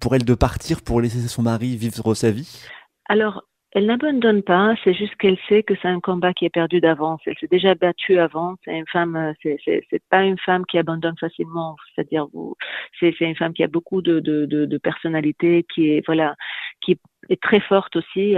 pour 0.00 0.14
elle 0.14 0.24
de 0.24 0.34
partir 0.34 0.82
pour 0.82 1.00
laisser 1.00 1.26
son 1.28 1.42
mari 1.42 1.76
vivre 1.76 2.14
sa 2.14 2.30
vie? 2.30 2.66
Alors, 3.08 3.42
elle 3.74 3.86
n'abandonne 3.86 4.42
pas, 4.42 4.74
c'est 4.84 4.92
juste 4.92 5.14
qu'elle 5.16 5.38
sait 5.48 5.62
que 5.62 5.74
c'est 5.80 5.88
un 5.88 6.00
combat 6.00 6.34
qui 6.34 6.44
est 6.44 6.50
perdu 6.50 6.80
d'avance. 6.80 7.20
Elle 7.24 7.36
s'est 7.40 7.48
déjà 7.50 7.74
battue 7.74 8.18
avant. 8.18 8.56
C'est 8.64 8.76
une 8.76 8.86
femme, 8.86 9.32
c'est 9.42 9.56
c'est 9.64 10.02
pas 10.10 10.24
une 10.24 10.38
femme 10.38 10.66
qui 10.66 10.76
abandonne 10.76 11.16
facilement. 11.18 11.76
C'est-à-dire, 11.94 12.26
c'est 13.00 13.14
c'est 13.18 13.24
une 13.24 13.36
femme 13.36 13.54
qui 13.54 13.64
a 13.64 13.68
beaucoup 13.68 14.02
de, 14.02 14.20
de 14.20 14.78
personnalité, 14.78 15.64
qui 15.74 15.88
est 15.88 16.02
voilà, 16.06 16.36
qui 16.82 16.98
est 17.28 17.40
très 17.40 17.60
forte 17.60 17.96
aussi. 17.96 18.34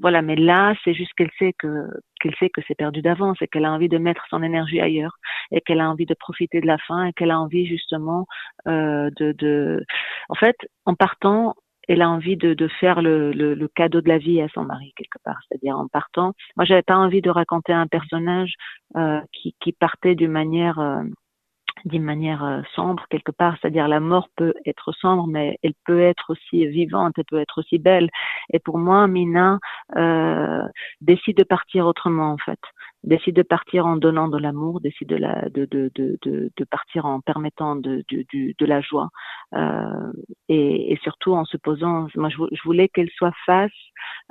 Voilà, 0.00 0.22
mais 0.22 0.36
là, 0.36 0.74
c'est 0.84 0.94
juste 0.94 1.12
qu'elle 1.14 1.30
sait 1.38 1.54
que 1.58 1.86
qu'elle 2.20 2.34
sait 2.36 2.50
que 2.50 2.60
c'est 2.68 2.76
perdu 2.76 3.02
d'avance 3.02 3.36
et 3.42 3.48
qu'elle 3.48 3.64
a 3.64 3.72
envie 3.72 3.88
de 3.88 3.98
mettre 3.98 4.24
son 4.30 4.42
énergie 4.42 4.80
ailleurs 4.80 5.16
et 5.50 5.60
qu'elle 5.60 5.80
a 5.80 5.90
envie 5.90 6.06
de 6.06 6.14
profiter 6.14 6.60
de 6.60 6.66
la 6.66 6.78
fin 6.78 7.06
et 7.06 7.12
qu'elle 7.12 7.32
a 7.32 7.38
envie 7.40 7.66
justement 7.66 8.26
euh, 8.68 9.10
de, 9.18 9.32
de. 9.32 9.84
En 10.28 10.34
fait, 10.34 10.56
en 10.86 10.94
partant, 10.94 11.54
elle 11.88 12.02
a 12.02 12.08
envie 12.08 12.36
de, 12.36 12.54
de 12.54 12.68
faire 12.68 13.02
le, 13.02 13.32
le, 13.32 13.54
le, 13.54 13.68
cadeau 13.68 14.00
de 14.00 14.08
la 14.08 14.18
vie 14.18 14.40
à 14.40 14.48
son 14.54 14.62
mari 14.62 14.92
quelque 14.96 15.18
part, 15.24 15.38
c'est-à-dire 15.48 15.76
en 15.76 15.88
partant. 15.88 16.32
Moi, 16.56 16.64
j'avais 16.64 16.82
pas 16.82 16.96
envie 16.96 17.22
de 17.22 17.30
raconter 17.30 17.72
un 17.72 17.88
personnage 17.88 18.54
euh, 18.96 19.20
qui, 19.32 19.54
qui 19.60 19.72
partait 19.72 20.14
d'une 20.14 20.30
manière 20.30 20.78
euh, 20.78 21.02
d'une 21.84 22.02
manière 22.02 22.44
euh, 22.44 22.60
sombre 22.74 23.04
quelque 23.10 23.32
part, 23.32 23.56
c'est-à-dire 23.60 23.88
la 23.88 24.00
mort 24.00 24.28
peut 24.36 24.54
être 24.66 24.92
sombre, 24.92 25.26
mais 25.26 25.58
elle 25.62 25.74
peut 25.84 26.00
être 26.00 26.30
aussi 26.30 26.66
vivante, 26.66 27.14
elle 27.18 27.24
peut 27.24 27.40
être 27.40 27.58
aussi 27.58 27.78
belle. 27.78 28.08
Et 28.52 28.58
pour 28.58 28.78
moi, 28.78 29.06
Mina 29.06 29.58
euh, 29.96 30.66
décide 31.00 31.36
de 31.36 31.44
partir 31.44 31.86
autrement 31.86 32.32
en 32.32 32.38
fait 32.38 32.60
décide 33.04 33.36
de 33.36 33.42
partir 33.42 33.86
en 33.86 33.96
donnant 33.96 34.28
de 34.28 34.38
l'amour, 34.38 34.80
décide 34.80 35.08
de, 35.08 35.16
la, 35.16 35.48
de, 35.50 36.64
partir 36.70 37.06
en 37.06 37.20
permettant 37.20 37.76
de, 37.76 38.04
la 38.60 38.80
joie 38.80 39.10
euh, 39.54 40.12
et, 40.48 40.98
surtout 41.02 41.34
en 41.34 41.44
se 41.44 41.56
posant, 41.56 42.06
moi 42.16 42.28
je, 42.28 42.36
je 42.52 42.62
voulais 42.64 42.88
qu'elle 42.88 43.10
soit 43.10 43.34
face 43.44 43.70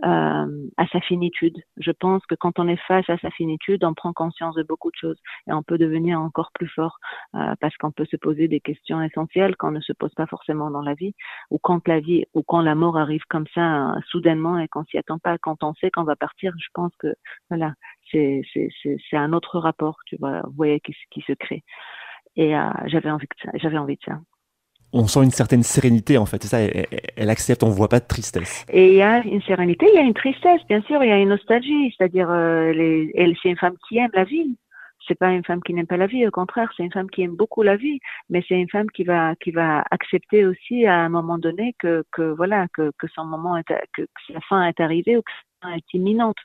euh, 0.04 0.68
à 0.78 0.88
sa 0.88 1.00
finitude. 1.02 1.58
Je 1.78 1.92
pense 1.92 2.26
que 2.26 2.36
quand 2.36 2.60
on 2.60 2.68
est 2.68 2.82
face 2.88 3.10
à 3.10 3.18
sa 3.18 3.30
finitude, 3.30 3.84
on 3.84 3.94
prend 3.94 4.14
conscience 4.14 4.56
de 4.56 4.64
beaucoup 4.64 4.90
de 4.90 4.96
choses 4.96 5.20
et 5.48 5.54
on 5.54 5.64
peut 5.64 5.78
devenir 5.78 6.20
encore 6.20 6.52
plus 6.54 6.70
fort 6.70 6.98
euh, 7.36 7.54
parce 7.60 7.76
qu'on 7.78 7.92
peut 7.92 8.06
se 8.06 8.16
poser 8.16 8.48
des 8.48 8.62
questions 8.62 9.02
essentielles 9.02 9.56
qu'on 9.58 9.72
ne 9.72 9.82
se 9.82 9.94
pose 9.94 10.14
pas 10.16 10.28
forcément 10.28 10.72
dans 10.72 10.82
la 10.82 10.94
vie 10.94 11.14
ou 11.50 11.60
quand 11.60 11.88
la 11.88 12.00
vie 12.00 12.26
ou 12.34 12.42
quand 12.42 12.62
la 12.62 12.76
mort 12.76 12.98
arrive 12.98 13.24
comme 13.30 13.48
ça 13.54 13.94
soudainement 14.08 14.58
et 14.60 14.68
qu'on 14.68 14.86
s'y 14.86 14.98
attend 14.98 15.20
pas, 15.20 15.38
quand 15.38 15.64
on 15.64 15.74
sait 15.76 15.92
qu'on 15.92 16.04
va 16.04 16.16
partir, 16.16 16.54
je 16.58 16.68
pense 16.74 16.96
que 16.98 17.14
voilà 17.50 17.74
c'est 18.12 19.18
un 19.18 19.34
autre 19.34 19.60
rapport, 19.60 19.98
tu 20.06 20.18
vois, 20.20 20.42
vous 20.46 20.54
voyez 20.56 20.80
qui, 20.80 20.94
qui 21.10 21.22
se 21.22 21.34
crée. 21.34 21.64
Et 22.36 22.56
euh, 22.56 22.70
j'avais 22.86 23.10
envie 23.10 23.28
de 23.28 23.44
ça. 23.44 23.52
J'avais 23.56 23.78
envie 23.78 23.96
de 23.96 24.04
ça. 24.06 24.20
On 24.94 25.08
sent 25.08 25.24
une 25.24 25.32
certaine 25.32 25.64
sérénité 25.64 26.18
en 26.18 26.26
fait, 26.26 26.44
c'est 26.44 26.50
ça. 26.50 26.60
Elle, 26.60 26.86
elle, 27.16 27.30
accepte, 27.30 27.64
on 27.64 27.70
voit 27.70 27.88
pas 27.88 28.02
de 28.02 28.08
tristesse. 28.08 28.66
Et 28.70 28.90
il 28.90 28.96
y 28.96 29.02
a 29.02 29.20
une 29.24 29.42
sérénité, 29.44 29.86
il 29.90 29.96
y 29.96 30.00
a 30.00 30.02
une 30.02 30.14
tristesse, 30.14 30.62
bien 30.68 30.82
sûr, 30.82 31.02
il 31.04 31.10
y 31.10 31.14
a 31.14 31.18
une 31.18 31.30
nostalgie, 31.30 31.94
c'est-à-dire 31.98 32.30
euh, 32.30 32.74
elle, 33.16 33.36
c'est 33.42 33.50
une 33.50 33.58
femme 33.58 33.76
qui 33.88 33.98
aime 34.00 34.12
la 34.14 34.26
vie 34.26 34.58
c'est 35.12 35.20
pas 35.20 35.32
une 35.32 35.44
femme 35.44 35.62
qui 35.62 35.74
n'aime 35.74 35.88
pas 35.88 35.98
la 35.98 36.08
vie, 36.08 36.26
au 36.26 36.32
contraire, 36.32 36.72
c'est 36.76 36.84
une 36.84 36.92
femme 36.92 37.10
qui 37.10 37.22
aime 37.22 37.36
beaucoup 37.36 37.64
la 37.64 37.76
vie, 37.76 38.00
mais 38.30 38.44
c'est 38.48 38.56
une 38.56 38.70
femme 38.70 38.90
qui 38.92 39.04
va 39.04 39.36
qui 39.36 39.52
va 39.52 39.84
accepter 39.92 40.46
aussi 40.46 40.86
à 40.86 41.00
un 41.00 41.10
moment 41.10 41.38
donné 41.38 41.76
que 41.80 42.04
que 42.14 42.22
voilà 42.22 42.68
que 42.74 42.92
que 42.98 43.08
son 43.08 43.26
moment 43.26 43.58
est 43.58 43.66
que, 43.94 44.04
que 44.04 44.34
la 44.34 44.40
fin 44.42 44.64
est 44.64 44.80
arrivée 44.80 45.18
ou 45.18 45.22
que 45.22 45.32
sa 45.62 45.68
fin 45.68 45.76
est 45.76 45.94
imminente. 45.94 46.38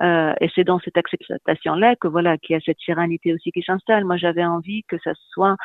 Euh, 0.00 0.34
et 0.40 0.48
c'est 0.54 0.64
dans 0.64 0.78
cette 0.78 0.96
acceptation-là 0.96 1.96
que 1.96 2.08
voilà 2.08 2.38
qu'il 2.38 2.54
y 2.54 2.56
a 2.56 2.60
cette 2.60 2.80
sérénité 2.86 3.34
aussi 3.34 3.50
qui 3.50 3.62
s'installe. 3.62 4.04
Moi, 4.04 4.16
j'avais 4.18 4.44
envie 4.44 4.84
que 4.84 4.98
ça 5.02 5.12
soit 5.32 5.56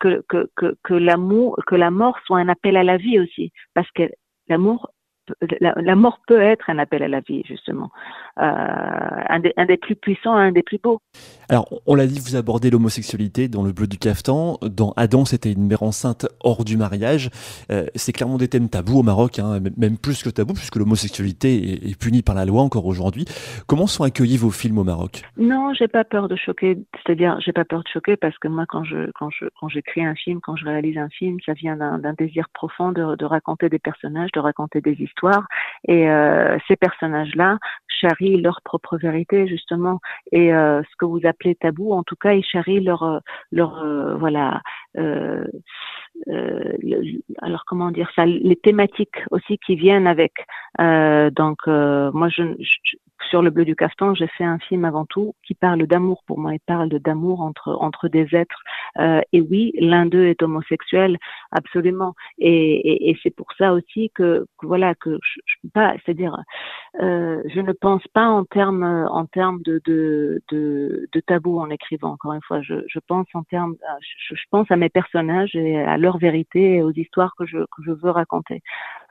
que 0.00 0.22
que 0.28 0.50
que, 0.56 0.76
que 0.82 0.94
l'amour, 0.94 1.56
que 1.66 1.76
la 1.76 1.90
mort 1.92 2.18
soit 2.26 2.38
un 2.38 2.48
appel 2.48 2.76
à 2.76 2.82
la 2.84 2.96
vie 2.96 3.20
aussi, 3.20 3.52
parce 3.74 3.90
que 3.92 4.02
l'amour 4.48 4.90
la, 5.60 5.74
la, 5.76 5.94
mort 5.94 6.20
peut 6.26 6.40
être 6.40 6.70
un 6.70 6.78
appel 6.78 7.02
à 7.02 7.08
la 7.08 7.20
vie, 7.20 7.42
justement. 7.46 7.90
Euh, 8.38 8.42
un, 8.42 9.40
des, 9.40 9.52
un, 9.56 9.66
des, 9.66 9.76
plus 9.76 9.96
puissants, 9.96 10.34
un 10.34 10.52
des 10.52 10.62
plus 10.62 10.78
beaux. 10.78 11.00
Alors, 11.48 11.68
on 11.86 11.94
l'a 11.94 12.06
dit, 12.06 12.20
vous 12.20 12.36
abordez 12.36 12.70
l'homosexualité 12.70 13.48
dans 13.48 13.62
le 13.62 13.72
bleu 13.72 13.86
du 13.86 13.98
caftan. 13.98 14.58
Dans 14.62 14.92
Adam, 14.96 15.24
c'était 15.24 15.52
une 15.52 15.66
mère 15.66 15.82
enceinte 15.82 16.26
hors 16.42 16.64
du 16.64 16.76
mariage. 16.76 17.30
Euh, 17.70 17.86
c'est 17.94 18.12
clairement 18.12 18.38
des 18.38 18.48
thèmes 18.48 18.68
tabous 18.68 19.00
au 19.00 19.02
Maroc, 19.02 19.38
hein, 19.38 19.60
même 19.76 19.98
plus 19.98 20.22
que 20.22 20.30
tabous, 20.30 20.54
puisque 20.54 20.76
l'homosexualité 20.76 21.72
est, 21.72 21.90
est, 21.90 21.98
punie 21.98 22.22
par 22.22 22.34
la 22.34 22.44
loi 22.44 22.62
encore 22.62 22.86
aujourd'hui. 22.86 23.24
Comment 23.66 23.86
sont 23.86 24.04
accueillis 24.04 24.36
vos 24.36 24.50
films 24.50 24.78
au 24.78 24.84
Maroc? 24.84 25.22
Non, 25.36 25.72
j'ai 25.74 25.88
pas 25.88 26.04
peur 26.04 26.28
de 26.28 26.36
choquer. 26.36 26.78
C'est-à-dire, 27.04 27.38
j'ai 27.40 27.52
pas 27.52 27.64
peur 27.64 27.82
de 27.82 27.88
choquer 27.88 28.16
parce 28.16 28.38
que 28.38 28.48
moi, 28.48 28.64
quand 28.68 28.84
je 28.84 29.10
quand 29.12 29.30
je 29.30 29.46
quand 29.58 29.68
j'écris 29.68 30.04
un 30.04 30.14
film, 30.14 30.40
quand 30.40 30.56
je 30.56 30.64
réalise 30.64 30.98
un 30.98 31.08
film, 31.08 31.38
ça 31.44 31.52
vient 31.52 31.76
d'un 31.76 32.14
désir 32.14 32.48
profond 32.52 32.92
de, 32.92 33.16
de 33.16 33.24
raconter 33.24 33.68
des 33.68 33.78
personnages, 33.78 34.30
de 34.32 34.40
raconter 34.40 34.80
des 34.80 34.92
histoires 34.92 35.19
et 35.86 36.08
euh, 36.10 36.58
ces 36.68 36.76
personnages-là 36.76 37.58
charrient 37.88 38.40
leur 38.40 38.60
propre 38.62 38.96
vérité 38.96 39.46
justement. 39.46 40.00
Et 40.32 40.52
euh, 40.52 40.82
ce 40.82 40.96
que 40.98 41.04
vous 41.04 41.20
appelez 41.24 41.54
tabou, 41.54 41.92
en 41.92 42.02
tout 42.02 42.16
cas, 42.16 42.32
ils 42.32 42.44
charrient 42.44 42.80
leur 42.80 43.02
euh, 43.02 43.18
leur 43.52 43.84
voilà. 44.18 44.62
Euh, 44.98 45.44
alors 47.40 47.64
comment 47.66 47.90
dire 47.90 48.10
ça 48.14 48.26
les 48.26 48.56
thématiques 48.56 49.22
aussi 49.30 49.58
qui 49.58 49.74
viennent 49.76 50.06
avec 50.06 50.32
donc 50.78 51.66
moi 51.66 52.28
je, 52.28 52.42
je, 52.58 52.96
sur 53.28 53.42
le 53.42 53.50
bleu 53.50 53.64
du 53.64 53.76
caftan, 53.76 54.14
j'ai 54.14 54.26
fait 54.28 54.44
un 54.44 54.58
film 54.58 54.84
avant 54.84 55.04
tout 55.04 55.34
qui 55.46 55.54
parle 55.54 55.86
d'amour 55.86 56.22
pour 56.26 56.38
moi. 56.38 56.54
Il 56.54 56.60
parle 56.60 56.88
d'amour 56.88 57.40
entre 57.40 57.76
entre 57.80 58.08
des 58.08 58.34
êtres. 58.34 58.62
Euh, 58.98 59.20
et 59.32 59.40
oui, 59.40 59.72
l'un 59.78 60.06
d'eux 60.06 60.26
est 60.26 60.42
homosexuel, 60.42 61.18
absolument. 61.52 62.14
Et, 62.38 62.50
et, 62.50 63.10
et 63.10 63.18
c'est 63.22 63.34
pour 63.34 63.46
ça 63.58 63.72
aussi 63.72 64.10
que, 64.14 64.46
voilà 64.62 64.94
que 64.94 65.18
je, 65.22 65.40
je 65.44 65.68
pas, 65.72 65.94
c'est-à-dire, 66.04 66.36
euh, 67.00 67.42
je 67.54 67.60
ne 67.60 67.72
pense 67.72 68.06
pas 68.08 68.26
en 68.26 68.44
termes 68.44 69.06
en 69.10 69.26
termes 69.26 69.60
de 69.62 69.80
de, 69.84 70.42
de 70.50 71.08
de 71.12 71.20
tabou 71.20 71.60
en 71.60 71.70
écrivant. 71.70 72.12
Encore 72.12 72.32
une 72.32 72.42
fois, 72.42 72.60
je, 72.62 72.74
je 72.88 72.98
pense 73.06 73.26
en 73.34 73.42
termes, 73.44 73.76
je, 74.00 74.34
je, 74.34 74.44
pense 74.50 74.70
à 74.70 74.76
mes 74.76 74.88
personnages 74.88 75.54
et 75.54 75.78
à 75.78 75.96
leur 75.96 76.18
vérité 76.18 76.76
et 76.76 76.82
aux 76.82 76.92
histoires 76.92 77.34
que 77.36 77.46
je 77.46 77.58
que 77.58 77.82
je 77.84 77.92
veux 77.92 78.10
raconter. 78.10 78.62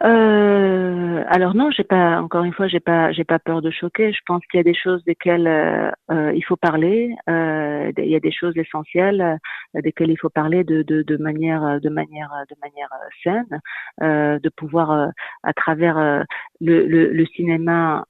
Euh, 0.03 1.23
alors 1.27 1.55
non, 1.55 1.71
j'ai 1.71 1.83
pas 1.83 2.21
encore 2.21 2.43
une 2.43 2.53
fois, 2.53 2.67
j'ai 2.67 2.79
pas 2.79 3.11
j'ai 3.11 3.23
pas 3.23 3.39
peur 3.39 3.61
de 3.61 3.71
choquer 3.71 3.98
je 3.99 4.19
pense 4.25 4.41
qu'il 4.47 4.57
y 4.57 4.61
a 4.61 4.63
des 4.63 4.73
choses 4.73 5.03
desquelles 5.03 5.47
euh, 5.47 5.91
euh, 6.11 6.33
il 6.33 6.43
faut 6.43 6.55
parler. 6.55 7.15
Euh, 7.29 7.91
il 7.97 8.09
y 8.09 8.15
a 8.15 8.19
des 8.19 8.31
choses 8.31 8.55
essentielles 8.57 9.37
desquelles 9.73 10.09
il 10.09 10.17
faut 10.17 10.29
parler 10.29 10.63
de, 10.63 11.17
manière 11.17 11.79
de 11.81 11.89
manière 11.89 12.31
de 12.49 12.55
manière 12.61 12.89
saine, 13.23 13.59
de 14.01 14.49
pouvoir 14.49 15.11
à 15.43 15.53
travers 15.53 16.25
le, 16.61 17.25
cinéma 17.35 18.05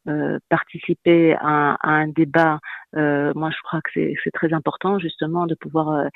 participer 0.50 1.36
à, 1.40 1.78
un 1.82 2.08
débat. 2.08 2.60
moi, 2.94 3.50
je 3.52 3.62
crois 3.64 3.82
que 3.82 3.90
c'est 4.24 4.32
très 4.32 4.54
important 4.54 5.00
justement 5.00 5.46
de 5.48 5.56
pouvoir 5.56 6.08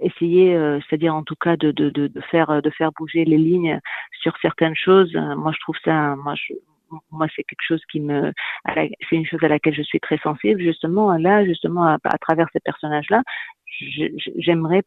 essayer, 0.00 0.56
c'est-à-dire 0.88 1.14
en 1.14 1.22
tout 1.22 1.36
cas 1.36 1.56
de, 1.56 2.10
faire 2.30 2.92
bouger 2.96 3.24
les 3.24 3.38
lignes 3.38 3.78
sur 4.20 4.36
certaines 4.38 4.76
choses. 4.76 5.14
Moi, 5.14 5.52
je 5.52 5.60
trouve 5.60 5.76
ça, 5.84 6.16
moi 7.10 7.26
c'est 7.34 7.44
quelque 7.44 7.66
chose 7.66 7.82
qui 7.90 8.00
me 8.00 8.32
c'est 8.76 9.16
une 9.16 9.26
chose 9.26 9.42
à 9.42 9.48
laquelle 9.48 9.74
je 9.74 9.82
suis 9.82 10.00
très 10.00 10.18
sensible 10.18 10.60
justement 10.60 11.12
là 11.16 11.44
justement 11.44 11.86
à, 11.86 12.18
travers 12.20 12.48
ces 12.52 12.60
personnages 12.60 13.08
là 13.10 13.22
j'aimerais 14.38 14.82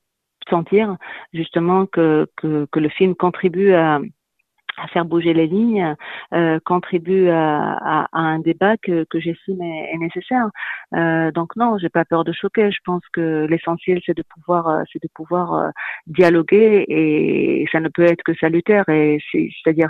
sentir 0.49 0.97
justement 1.33 1.85
que, 1.85 2.27
que, 2.37 2.67
que 2.71 2.79
le 2.79 2.89
film 2.89 3.15
contribue 3.15 3.73
à 3.73 3.99
à 4.77 4.87
faire 4.87 5.05
bouger 5.05 5.33
les 5.33 5.47
lignes, 5.47 5.95
euh, 6.33 6.59
contribue 6.65 7.29
à, 7.29 7.73
à, 7.73 8.07
à, 8.11 8.19
un 8.19 8.39
débat 8.39 8.77
que, 8.77 9.05
que 9.05 9.19
j'estime 9.19 9.61
est, 9.61 9.93
est, 9.93 9.97
nécessaire. 9.97 10.49
Euh, 10.93 11.31
donc 11.31 11.55
non, 11.55 11.77
j'ai 11.77 11.89
pas 11.89 12.05
peur 12.05 12.23
de 12.23 12.33
choquer. 12.33 12.71
Je 12.71 12.79
pense 12.83 13.01
que 13.13 13.45
l'essentiel 13.49 14.01
c'est 14.05 14.17
de 14.17 14.23
pouvoir, 14.23 14.67
euh, 14.67 14.83
c'est 14.91 15.01
de 15.01 15.09
pouvoir 15.13 15.53
euh, 15.53 15.69
dialoguer 16.07 16.85
et 16.87 17.65
ça 17.71 17.79
ne 17.79 17.89
peut 17.89 18.03
être 18.03 18.23
que 18.23 18.35
salutaire. 18.35 18.87
Et 18.89 19.19
c'est-à-dire 19.31 19.89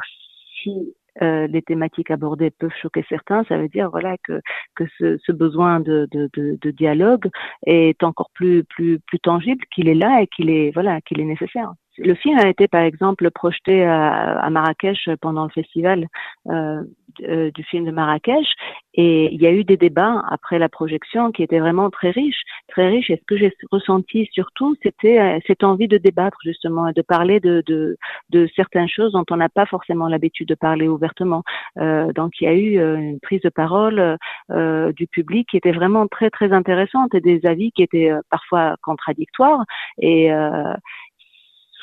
si 0.61 0.93
euh, 1.21 1.47
les 1.47 1.61
thématiques 1.61 2.11
abordées 2.11 2.51
peuvent 2.51 2.73
choquer 2.81 3.05
certains, 3.07 3.43
ça 3.45 3.57
veut 3.57 3.69
dire 3.69 3.89
voilà 3.89 4.17
que 4.23 4.41
que 4.75 4.83
ce, 4.97 5.17
ce 5.17 5.31
besoin 5.31 5.79
de, 5.79 6.07
de, 6.11 6.29
de, 6.33 6.57
de, 6.61 6.71
dialogue 6.71 7.29
est 7.65 8.03
encore 8.03 8.29
plus 8.33 8.63
plus 8.65 8.99
plus 8.99 9.19
tangible, 9.19 9.63
qu'il 9.73 9.87
est 9.87 9.95
là 9.95 10.21
et 10.21 10.27
qu'il 10.27 10.49
est 10.49 10.71
voilà 10.73 11.01
qu'il 11.01 11.19
est 11.21 11.25
nécessaire. 11.25 11.71
Le 11.97 12.13
film 12.15 12.37
a 12.39 12.47
été 12.47 12.67
par 12.67 12.81
exemple 12.81 13.29
projeté 13.31 13.85
à, 13.85 14.49
Marrakech 14.49 15.09
pendant 15.21 15.43
le 15.43 15.49
festival 15.49 16.07
euh, 16.49 16.83
euh, 17.23 17.51
du 17.51 17.63
film 17.63 17.85
de 17.85 17.91
Marrakech 17.91 18.47
et 18.93 19.33
il 19.33 19.41
y 19.41 19.47
a 19.47 19.51
eu 19.51 19.63
des 19.63 19.77
débats 19.77 20.23
après 20.29 20.59
la 20.59 20.69
projection 20.69 21.31
qui 21.31 21.43
étaient 21.43 21.59
vraiment 21.59 21.89
très 21.89 22.11
riches, 22.11 22.41
très 22.67 22.87
riches. 22.87 23.09
Et 23.09 23.17
ce 23.17 23.25
que 23.25 23.37
j'ai 23.37 23.53
ressenti 23.71 24.27
surtout, 24.31 24.75
c'était 24.83 25.19
euh, 25.19 25.39
cette 25.47 25.63
envie 25.63 25.87
de 25.87 25.97
débattre 25.97 26.37
justement 26.43 26.87
et 26.87 26.93
de 26.93 27.01
parler 27.01 27.39
de, 27.39 27.63
de, 27.65 27.97
de 28.29 28.47
certaines 28.55 28.87
choses 28.87 29.11
dont 29.11 29.25
on 29.29 29.37
n'a 29.37 29.49
pas 29.49 29.65
forcément 29.65 30.07
l'habitude 30.07 30.47
de 30.47 30.55
parler 30.55 30.87
ouvertement. 30.87 31.43
Euh, 31.79 32.11
donc 32.13 32.33
il 32.39 32.45
y 32.45 32.47
a 32.47 32.53
eu 32.53 32.77
euh, 32.77 32.95
une 32.95 33.19
prise 33.19 33.41
de 33.41 33.49
parole 33.49 34.17
euh, 34.51 34.91
du 34.93 35.07
public 35.07 35.49
qui 35.49 35.57
était 35.57 35.71
vraiment 35.71 36.07
très 36.07 36.29
très 36.29 36.53
intéressante 36.53 37.13
et 37.13 37.21
des 37.21 37.45
avis 37.45 37.71
qui 37.71 37.83
étaient 37.83 38.11
parfois 38.29 38.75
contradictoires. 38.81 39.63
Et 39.99 40.31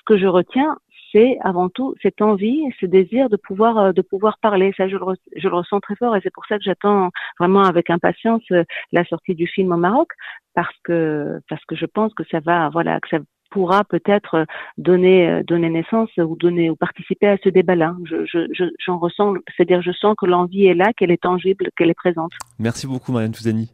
ce 0.02 0.14
que 0.14 0.18
je 0.18 0.26
retiens, 0.26 0.76
c'est 1.12 1.38
avant 1.42 1.68
tout 1.68 1.94
cette 2.02 2.22
envie, 2.22 2.62
ce 2.80 2.86
désir 2.86 3.28
de 3.28 3.36
pouvoir 3.36 3.78
euh, 3.78 3.92
de 3.92 4.02
pouvoir 4.02 4.38
parler. 4.38 4.72
Ça, 4.76 4.88
je 4.88 4.96
le, 4.96 5.04
je 5.36 5.48
le 5.48 5.54
ressens 5.54 5.80
très 5.80 5.96
fort 5.96 6.16
et 6.16 6.20
c'est 6.22 6.32
pour 6.32 6.46
ça 6.46 6.56
que 6.58 6.64
j'attends 6.64 7.10
vraiment 7.38 7.62
avec 7.62 7.90
impatience 7.90 8.42
euh, 8.50 8.64
la 8.92 9.04
sortie 9.04 9.34
du 9.34 9.46
film 9.46 9.72
au 9.72 9.76
Maroc 9.76 10.08
parce 10.54 10.74
que 10.84 11.40
parce 11.48 11.64
que 11.66 11.76
je 11.76 11.86
pense 11.86 12.14
que 12.14 12.24
ça 12.30 12.40
va 12.40 12.70
voilà 12.70 12.98
que 13.00 13.08
ça 13.10 13.18
pourra 13.50 13.84
peut-être 13.84 14.46
donner 14.78 15.28
euh, 15.28 15.42
donner 15.42 15.68
naissance 15.68 16.10
ou 16.16 16.36
donner 16.36 16.70
ou 16.70 16.76
participer 16.76 17.28
à 17.28 17.36
ce 17.44 17.50
débat-là. 17.50 17.94
Je, 18.04 18.24
je, 18.24 18.64
j'en 18.84 18.98
ressens, 18.98 19.34
c'est-à-dire 19.56 19.82
je 19.82 19.92
sens 19.92 20.14
que 20.18 20.26
l'envie 20.26 20.66
est 20.66 20.74
là, 20.74 20.92
qu'elle 20.96 21.10
est 21.10 21.22
tangible, 21.22 21.68
qu'elle 21.76 21.90
est 21.90 21.94
présente. 21.94 22.32
Merci 22.58 22.86
beaucoup, 22.86 23.12
Marianne 23.12 23.32
Touzani. 23.32 23.70